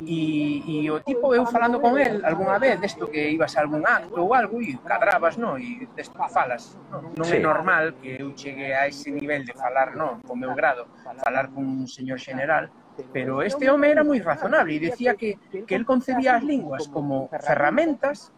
E, 0.01 0.63
e 0.65 0.89
o 0.89 1.01
tipo, 1.01 1.35
eu 1.35 1.45
falando 1.45 1.77
con 1.79 1.99
el 2.01 2.25
algunha 2.25 2.57
vez, 2.57 2.81
desto 2.81 3.05
que 3.11 3.29
ibas 3.29 3.53
a 3.55 3.61
algún 3.61 3.85
acto 3.85 4.25
ou 4.25 4.33
algo, 4.33 4.57
e 4.57 4.73
cadrabas, 4.81 5.37
non? 5.37 5.61
E 5.61 5.85
desto 5.93 6.17
falas. 6.33 6.73
Non, 6.89 7.13
non 7.13 7.27
sí. 7.29 7.37
é 7.37 7.39
normal 7.39 7.93
que 8.01 8.17
eu 8.17 8.33
chegue 8.33 8.73
a 8.73 8.89
ese 8.89 9.13
nivel 9.13 9.45
de 9.45 9.53
falar, 9.53 9.93
non, 9.93 10.17
con 10.25 10.41
meu 10.41 10.57
grado, 10.57 10.89
falar 11.21 11.53
con 11.53 11.61
un 11.61 11.85
señor 11.85 12.17
general, 12.17 12.73
pero 13.13 13.45
este 13.45 13.69
home 13.69 13.93
era 13.93 14.01
moi 14.01 14.17
razonable 14.17 14.73
e 14.73 14.81
decía 14.81 15.13
que, 15.13 15.37
que 15.65 15.75
el 15.77 15.85
concebía 15.85 16.41
as 16.41 16.43
linguas 16.45 16.89
como 16.89 17.29
ferramentas 17.45 18.33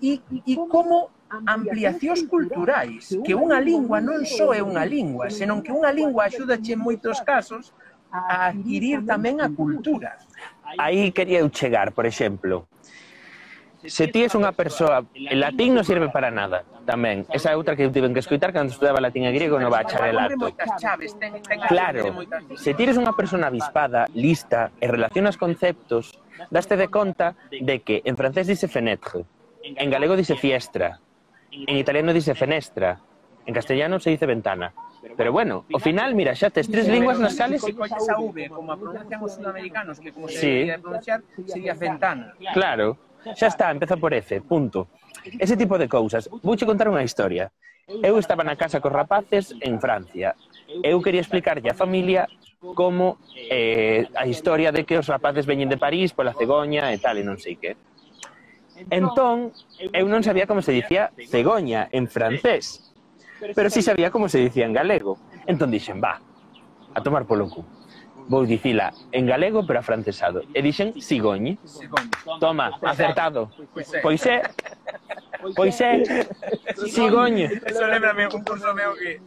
e, 0.00 0.24
e 0.24 0.54
como 0.72 1.12
ampliacións 1.30 2.22
culturais, 2.30 3.10
que 3.24 3.34
unha 3.34 3.58
lingua 3.58 3.98
non 3.98 4.22
só 4.22 4.54
é 4.54 4.62
unha 4.62 4.86
lingua, 4.86 5.32
senón 5.32 5.64
que 5.64 5.74
unha 5.74 5.90
lingua 5.90 6.30
axúdache 6.30 6.76
en 6.76 6.80
moitos 6.80 7.18
casos 7.26 7.74
a 8.14 8.54
adquirir 8.54 9.02
tamén 9.02 9.42
a 9.42 9.50
cultura. 9.50 10.14
Aí 10.78 11.10
quería 11.10 11.42
eu 11.42 11.50
chegar, 11.50 11.90
por 11.90 12.06
exemplo, 12.06 12.70
se 13.84 14.08
ti 14.08 14.24
és 14.24 14.32
unha 14.32 14.52
persoa, 14.56 15.04
el 15.12 15.44
latín 15.44 15.76
non 15.76 15.84
sirve 15.84 16.08
para 16.08 16.32
nada, 16.32 16.64
tamén. 16.88 17.28
Esa 17.28 17.52
é 17.52 17.58
outra 17.58 17.76
que 17.76 17.84
eu 17.84 17.92
tiven 17.92 18.16
que 18.16 18.22
escutar 18.24 18.48
cando 18.54 18.72
estudaba 18.72 19.02
latín 19.02 19.28
e 19.28 19.32
griego 19.34 19.60
no 19.60 19.68
bacharelato. 19.68 20.56
Claro, 21.68 22.24
se 22.56 22.72
ti 22.72 22.80
eres 22.88 22.96
unha 22.96 23.12
persona 23.12 23.52
avispada, 23.52 24.08
lista, 24.16 24.72
e 24.80 24.88
relacionas 24.88 25.36
conceptos, 25.36 26.16
daste 26.48 26.80
de 26.80 26.88
conta 26.88 27.36
de 27.52 27.84
que 27.84 28.00
en 28.08 28.16
francés 28.16 28.48
dice 28.48 28.72
fenêtre, 28.72 29.28
en 29.60 29.88
galego 29.92 30.16
dice 30.16 30.36
fiestra, 30.36 31.03
En 31.66 31.76
italiano 31.76 32.12
dice 32.12 32.34
fenestra, 32.34 32.98
en 33.46 33.54
castellano 33.54 34.00
se 34.00 34.10
dice 34.10 34.26
ventana. 34.26 34.72
Pero 35.16 35.32
bueno, 35.32 35.64
ao 35.72 35.78
final, 35.78 36.14
mira, 36.16 36.34
xa 36.34 36.50
tes 36.50 36.66
tres 36.66 36.88
linguas 36.88 37.20
nas 37.20 37.36
cales... 37.36 37.60
Se 37.62 37.76
colles 37.76 38.08
a 38.08 38.16
V, 38.18 38.48
como 38.48 38.72
a 38.72 38.76
pronuncian 38.76 39.20
os 39.22 39.36
sudamericanos, 39.36 40.00
que 40.00 40.10
como 40.10 40.26
se 40.26 40.38
sí. 40.40 40.52
debería 40.64 40.78
pronunciar, 40.80 41.20
sería 41.46 41.74
ventana. 41.76 42.32
Claro, 42.56 42.98
xa 43.36 43.52
está, 43.52 43.70
empeza 43.70 44.00
por 44.00 44.16
F, 44.16 44.40
punto. 44.40 44.88
Ese 45.38 45.56
tipo 45.56 45.78
de 45.78 45.86
cousas. 45.88 46.26
Vouche 46.42 46.66
contar 46.66 46.88
unha 46.88 47.04
historia. 47.04 47.52
Eu 47.84 48.16
estaba 48.16 48.40
na 48.42 48.56
casa 48.56 48.80
cos 48.80 48.92
rapaces 48.92 49.52
en 49.60 49.76
Francia. 49.76 50.32
Eu 50.80 51.04
quería 51.04 51.20
explicarlle 51.20 51.68
a 51.68 51.76
familia 51.76 52.24
como 52.72 53.20
eh, 53.36 54.08
a 54.16 54.24
historia 54.24 54.72
de 54.72 54.88
que 54.88 54.96
os 54.96 55.04
rapaces 55.04 55.44
veñen 55.44 55.68
de 55.68 55.76
París 55.76 56.16
pola 56.16 56.32
cegoña 56.32 56.88
e 56.90 56.98
tal, 56.98 57.20
e 57.20 57.24
non 57.24 57.36
sei 57.36 57.60
que. 57.60 57.76
Entón, 58.90 59.52
eu 59.92 60.06
non 60.10 60.22
sabía 60.26 60.46
como 60.46 60.62
se 60.62 60.74
dicía 60.74 61.14
cegoña 61.30 61.88
en 61.94 62.10
francés, 62.10 62.92
pero 63.54 63.70
si 63.70 63.82
sí 63.82 63.90
sabía 63.90 64.10
como 64.10 64.28
se 64.28 64.38
dicía 64.38 64.66
en 64.66 64.74
galego. 64.74 65.18
Entón 65.46 65.70
dixen, 65.70 66.02
va, 66.02 66.18
a 66.94 66.98
tomar 67.02 67.26
polo 67.26 67.46
cu. 67.48 67.62
Vou 68.26 68.48
dicila 68.48 68.90
en 69.12 69.26
galego 69.26 69.66
pero 69.66 69.78
afrancesado. 69.80 70.42
E 70.54 70.62
dixen 70.62 70.96
cigoñi. 70.96 71.58
Toma, 72.40 72.72
pois 72.80 72.92
acertado. 72.92 73.52
Pois 73.72 73.92
é, 73.92 74.00
pois 74.02 74.24
é, 74.26 74.42
pois 75.54 75.76
cigoñe. 76.90 77.46
Eso 77.62 77.84
lembrame 77.86 78.26
un 78.26 78.42
curso 78.42 78.72
meu 78.74 78.96
que 78.96 79.20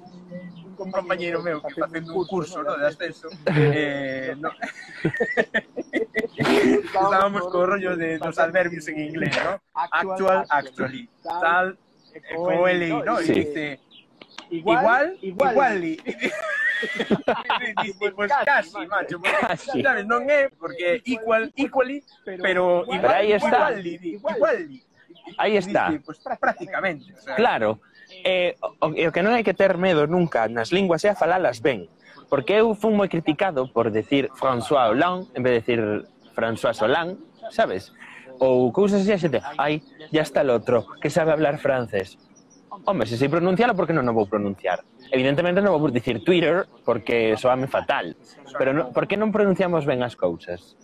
un 0.78 0.92
compañeiro 0.92 1.42
meu 1.42 1.62
que 1.62 1.74
facendo 1.74 2.16
un 2.16 2.26
curso 2.26 2.64
no, 2.64 2.78
de 2.78 2.88
ascenso 2.88 3.30
eh, 3.56 4.36
no. 4.38 4.50
estábamos 6.74 7.42
corro 7.48 7.74
rollo 7.74 7.96
de, 7.96 8.18
los 8.20 8.38
adverbios 8.40 8.88
en 8.88 9.00
inglés, 9.00 9.38
¿no? 9.44 9.62
Actual, 9.74 10.46
actually. 10.50 11.10
Tal, 11.24 11.78
equally, 12.14 12.94
¿no? 13.04 13.22
Y 13.22 13.26
dice, 13.26 13.80
igual, 14.50 15.18
igual, 15.22 15.56
pues 18.16 18.32
casi, 18.46 18.86
macho. 18.88 19.20
Casi. 19.22 19.82
¿sabes? 19.82 20.06
non 20.06 20.30
é, 20.30 20.50
porque 20.60 21.02
ah, 21.02 21.10
equal, 21.10 21.50
equally, 21.58 22.04
pero 22.24 22.86
igual, 22.86 23.16
aí 23.16 23.32
está. 23.34 23.74
igual, 23.82 24.70
Aí 25.38 25.58
está. 25.58 25.92
Pues, 26.06 26.20
prácticamente. 26.40 27.14
O 27.14 27.22
sea, 27.22 27.36
claro. 27.36 27.80
Eh, 28.24 28.56
o, 28.62 28.88
o 28.88 28.94
eh, 28.96 29.12
que 29.12 29.20
non 29.20 29.36
hai 29.36 29.44
que 29.44 29.58
ter 29.58 29.76
medo 29.76 30.08
nunca 30.08 30.48
nas 30.48 30.72
linguas 30.72 31.04
é 31.04 31.12
a 31.12 31.20
falalas 31.20 31.60
ben. 31.60 31.92
Porque 32.32 32.60
eu 32.60 32.76
fui 32.76 32.92
moi 32.92 33.12
criticado 33.12 33.68
por 33.72 33.92
decir 33.92 34.32
François 34.36 34.92
Hollande 34.92 35.28
en 35.36 35.42
vez 35.44 35.52
de 35.52 35.60
decir 35.60 35.82
François 36.38 36.78
Solán, 36.78 37.18
sabes? 37.50 37.90
Ou 38.38 38.70
cousas 38.70 39.02
así 39.02 39.10
a 39.10 39.18
xente, 39.18 39.42
ai, 39.58 39.82
ya 40.14 40.22
está 40.22 40.46
el 40.46 40.54
outro, 40.54 40.86
que 41.02 41.10
sabe 41.10 41.34
hablar 41.34 41.58
francés. 41.58 42.22
Home, 42.86 43.10
se 43.10 43.18
sei 43.18 43.26
pronuncialo, 43.26 43.74
por 43.74 43.90
que 43.90 43.98
non 43.98 44.06
o 44.06 44.14
vou 44.14 44.30
pronunciar? 44.30 44.86
Evidentemente 45.10 45.66
non 45.66 45.74
vou 45.74 45.90
dicir 45.90 46.22
Twitter, 46.22 46.70
porque 46.86 47.34
soame 47.42 47.66
fatal. 47.66 48.14
Pero 48.54 48.70
no, 48.70 48.94
por 48.94 49.10
que 49.10 49.18
non 49.18 49.34
pronunciamos 49.34 49.90
ben 49.90 50.06
as 50.06 50.14
cousas? 50.14 50.78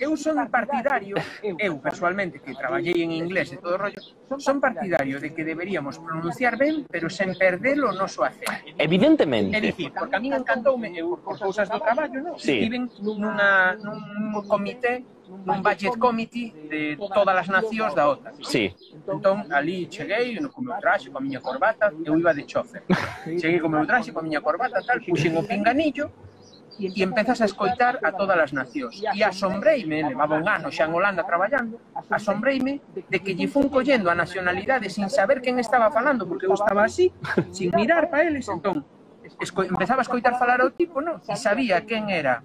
eu 0.00 0.16
son 0.16 0.36
partidario, 0.48 1.16
eu 1.42 1.78
personalmente 1.78 2.38
que 2.38 2.54
traballei 2.54 3.02
en 3.02 3.12
inglés 3.12 3.52
e 3.52 3.56
todo 3.58 3.74
o 3.74 3.80
rollo, 3.80 4.00
son 4.38 4.60
partidario 4.60 5.20
de 5.20 5.34
que 5.34 5.44
deberíamos 5.44 5.98
pronunciar 5.98 6.56
ben, 6.56 6.86
pero 6.88 7.10
sen 7.10 7.34
perder 7.34 7.78
o 7.82 7.92
noso 7.92 8.22
acento. 8.24 8.52
Evidentemente. 8.78 9.56
É 9.56 9.60
dicir, 9.60 9.92
porque 9.92 10.16
a 10.16 10.20
mí 10.20 10.28
encantoume, 10.30 10.92
eu 10.96 11.18
por 11.18 11.38
cousas 11.38 11.68
do 11.68 11.78
traballo, 11.80 12.18
non? 12.22 12.34
Sí. 12.38 12.62
Estiven 12.62 12.90
nunha, 13.02 13.76
nun 13.80 14.44
comité 14.46 15.04
nun 15.46 15.62
budget 15.62 15.96
committee 15.96 16.52
de 16.68 16.96
todas 16.96 17.36
as 17.36 17.48
nacións 17.48 17.94
da 17.94 18.08
OTAN. 18.08 18.32
Sí. 18.42 18.74
Entón, 19.08 19.48
ali 19.50 19.88
cheguei 19.88 20.36
no 20.38 20.50
co 20.52 20.60
meu 20.60 20.76
traxe, 20.76 21.10
coa 21.10 21.20
miña 21.20 21.40
corbata, 21.40 21.92
eu 22.04 22.18
iba 22.18 22.34
de 22.34 22.44
chofer. 22.44 22.82
cheguei 23.40 23.58
co 23.60 23.68
meu 23.68 23.86
traxe, 23.86 24.12
coa 24.12 24.22
miña 24.22 24.40
corbata, 24.40 24.82
tal, 24.84 25.00
puxen 25.00 25.36
o 25.36 25.42
pinganillo, 25.42 26.12
e 26.78 27.02
empezas 27.02 27.40
a 27.40 27.46
escoitar 27.46 28.00
a 28.02 28.12
todas 28.12 28.38
as 28.38 28.52
nacións. 28.52 28.96
E 28.96 29.20
asombreime, 29.20 30.02
levaba 30.06 30.40
un 30.40 30.48
ano 30.48 30.72
xa 30.72 30.88
en 30.88 30.92
Holanda 30.96 31.24
traballando, 31.24 31.76
asombreime 32.08 32.80
de 32.94 33.18
que 33.20 33.36
lle 33.36 33.48
fun 33.48 33.68
collendo 33.68 34.08
a 34.08 34.16
nacionalidade 34.16 34.88
sin 34.88 35.12
saber 35.12 35.44
quen 35.44 35.60
estaba 35.60 35.92
falando, 35.92 36.24
porque 36.24 36.46
eu 36.48 36.54
estaba 36.56 36.84
así, 36.84 37.12
sin 37.52 37.70
mirar 37.76 38.08
para 38.08 38.24
eles, 38.24 38.48
entón, 38.48 38.84
empezaba 39.68 40.00
a 40.00 40.06
escoitar 40.06 40.38
falar 40.38 40.60
ao 40.60 40.72
tipo, 40.72 41.04
non? 41.04 41.20
E 41.28 41.36
sabía 41.36 41.84
quen 41.84 42.08
era 42.08 42.40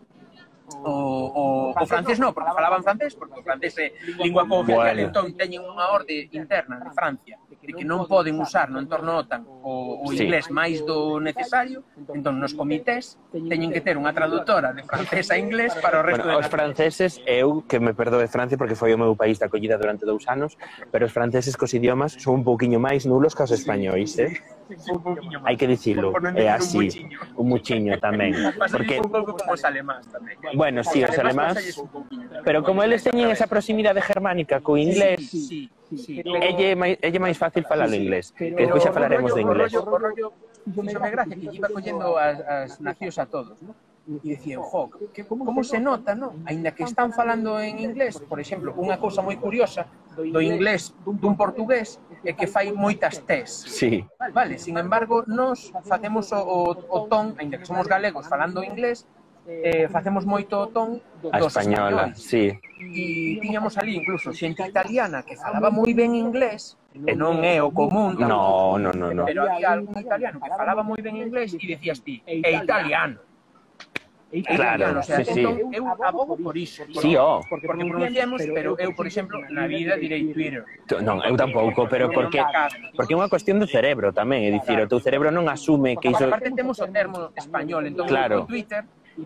o, 0.84 1.72
o, 1.72 1.72
o 1.72 1.86
francés 1.88 2.20
non, 2.20 2.36
porque 2.36 2.52
falaban 2.52 2.84
francés, 2.84 3.16
porque 3.16 3.40
o 3.40 3.44
francés 3.44 3.74
é 3.80 3.88
lingua 4.20 4.44
cooficial, 4.44 4.92
bueno. 4.92 5.08
entón 5.08 5.26
teñen 5.40 5.64
unha 5.64 5.88
orde 5.96 6.28
interna 6.36 6.84
de 6.84 6.92
Francia 6.92 7.40
de 7.68 7.76
que 7.76 7.84
non 7.84 8.08
poden 8.08 8.40
usar 8.40 8.72
no 8.72 8.80
entorno 8.80 9.20
OTAN 9.20 9.44
o, 9.44 10.00
o 10.00 10.08
inglés 10.16 10.48
sí. 10.48 10.56
máis 10.56 10.80
do 10.88 11.20
necesario, 11.20 11.84
entón, 12.00 12.24
entón 12.24 12.34
nos 12.40 12.56
comités 12.56 13.20
teñen 13.36 13.76
que 13.76 13.84
ter 13.84 14.00
unha 14.00 14.16
traductora 14.16 14.72
de 14.72 14.88
francés 14.88 15.28
a 15.28 15.36
inglés 15.44 15.76
para 15.84 16.00
o 16.00 16.04
resto 16.08 16.24
bueno, 16.24 16.40
de 16.40 16.48
os 16.48 16.50
franceses, 16.50 17.20
eu 17.28 17.68
que 17.68 17.84
me 17.84 17.92
perdo 17.92 18.24
de 18.24 18.32
Francia 18.32 18.56
porque 18.56 18.80
foi 18.80 18.96
o 18.96 18.98
meu 18.98 19.20
país 19.20 19.36
de 19.36 19.52
acollida 19.52 19.76
durante 19.76 20.08
dous 20.08 20.24
anos, 20.32 20.56
pero 20.88 21.04
os 21.04 21.12
franceses 21.12 21.60
cos 21.60 21.76
idiomas 21.76 22.16
son 22.16 22.40
un 22.40 22.44
pouquiño 22.48 22.80
máis 22.80 23.04
nulos 23.04 23.36
que 23.36 23.44
os 23.44 23.52
españois, 23.52 24.16
eh? 24.16 24.40
hai 25.46 25.56
que 25.56 25.68
dicilo, 25.68 26.14
é 26.36 26.52
así, 26.52 27.08
un 27.40 27.46
muchiño 27.48 27.96
tamén, 28.00 28.36
porque 28.72 29.00
os 29.00 29.62
alemáns 29.64 30.06
tamén. 30.12 30.36
Bueno, 30.54 30.84
si, 30.84 31.00
sí, 31.00 31.08
os 31.08 31.18
alemáns, 31.18 31.58
pero 32.44 32.64
como 32.64 32.84
eles 32.84 33.04
teñen 33.04 33.32
esa 33.32 33.48
proximidade 33.48 34.02
germánica 34.04 34.60
co 34.60 34.76
inglés, 34.76 35.24
sí, 35.24 35.70
sí, 35.90 35.96
sí, 35.96 36.12
elle 36.24 36.76
é 36.76 37.20
máis 37.20 37.38
fácil 37.40 37.64
falar 37.64 37.88
o 37.88 37.96
inglés, 37.96 38.36
que 38.36 38.52
despois 38.52 38.84
xa 38.84 38.92
falaremos 38.92 39.32
de 39.34 39.42
inglés. 39.42 39.72
Fíxome 40.68 41.10
gracia 41.10 41.36
que 41.40 41.48
iba 41.48 41.72
collendo 41.72 42.20
as, 42.20 42.44
as 42.44 42.70
nacións 42.84 43.16
a 43.24 43.26
todos, 43.26 43.56
¿no? 43.64 43.72
e 44.08 44.24
dicía, 44.24 44.58
jo, 44.64 44.90
que, 45.12 45.28
como, 45.28 45.44
como 45.44 45.64
se 45.68 45.80
nota, 45.80 46.16
no? 46.16 46.32
Ainda 46.46 46.72
que 46.72 46.84
están 46.84 47.12
falando 47.12 47.60
en 47.60 47.80
inglés, 47.80 48.24
por 48.24 48.40
exemplo, 48.40 48.72
unha 48.80 48.96
cousa 48.96 49.20
moi 49.20 49.36
curiosa 49.36 49.84
do 50.16 50.40
inglés 50.40 50.96
dun 51.04 51.36
portugués, 51.36 52.00
e 52.24 52.34
que 52.34 52.48
fai 52.48 52.72
moitas 52.72 53.20
tes. 53.26 53.50
Sí. 53.68 54.06
Vale, 54.20 54.34
vale, 54.34 54.56
sin 54.58 54.78
embargo, 54.78 55.24
nós 55.28 55.74
facemos 55.86 56.32
o, 56.32 56.40
o, 56.40 56.62
o 56.74 57.00
ton, 57.08 57.36
ainda 57.38 57.58
que 57.58 57.66
somos 57.66 57.88
galegos 57.88 58.28
falando 58.28 58.64
inglés, 58.64 59.06
eh, 59.48 59.88
facemos 59.88 60.26
moito 60.26 60.60
o 60.60 60.68
ton 60.68 61.00
dos 61.22 61.32
española, 61.32 62.12
españoles. 62.12 62.20
sí. 62.20 62.46
E 62.78 63.40
tiñamos 63.42 63.78
ali 63.78 63.96
incluso 63.96 64.30
xente 64.36 64.62
italiana 64.62 65.24
que 65.24 65.36
falaba 65.36 65.72
moi 65.72 65.90
ben 65.98 66.14
inglés, 66.14 66.78
e 66.94 67.14
non 67.16 67.42
é 67.42 67.58
o 67.64 67.72
común. 67.72 68.14
Tampouco, 68.18 68.78
no, 68.78 68.92
no, 68.92 68.92
no, 68.94 69.08
no. 69.14 69.24
Pero 69.26 69.48
había 69.48 69.72
algún 69.72 69.98
italiano 69.98 70.38
que 70.44 70.52
falaba 70.52 70.84
moi 70.84 71.00
ben 71.02 71.16
inglés 71.18 71.56
e 71.56 71.64
decías 71.64 72.04
ti, 72.04 72.22
é 72.28 72.54
italiano. 72.54 73.24
É 74.28 74.44
claro, 74.44 74.84
claro, 74.84 75.00
o 75.00 75.04
sea, 75.04 75.24
sí, 75.24 75.40
entón, 75.40 75.56
sí. 75.56 75.64
eu 75.72 75.88
abogo 76.04 76.36
por 76.36 76.58
iso. 76.60 76.84
Por, 76.92 77.00
sí, 77.02 77.16
oh. 77.16 77.40
Porque, 77.48 77.64
porque 77.66 77.86
pronunciamos, 77.88 78.44
pero, 78.52 78.76
eu, 78.76 78.92
por 78.92 79.08
exemplo, 79.08 79.40
na 79.56 79.72
vida 79.72 79.96
direi 79.96 80.28
Twitter. 80.36 80.68
Non, 81.00 81.24
eu 81.24 81.40
tampouco, 81.40 81.88
pero 81.88 82.12
porque 82.12 82.44
porque 82.92 83.16
é 83.16 83.18
unha 83.18 83.32
cuestión 83.32 83.56
do 83.56 83.68
cerebro 83.72 84.12
tamén, 84.12 84.44
é 84.44 84.52
dicir, 84.52 84.76
o 84.84 84.88
teu 84.92 85.00
cerebro 85.00 85.32
non 85.32 85.48
asume 85.48 85.96
que 85.96 86.12
iso... 86.12 86.28
Aparte 86.28 86.52
temos 86.52 86.76
o 86.84 86.88
termo 86.92 87.32
español, 87.40 87.88
entón, 87.88 88.04
claro. 88.12 88.44
Twitter 88.44 88.84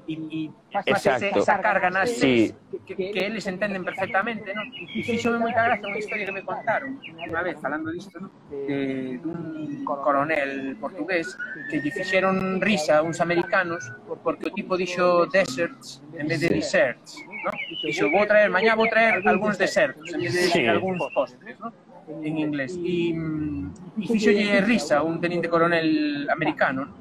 e, 0.07 0.13
e 0.15 0.51
Exacto. 0.71 1.39
esa 1.39 1.59
carga 1.59 1.89
nas 1.91 2.09
Sí. 2.15 2.53
que, 2.87 2.95
que 2.95 3.19
eles 3.27 3.45
entenden 3.47 3.83
perfectamente, 3.83 4.55
non? 4.55 4.63
E 4.71 5.03
fíxome 5.03 5.37
moita 5.39 5.61
gracia 5.67 5.83
unha 5.87 5.99
historia 5.99 6.25
que 6.27 6.35
me 6.35 6.43
contaron 6.47 6.95
unha 7.03 7.41
vez 7.43 7.59
falando 7.59 7.91
disto, 7.91 8.15
non? 8.23 8.31
De, 8.47 9.19
dun 9.19 9.83
coronel 9.83 10.79
portugués 10.79 11.35
que 11.67 11.83
lle 11.83 11.91
fixeron 11.91 12.63
risa 12.63 12.99
a 12.99 13.05
uns 13.05 13.19
americanos 13.19 13.83
porque 14.23 14.47
o 14.47 14.53
tipo 14.55 14.79
dixo 14.79 15.27
deserts 15.27 15.99
en 16.15 16.27
vez 16.27 16.39
de 16.39 16.47
Sí. 16.47 16.55
deserts, 16.63 17.09
non? 17.43 17.55
Dixo, 17.83 18.07
vou 18.07 18.23
traer, 18.23 18.47
mañá 18.47 18.75
vou 18.79 18.87
traer 18.87 19.19
algúns 19.27 19.59
desertos 19.59 20.07
en 20.15 20.19
vez 20.23 20.33
de 20.33 20.43
Sí. 20.51 20.63
algúns 20.67 21.03
postres, 21.11 21.59
non? 21.59 21.71
en 22.11 22.35
inglés. 22.37 22.75
E, 22.75 23.15
e 23.15 24.03
fixolle 24.07 24.59
risa 24.67 24.99
un 25.03 25.21
teniente 25.23 25.47
coronel 25.47 26.27
americano, 26.31 26.87
non? 26.87 27.00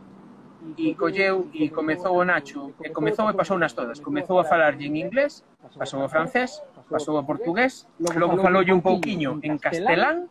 e 0.76 0.94
colleu 0.94 1.48
e 1.54 1.70
comezou 1.70 2.18
o 2.18 2.24
Nacho, 2.24 2.74
e 2.84 2.90
comezou 2.90 3.30
e 3.30 3.34
pasou 3.34 3.58
nas 3.58 3.72
todas, 3.72 4.00
comezou 4.00 4.38
a 4.38 4.44
falarlle 4.44 4.86
en 4.86 4.96
inglés, 4.96 5.44
pasou 5.78 6.02
ao 6.02 6.08
francés, 6.08 6.62
pasou 6.90 7.16
ao 7.16 7.24
portugués, 7.24 7.86
logo 7.98 8.36
faloulle 8.38 8.72
un 8.72 8.82
pouquiño 8.82 9.38
en 9.42 9.58
castelán, 9.58 10.28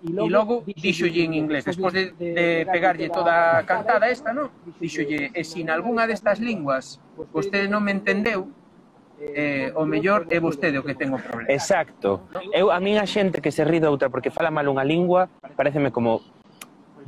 e 0.00 0.10
logo 0.12 0.64
dixolle 0.64 1.28
en 1.28 1.36
inglés. 1.36 1.64
Despois 1.64 1.92
de, 1.92 2.16
de 2.16 2.64
pegarlle 2.64 3.12
toda 3.12 3.60
a 3.60 3.64
cantada 3.68 4.08
esta, 4.08 4.32
non? 4.32 4.48
Dixolle, 4.80 5.28
e 5.36 5.42
se 5.44 5.60
algunha 5.68 6.08
destas 6.08 6.40
linguas 6.40 6.96
vostede 7.32 7.68
non 7.68 7.84
me 7.84 7.92
entendeu, 7.92 8.48
eh, 9.20 9.68
o 9.76 9.84
mellor 9.84 10.24
é 10.32 10.40
vostede 10.40 10.80
o 10.80 10.82
que 10.82 10.96
ten 10.96 11.12
o 11.12 11.20
problema. 11.20 11.52
Exacto. 11.52 12.24
Eu 12.56 12.72
a 12.72 12.80
min 12.80 12.96
a 12.96 13.04
xente 13.04 13.44
que 13.44 13.52
se 13.52 13.60
ri 13.68 13.76
de 13.76 13.88
outra 13.92 14.08
porque 14.08 14.32
fala 14.32 14.48
mal 14.48 14.64
unha 14.64 14.84
lingua, 14.84 15.28
pareceme 15.52 15.92
como 15.92 16.24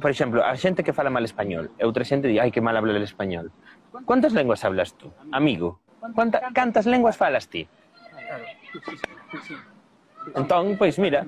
por 0.03 0.11
exemplo, 0.11 0.45
a 0.45 0.53
xente 0.59 0.83
que 0.83 0.93
fala 0.93 1.09
mal 1.09 1.25
español 1.25 1.71
e 1.79 1.87
outra 1.87 2.03
xente 2.03 2.27
di, 2.27 2.43
ai, 2.43 2.51
que 2.51 2.61
mal 2.61 2.75
habla 2.75 2.93
el 2.99 3.07
español. 3.07 3.55
Quantas 4.05 4.35
lenguas 4.35 4.67
hablas 4.67 4.99
tú, 4.99 5.15
amigo? 5.31 5.79
Quanta, 6.13 6.43
cantas 6.53 6.85
lenguas 6.85 7.17
falas 7.17 7.47
ti? 7.47 7.71
Entón, 10.35 10.77
pois 10.77 10.99
mira, 10.99 11.23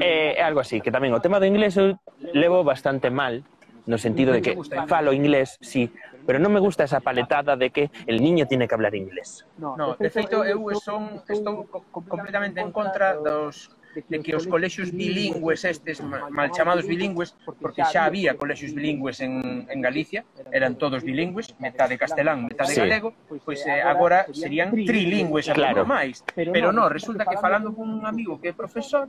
é 0.00 0.40
eh, 0.40 0.42
algo 0.42 0.60
así, 0.64 0.80
que 0.80 0.88
tamén 0.88 1.12
o 1.12 1.20
tema 1.20 1.36
do 1.36 1.46
inglés 1.48 1.76
eu 1.76 2.00
levo 2.32 2.64
bastante 2.64 3.12
mal, 3.12 3.44
no 3.84 4.00
sentido 4.00 4.32
de 4.32 4.40
que 4.40 4.56
falo 4.88 5.12
inglés, 5.12 5.60
sí, 5.60 5.92
pero 6.24 6.40
non 6.40 6.52
me 6.52 6.60
gusta 6.60 6.88
esa 6.88 7.00
paletada 7.04 7.54
de 7.54 7.68
que 7.70 7.92
el 8.08 8.18
niño 8.24 8.48
tiene 8.48 8.66
que 8.66 8.74
hablar 8.74 8.96
inglés. 8.96 9.44
No, 9.60 9.76
de 9.96 10.10
feito, 10.10 10.42
eu 10.42 10.64
son, 10.80 11.20
estou 11.28 11.68
completamente 11.92 12.60
en 12.60 12.72
contra 12.72 13.14
dos 13.20 13.75
de 14.04 14.18
que 14.20 14.36
os 14.36 14.44
colexios 14.46 14.92
bilingües 14.92 15.64
estes, 15.64 16.02
mal 16.04 16.50
chamados 16.52 16.84
bilingües, 16.84 17.32
porque 17.60 17.80
xa 17.84 18.04
había 18.04 18.36
colexios 18.36 18.76
bilingües 18.76 19.20
en, 19.20 19.64
en 19.68 19.78
Galicia, 19.80 20.24
eran 20.52 20.76
todos 20.76 21.00
bilingües, 21.02 21.56
metade 21.58 21.96
castelán, 21.96 22.44
metade 22.44 22.74
sí. 22.76 22.80
galego, 22.80 23.14
pois, 23.28 23.40
pois 23.42 23.60
eh, 23.64 23.80
eh, 23.80 23.82
agora 23.82 24.26
serían 24.32 24.70
trilingües 24.72 25.48
claro. 25.50 25.88
máis. 25.88 26.20
Pero 26.34 26.68
non, 26.72 26.92
resulta 26.92 27.24
que 27.24 27.40
falando 27.40 27.72
con 27.72 27.88
un 27.88 28.04
amigo 28.04 28.36
que 28.36 28.52
é 28.52 28.54
profesor, 28.54 29.08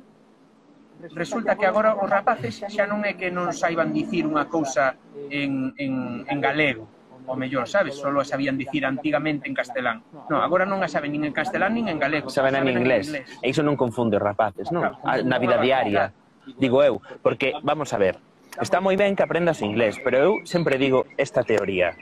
resulta 1.13 1.55
que 1.55 1.65
agora 1.65 1.93
os 1.93 2.09
rapaces 2.09 2.63
xa 2.65 2.85
non 2.89 3.03
é 3.05 3.13
que 3.13 3.29
non 3.29 3.53
saiban 3.53 3.93
dicir 3.93 4.25
unha 4.25 4.47
cousa 4.49 4.95
eh, 5.29 5.45
en, 5.45 5.75
en, 5.77 5.93
en 6.25 6.37
galego, 6.41 6.89
o 7.27 7.35
mellor, 7.35 7.67
sabes? 7.67 7.95
Solo 7.95 8.21
a 8.21 8.25
sabían 8.25 8.57
dicir 8.57 8.85
antigamente 8.85 9.47
en 9.47 9.53
castelán. 9.53 10.03
No, 10.31 10.41
agora 10.41 10.65
non 10.65 10.79
a 10.81 10.87
saben 10.87 11.11
nin 11.11 11.27
en 11.27 11.35
castelán 11.35 11.75
nin 11.75 11.91
en 11.91 11.99
galego. 11.99 12.31
Saben, 12.31 12.55
saben 12.55 12.71
en, 12.71 12.81
inglés. 12.81 13.11
en 13.11 13.21
inglés. 13.21 13.39
E 13.43 13.51
iso 13.51 13.61
non 13.61 13.75
confunde 13.75 14.15
os 14.17 14.23
rapaces, 14.23 14.71
non? 14.71 14.87
Na 15.03 15.37
vida 15.37 15.59
diaria, 15.59 16.15
digo 16.55 16.79
eu. 16.81 17.03
Porque, 17.21 17.53
vamos 17.61 17.91
a 17.91 17.99
ver, 17.99 18.17
está 18.57 18.79
moi 18.79 18.95
ben 18.95 19.13
que 19.13 19.21
aprendas 19.21 19.59
inglés, 19.59 19.99
pero 20.01 20.17
eu 20.17 20.31
sempre 20.47 20.79
digo 20.79 21.05
esta 21.19 21.43
teoría. 21.43 21.93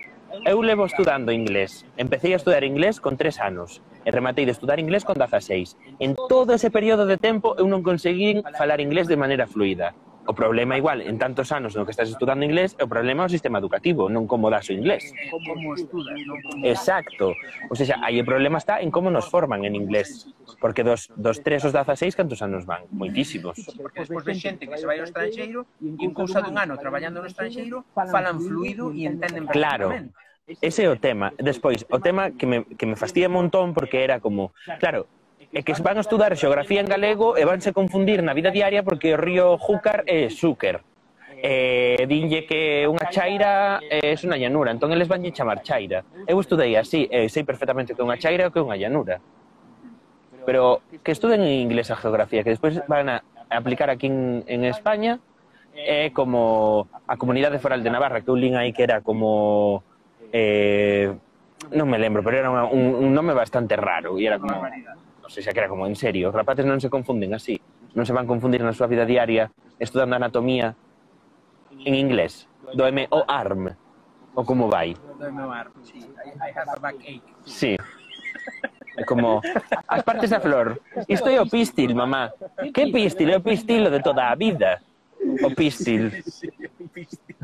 Eu 0.44 0.62
levo 0.62 0.86
estudando 0.86 1.32
inglés. 1.32 1.86
Empecé 1.98 2.34
a 2.34 2.36
estudar 2.36 2.64
inglés 2.64 3.00
con 3.00 3.16
tres 3.16 3.40
anos 3.40 3.82
e 4.04 4.12
rematei 4.12 4.46
de 4.46 4.52
estudar 4.52 4.78
inglés 4.84 5.08
con 5.08 5.16
16. 5.16 5.98
En 5.98 6.14
todo 6.30 6.54
ese 6.54 6.70
período 6.70 7.08
de 7.08 7.18
tempo 7.18 7.56
eu 7.58 7.66
non 7.66 7.82
conseguín 7.82 8.44
falar 8.60 8.84
inglés 8.84 9.08
de 9.08 9.18
maneira 9.18 9.48
fluida. 9.48 9.96
O 10.26 10.34
problema 10.34 10.78
igual 10.78 11.02
en 11.02 11.18
tantos 11.22 11.54
anos 11.54 11.78
no 11.78 11.86
que 11.86 11.94
estás 11.94 12.10
estudando 12.10 12.42
inglés 12.42 12.74
o 12.82 12.90
problema 12.90 13.24
é 13.24 13.28
o 13.30 13.32
sistema 13.32 13.62
educativo, 13.62 14.10
non 14.10 14.26
como 14.26 14.50
das 14.50 14.66
o 14.70 14.74
inglés. 14.74 15.14
Como 15.30 15.78
estudas, 15.78 16.18
non 16.26 16.38
como... 16.42 16.66
Exacto. 16.66 17.38
O 17.70 17.76
sea, 17.78 18.02
aí 18.02 18.18
o 18.18 18.26
problema 18.26 18.58
está 18.58 18.82
en 18.82 18.90
como 18.90 19.14
nos 19.14 19.30
forman 19.30 19.64
en 19.64 19.78
inglés. 19.78 20.30
Porque 20.58 20.82
dos, 20.82 21.14
dos 21.14 21.46
tres 21.46 21.62
os 21.62 21.74
16 21.74 22.18
cantos 22.18 22.42
anos 22.42 22.66
van? 22.66 22.90
Moitísimos. 22.90 23.58
Porque 23.78 24.02
despois 24.02 24.26
ven 24.26 24.40
xente 24.42 24.66
que 24.66 24.78
se 24.78 24.90
vai 24.90 24.98
ao 24.98 25.06
estranxeiro 25.06 25.70
e 25.78 25.94
en 26.02 26.12
cousa 26.14 26.42
dun 26.42 26.58
ano 26.58 26.74
traballando 26.78 27.22
no 27.22 27.30
estranxeiro 27.30 27.86
falan 27.94 28.42
fluido 28.42 28.90
e 28.90 29.06
entenden 29.06 29.46
Claro. 29.50 29.94
Ese 30.62 30.86
é 30.86 30.90
o 30.90 30.98
tema. 31.02 31.34
Despois, 31.42 31.86
o 31.90 31.98
tema 31.98 32.30
que 32.30 32.46
me, 32.46 32.66
que 32.78 32.86
me 32.86 32.96
fastía 32.96 33.26
un 33.26 33.34
montón 33.34 33.74
porque 33.74 34.06
era 34.06 34.22
como, 34.22 34.54
claro, 34.78 35.10
é 35.56 35.64
que 35.64 35.72
van 35.80 35.96
a 35.96 36.04
estudar 36.04 36.36
xeografía 36.36 36.84
en 36.84 36.92
galego 36.92 37.40
e 37.40 37.48
vanse 37.48 37.72
confundir 37.72 38.20
na 38.20 38.36
vida 38.36 38.52
diaria 38.52 38.84
porque 38.84 39.16
o 39.16 39.18
río 39.18 39.56
Júcar 39.56 40.04
é 40.04 40.28
Xúquer. 40.28 40.84
E 41.40 42.04
dinlle 42.12 42.44
que 42.44 42.84
unha 42.84 43.08
chaira 43.08 43.80
é 43.88 44.12
unha 44.20 44.36
llanura, 44.36 44.76
entón 44.76 44.92
eles 44.92 45.08
vanlle 45.08 45.32
chamar 45.32 45.64
chaira. 45.64 46.04
Eu 46.28 46.44
estudei 46.44 46.76
así, 46.76 47.08
e 47.08 47.32
sei 47.32 47.48
perfectamente 47.48 47.96
que 47.96 48.04
unha 48.04 48.20
chaira 48.20 48.48
é 48.48 48.52
que 48.52 48.60
unha 48.60 48.76
llanura. 48.76 49.24
Pero 50.44 50.84
que 51.00 51.16
estuden 51.16 51.40
en 51.40 51.64
inglés 51.64 51.88
a 51.88 51.96
geografía, 51.96 52.44
que 52.44 52.52
despois 52.52 52.76
van 52.92 53.08
a 53.08 53.24
aplicar 53.48 53.88
aquí 53.88 54.12
en, 54.12 54.44
en 54.52 54.68
España, 54.68 55.24
é 55.72 56.12
como 56.12 56.92
a 57.08 57.16
Comunidade 57.16 57.64
Foral 57.64 57.80
de 57.80 57.96
Navarra, 57.96 58.20
que 58.20 58.28
eu 58.28 58.36
lin 58.36 58.60
aí 58.60 58.76
que 58.76 58.84
era 58.84 59.00
como... 59.00 59.88
Eh, 60.36 61.16
non 61.72 61.88
me 61.88 61.96
lembro, 61.96 62.20
pero 62.20 62.44
era 62.44 62.52
un, 62.52 62.92
un 62.92 63.10
nome 63.16 63.32
bastante 63.32 63.80
raro. 63.80 64.20
E 64.20 64.28
era 64.28 64.36
como... 64.36 64.68
Non 65.26 65.34
sei 65.34 65.42
se 65.42 65.50
que 65.50 65.58
era 65.58 65.66
como 65.66 65.90
en 65.90 65.98
serio, 65.98 66.30
rapaces 66.30 66.70
non 66.70 66.78
se 66.78 66.86
confunden 66.86 67.34
así, 67.34 67.58
non 67.98 68.06
se 68.06 68.14
van 68.14 68.30
confundir 68.30 68.62
na 68.62 68.78
súa 68.78 68.86
vida 68.86 69.10
diaria 69.10 69.50
estudando 69.82 70.14
anatomía 70.14 70.78
en 71.82 71.98
inglés, 71.98 72.46
do 72.78 72.86
M 72.86 73.10
o 73.10 73.26
ARM, 73.26 73.74
ou 74.38 74.46
como 74.46 74.70
vai. 74.70 74.94
Sí. 75.82 77.74
I, 77.74 79.02
a 79.02 79.04
como 79.10 79.42
as 79.90 80.06
partes 80.06 80.30
da 80.30 80.38
flor. 80.38 80.78
Isto 81.10 81.34
é 81.34 81.42
o 81.42 81.50
pistil, 81.50 81.98
mamá. 81.98 82.30
Que 82.70 82.94
pistil? 82.94 83.34
É 83.34 83.38
o 83.38 83.42
pistilo 83.42 83.90
de 83.90 84.06
toda 84.06 84.30
a 84.30 84.36
vida. 84.38 84.78
o 85.44 85.50
pistil. 85.56 86.12
Sí, 86.24 86.50
un. 86.80 86.86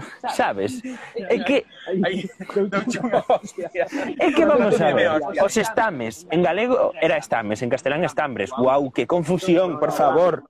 Sabes? 0.34 0.82
É 1.16 1.38
que 1.40 1.66
Aí, 2.06 2.30
douche 2.70 3.00
unha 3.04 3.22
hostia. 3.28 3.68
É 4.18 4.28
que 4.32 4.44
vamos 4.46 4.80
a 4.80 4.90
ver, 4.94 5.10
os 5.44 5.56
estames, 5.58 6.26
en 6.32 6.42
galego 6.42 6.96
era 7.02 7.18
estames, 7.18 7.62
en 7.62 7.70
castelán 7.70 8.04
estambres. 8.04 8.50
Guau, 8.52 8.90
que 8.92 9.06
confusión, 9.06 9.80
por 9.80 9.92
favor. 9.92 10.48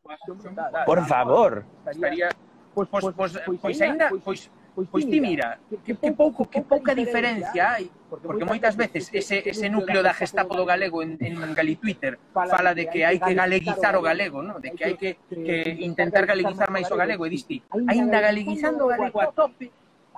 Por 0.85 0.99
favor. 1.07 1.65
Estaría 1.87 2.29
pois 2.73 2.87
pois 2.87 3.05
pois 3.15 3.31
pois 3.59 3.77
aínda 3.81 4.07
pois 4.23 4.49
pois 4.87 5.03
ti 5.03 5.19
mira, 5.19 5.59
que, 5.83 5.91
que 5.95 6.11
pouco 6.15 6.47
que 6.47 6.61
pouca 6.63 6.95
diferencia 6.95 7.75
hai 7.75 7.91
Porque 8.19 8.43
moitas 8.43 8.75
veces 8.75 9.07
ese, 9.15 9.39
ese 9.47 9.71
núcleo 9.71 10.03
da 10.03 10.11
Gestapo 10.11 10.51
do 10.59 10.67
galego 10.67 10.99
en, 10.99 11.15
en 11.23 11.55
Galitwitter 11.55 12.19
fala 12.35 12.75
de 12.75 12.91
que 12.91 13.07
hai 13.07 13.15
que 13.15 13.31
galeguizar 13.31 13.95
o 13.95 14.03
galego, 14.03 14.43
¿no? 14.43 14.59
de 14.59 14.75
que 14.75 14.83
hai 14.83 14.95
que, 14.99 15.15
que 15.31 15.79
intentar 15.79 16.27
galeguizar 16.27 16.67
máis 16.67 16.91
o 16.91 16.99
galego. 16.99 17.23
E 17.23 17.31
diste, 17.31 17.63
ainda 17.87 18.19
galeguizando 18.19 18.83
o 18.83 18.91
galego 18.91 19.23
a 19.23 19.31
tope, 19.31 19.71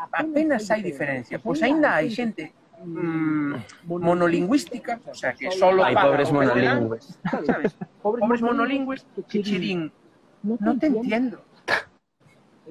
apenas 0.09 0.65
hai 0.73 0.81
diferencia. 0.81 1.37
Pois 1.37 1.61
ainda 1.61 1.93
hai 1.93 2.09
xente 2.09 2.49
mm, 2.81 3.85
monolingüística, 3.85 4.97
o 5.05 5.13
sea, 5.13 5.37
que 5.37 5.53
solo 5.53 5.85
hai 5.85 5.93
pobres 6.09 6.33
monolingües. 6.33 7.13
Sabes? 7.45 7.77
Pobres 8.01 8.41
monolingües 8.41 9.05
que 9.29 9.45
che 9.45 9.61
din, 9.61 9.93
non 10.41 10.81
te 10.81 10.89
entiendo. 10.89 11.45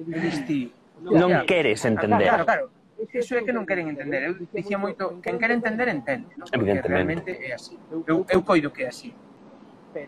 Diste, 0.03 0.67
non 1.15 1.47
queres 1.47 1.87
ah, 1.87 1.95
entender. 1.95 2.27
Claro, 2.27 2.43
claro 2.43 2.65
iso 3.11 3.35
é 3.35 3.43
que 3.43 3.51
non 3.51 3.67
queren 3.67 3.89
entender. 3.91 4.23
¿eh? 4.23 4.29
Eu 4.31 4.35
dicía 4.51 4.77
moito, 4.79 5.19
quen 5.19 5.35
quere 5.41 5.53
entender, 5.57 5.87
entende. 5.91 6.31
No? 6.39 6.45
Porque 6.45 6.79
realmente 6.79 7.35
é 7.35 7.53
así. 7.53 7.75
Eu, 8.07 8.23
eu 8.23 8.39
coido 8.41 8.71
que 8.71 8.83
é 8.85 8.89
así. 8.89 9.11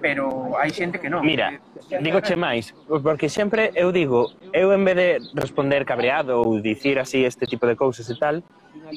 Pero 0.02 0.58
hai 0.58 0.74
xente 0.74 0.98
que 0.98 1.10
non. 1.10 1.22
Mira, 1.22 1.62
digoche 2.02 2.34
máis, 2.34 2.74
pois 2.90 3.06
porque 3.06 3.30
sempre 3.30 3.70
eu 3.78 3.94
digo, 3.94 4.34
eu 4.50 4.74
en 4.74 4.82
vez 4.82 4.98
de 4.98 5.10
responder 5.38 5.86
cabreado 5.86 6.42
ou 6.42 6.58
dicir 6.58 6.98
así 6.98 7.22
este 7.22 7.46
tipo 7.46 7.70
de 7.70 7.78
cousas 7.78 8.10
e 8.10 8.18
tal, 8.18 8.42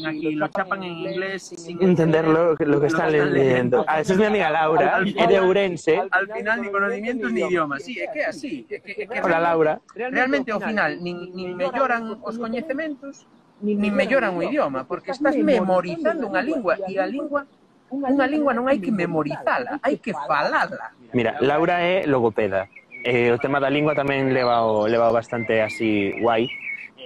aquí 0.07 0.33
lo 0.35 0.49
chapan 0.49 0.83
en 0.83 1.13
inglés 1.13 1.43
sin 1.43 1.83
entender 1.83 2.27
lo, 2.27 2.55
lo 2.55 2.81
que 2.81 2.87
están 2.87 3.13
leyendo. 3.13 3.85
Ah, 3.87 4.01
esa 4.01 4.13
es 4.13 4.19
mi 4.19 4.27
amiga 4.27 4.51
Laura, 4.51 5.01
es 5.05 5.29
de 5.29 5.41
Ourense. 5.41 6.01
Al 6.11 6.27
final 6.33 6.63
ni 6.63 6.69
conocimientos 6.71 7.33
ni 7.33 7.41
idiomas, 7.43 7.85
sí, 7.85 8.01
é 8.01 8.09
que 8.13 8.25
así. 8.25 8.67
É 8.71 8.81
que, 8.81 8.93
é 8.93 9.07
que 9.07 9.21
Hola, 9.21 9.41
Laura. 9.41 9.81
Realmente, 9.95 10.51
ao 10.53 10.61
final, 10.61 10.97
nin, 11.01 11.33
nin 11.35 11.57
melloran 11.57 12.17
os 12.23 12.37
coñecementos, 12.39 13.27
nin 13.61 13.77
me 13.81 13.91
melloran 13.91 14.37
o 14.37 14.43
idioma, 14.43 14.85
porque 14.85 15.11
estás 15.11 15.35
memorizando 15.37 16.31
unha 16.31 16.43
lingua 16.43 16.79
e 16.87 16.99
a 16.99 17.07
lingua 17.07 17.47
unha 17.89 18.29
lingua 18.29 18.53
non 18.53 18.69
hai 18.69 18.79
que 18.79 18.93
memorizala, 18.93 19.81
hai 19.81 19.97
que 19.97 20.13
falala. 20.13 20.93
Mira, 21.17 21.41
Laura 21.41 21.81
é 21.81 22.05
logopeda. 22.05 22.69
Eh, 23.01 23.33
o 23.33 23.41
tema 23.41 23.57
da 23.61 23.73
lingua 23.73 23.97
tamén 23.97 24.29
leva 24.29 24.61
o, 24.61 24.85
leva 24.85 25.09
o 25.09 25.17
bastante 25.17 25.65
así 25.65 26.13
guai. 26.21 26.53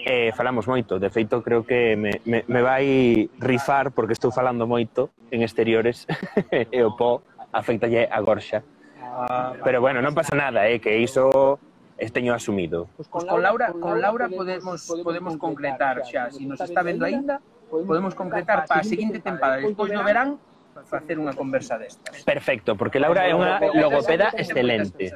Eh, 0.03 0.34
falamos 0.34 0.66
moito, 0.66 0.98
de 0.98 1.07
feito 1.14 1.38
creo 1.46 1.62
que 1.62 1.94
me, 1.94 2.18
me, 2.26 2.42
me 2.50 2.61
vai 2.66 3.30
rifar 3.38 3.94
porque 3.94 4.18
estou 4.18 4.34
falando 4.34 4.66
moito 4.66 5.14
en 5.30 5.46
exteriores 5.46 6.11
e 6.50 6.82
o 6.82 6.98
po 6.98 7.22
afectalle 7.55 8.11
a 8.11 8.18
gorxa. 8.18 8.66
Ah, 8.98 9.55
Pero 9.62 9.78
bueno, 9.78 10.03
non 10.03 10.16
pasa 10.16 10.34
nada, 10.34 10.66
eh, 10.66 10.82
que 10.82 10.98
iso 10.98 11.62
teño 12.12 12.34
asumido. 12.34 12.88
Pues 12.97 13.09
con, 13.09 13.22
pues 13.22 13.30
con 13.32 13.43
Laura, 13.43 13.68
Laura, 13.68 13.80
con 13.80 14.01
Laura 14.01 14.28
podemos 14.28 14.86
podemos, 14.86 15.05
podemos 15.05 15.36
concretar, 15.36 16.03
xa, 16.05 16.30
se 16.30 16.38
si 16.38 16.47
nos 16.47 16.61
está 16.61 16.82
vendo 16.82 17.05
aínda, 17.05 17.40
podemos 17.70 18.14
concretar 18.14 18.66
para 18.66 18.80
a 18.80 18.84
seguinte 18.84 19.20
tempada, 19.20 19.57
despois 19.57 19.93
no 19.93 20.05
verán 20.05 20.38
facer 20.88 21.20
unha 21.20 21.36
conversa 21.36 21.76
destas. 21.76 22.24
Perfecto, 22.24 22.74
porque 22.76 22.97
Laura 22.97 23.28
é 23.28 23.36
unha 23.36 23.61
logopeda 23.76 24.32
excelente. 24.32 25.12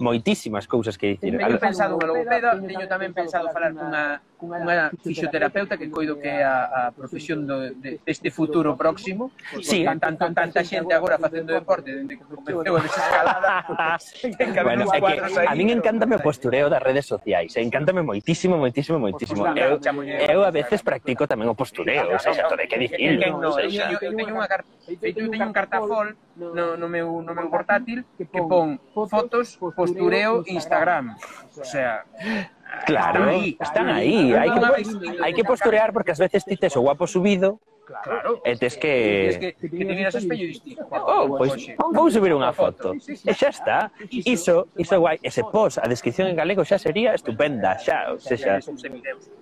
Moitísimas 0.00 0.64
cousas 0.64 0.96
que 0.96 1.16
dicir. 1.16 1.36
Teño 1.36 1.60
pensado 1.60 2.00
unha 2.00 2.08
logopeda, 2.08 2.56
teño 2.56 2.86
tamén 2.88 3.12
pensado 3.12 3.52
falar 3.52 3.76
cunha 3.76 4.24
cunha 4.38 4.90
fisioterapeuta 5.02 5.74
que 5.74 5.90
coido 5.90 6.16
que 6.22 6.30
é 6.30 6.46
a, 6.46 6.88
a 6.88 6.92
profesión 6.94 7.42
do, 7.42 7.74
de, 7.74 7.98
deste 8.06 8.30
futuro 8.30 8.78
próximo. 8.78 9.34
Sí. 9.60 9.82
tanto 9.82 10.30
tanta 10.30 10.62
xente 10.62 10.94
agora 10.94 11.18
facendo 11.18 11.50
deporte 11.52 11.90
dende 11.90 12.14
que 12.16 12.24
comeceu 12.24 12.78
a 12.78 12.80
desescalada 12.80 13.52
bueno, 14.62 14.86
é 14.94 15.00
que 15.02 15.18
a 15.42 15.54
min 15.58 15.74
encántame 15.74 16.14
o 16.16 16.22
postureo 16.22 16.70
das 16.70 16.80
redes 16.80 17.04
sociais 17.04 17.50
e 17.58 17.60
encántame 17.60 18.06
moitísimo, 18.06 18.54
moitísimo, 18.56 19.02
moitísimo. 19.02 19.42
Eu, 19.58 19.82
eu 19.82 20.40
a 20.46 20.52
veces 20.54 20.80
practico 20.86 21.26
tamén 21.26 21.50
o 21.50 21.58
postureo 21.58 22.14
o 22.14 22.20
sea, 22.22 22.46
todo 22.46 22.62
que 22.62 22.78
dicir 22.78 23.18
no, 23.18 23.58
eu, 23.58 23.66
eu 23.66 24.12
teño 24.14 24.38
unha 24.38 24.46
carta, 24.46 24.70
eu 24.86 25.12
teño 25.34 25.50
un 25.50 25.52
cartafol 25.52 26.14
no, 26.38 26.76
no, 26.76 26.88
meu, 26.88 27.20
no 27.22 27.34
meu 27.34 27.50
portátil 27.50 28.06
que 28.14 28.24
pon 28.24 28.78
fotos, 28.94 29.58
postureo, 29.74 30.44
Instagram. 30.46 31.16
O 31.56 31.64
sea, 31.64 32.06
Claro, 32.86 33.28
están 33.28 33.28
aí, 33.28 33.56
están 33.60 33.88
aí. 33.88 34.32
Hay, 34.32 34.50
que, 34.50 34.60
hai 35.22 35.32
que 35.32 35.44
posturear 35.44 35.92
porque 35.92 36.12
ás 36.12 36.20
veces 36.20 36.44
ti 36.44 36.56
tes 36.56 36.76
o 36.76 36.82
guapo 36.84 37.06
subido 37.06 37.60
Claro. 37.88 38.42
E 38.44 38.52
tes 38.60 38.76
que... 38.76 39.32
Que, 39.40 39.52
que 39.56 39.84
te 39.88 39.94
miras 39.96 40.12
ao 40.12 40.20
espello 40.20 40.44
e 40.44 40.52
diste, 40.52 40.76
oh, 40.92 41.24
pois, 41.40 41.56
vou 41.80 42.12
subir 42.12 42.36
unha 42.36 42.52
foto. 42.52 42.92
E 43.00 43.32
xa 43.32 43.48
está. 43.48 43.78
Iso, 44.12 44.68
iso 44.76 45.00
guai. 45.00 45.16
Ese 45.24 45.40
post, 45.40 45.80
a 45.80 45.88
descripción 45.88 46.28
en 46.28 46.36
galego 46.36 46.68
xa 46.68 46.76
sería 46.76 47.16
estupenda, 47.16 47.80
xa, 47.80 48.12
xa, 48.20 48.36
xa. 48.36 48.54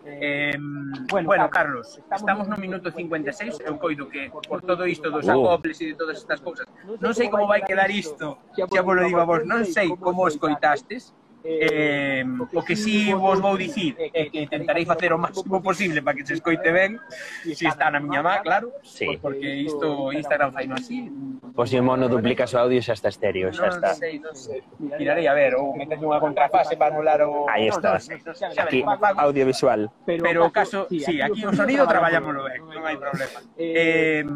Eh, 0.07 0.55
bueno, 1.11 1.51
Carlos, 1.51 1.99
estamos 2.07 2.47
no 2.47 2.55
minuto 2.55 2.95
56, 2.95 3.67
eu 3.67 3.83
coido 3.83 4.07
que 4.07 4.31
por 4.31 4.63
todo 4.63 4.87
isto 4.87 5.11
dos 5.11 5.27
uh. 5.27 5.35
acoples 5.35 5.83
e 5.83 5.91
de 5.91 5.95
todas 5.99 6.23
estas 6.23 6.39
cousas, 6.39 6.71
non 7.03 7.11
sei 7.19 7.27
como 7.27 7.51
vai 7.51 7.67
quedar 7.67 7.91
isto, 7.91 8.39
xa 8.55 8.81
vos 8.87 8.95
lo 8.95 9.03
digo 9.03 9.19
a 9.19 9.27
vos, 9.27 9.43
non 9.43 9.67
sei 9.67 9.91
como 9.99 10.31
escoitastes, 10.31 11.11
Eh, 11.49 12.25
o 12.53 12.63
que 12.67 12.75
si 12.75 13.07
sí 13.07 13.13
vos 13.15 13.39
vou 13.39 13.55
dicir 13.55 13.95
é 14.01 14.27
que 14.27 14.43
intentarei 14.43 14.83
facer 14.83 15.15
o 15.15 15.19
máximo 15.19 15.63
posible 15.63 16.03
para 16.03 16.19
que 16.19 16.27
se 16.27 16.35
escoite 16.35 16.75
ben, 16.75 16.99
se 17.47 17.55
si 17.55 17.65
está 17.71 17.87
na 17.87 18.03
miña 18.03 18.19
má, 18.19 18.43
claro, 18.43 18.75
sí. 18.83 19.15
porque 19.23 19.47
isto 19.63 20.11
Instagram 20.11 20.51
faino 20.51 20.75
así. 20.75 21.07
Pois 21.55 21.71
se 21.71 21.79
mono 21.79 22.11
duplicas 22.11 22.51
o 22.51 22.59
audio 22.59 22.83
xa 22.83 22.99
está 22.99 23.15
estéreo, 23.15 23.55
xa 23.55 23.71
está. 23.71 23.95
Non 23.95 24.03
sei, 24.03 24.15
non 24.19 24.35
sei. 24.35 24.61
Tirarei 24.99 25.31
a 25.31 25.35
ver, 25.39 25.55
ou 25.55 25.71
metes 25.79 26.03
unha 26.03 26.19
contrafase 26.19 26.75
para 26.75 26.91
anular 26.91 27.23
o... 27.23 27.47
Aí 27.47 27.71
estás, 27.71 28.11
aquí, 28.59 28.83
audiovisual. 28.83 29.87
Pero 30.03 30.51
o 30.51 30.51
caso, 30.51 30.91
sí, 30.91 31.23
aquí 31.23 31.47
o 31.47 31.55
sonido 31.55 31.87
traballámoslo 31.87 32.43
ben, 32.43 32.67
non 32.67 32.83
hai 32.83 32.99
problema. 32.99 33.39
Eh, 33.55 34.27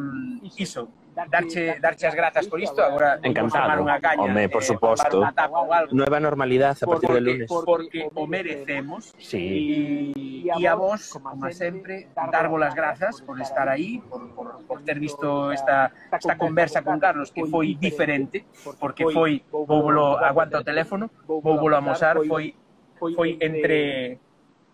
iso, 0.54 0.99
darche, 1.28 1.78
darche 1.80 2.06
as 2.06 2.14
grazas 2.14 2.46
por 2.46 2.60
isto, 2.60 2.80
agora 2.80 3.18
Encantado, 3.22 3.82
unha 3.82 3.98
caña, 4.00 4.30
home, 4.30 4.48
por 4.48 4.62
eh, 4.62 4.68
suposto. 4.70 5.24
Algo, 5.24 5.92
Nueva 5.92 6.18
normalidade 6.20 6.80
a 6.82 6.86
partir 6.86 7.10
del 7.10 7.24
lunes. 7.24 7.48
Porque 7.50 8.08
o 8.14 8.24
merecemos 8.26 9.12
Sí. 9.18 10.12
e, 10.46 10.66
a 10.66 10.74
vos, 10.74 11.18
como 11.20 11.50
sempre, 11.52 12.08
darvos 12.30 12.62
as 12.62 12.74
grazas 12.74 13.20
por 13.20 13.40
estar 13.40 13.68
aí, 13.68 14.00
por, 14.08 14.28
por, 14.32 14.46
por 14.64 14.78
ter 14.82 14.98
visto 14.98 15.52
esta, 15.52 15.92
esta 16.12 16.36
conversa 16.38 16.82
con 16.82 16.98
Carlos 16.98 17.30
que 17.30 17.44
foi 17.44 17.74
diferente, 17.74 18.46
porque 18.78 19.04
foi, 19.10 19.44
vou 19.50 19.90
aguanta 20.16 20.60
o 20.60 20.64
teléfono, 20.64 21.10
vou 21.26 21.40
volo 21.42 21.76
amosar, 21.76 22.16
foi, 22.24 22.54
foi 22.98 23.36
entre 23.40 24.18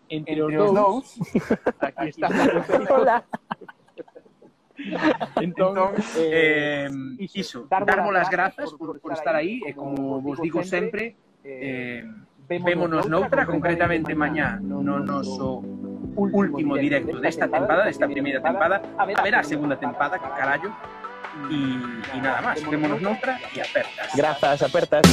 entre 0.08 0.42
os 0.46 0.74
dous. 0.74 1.06
Aquí 1.80 2.08
está. 2.08 2.28
Hola. 2.90 3.24
entón, 5.40 5.94
eh, 6.16 6.88
iso, 7.34 7.66
darvos 7.68 8.16
as 8.16 8.30
grazas 8.30 8.72
por, 8.74 9.00
por 9.00 9.12
estar 9.12 9.34
aí 9.34 9.60
e 9.66 9.74
como 9.74 10.20
vos 10.20 10.40
digo 10.40 10.62
sempre 10.62 11.16
eh, 11.44 12.04
vémonos 12.48 13.08
noutra, 13.08 13.46
concretamente 13.46 14.14
mañá 14.14 14.58
no 14.62 14.82
noso 14.82 15.62
último 16.16 16.78
directo 16.78 17.18
desta 17.20 17.48
tempada, 17.48 17.84
desta 17.84 18.06
primeira 18.06 18.40
tempada 18.40 18.80
haberá 18.96 19.40
a 19.40 19.44
segunda 19.44 19.76
tempada, 19.76 20.18
que 20.18 20.30
carallo 20.30 20.70
e, 21.50 21.58
e 22.16 22.20
nada 22.22 22.40
máis, 22.40 22.62
vémonos 22.62 23.02
noutra 23.02 23.38
e 23.54 23.60
apertas. 23.60 24.14
Grazas, 24.14 24.62
apertas. 24.62 25.04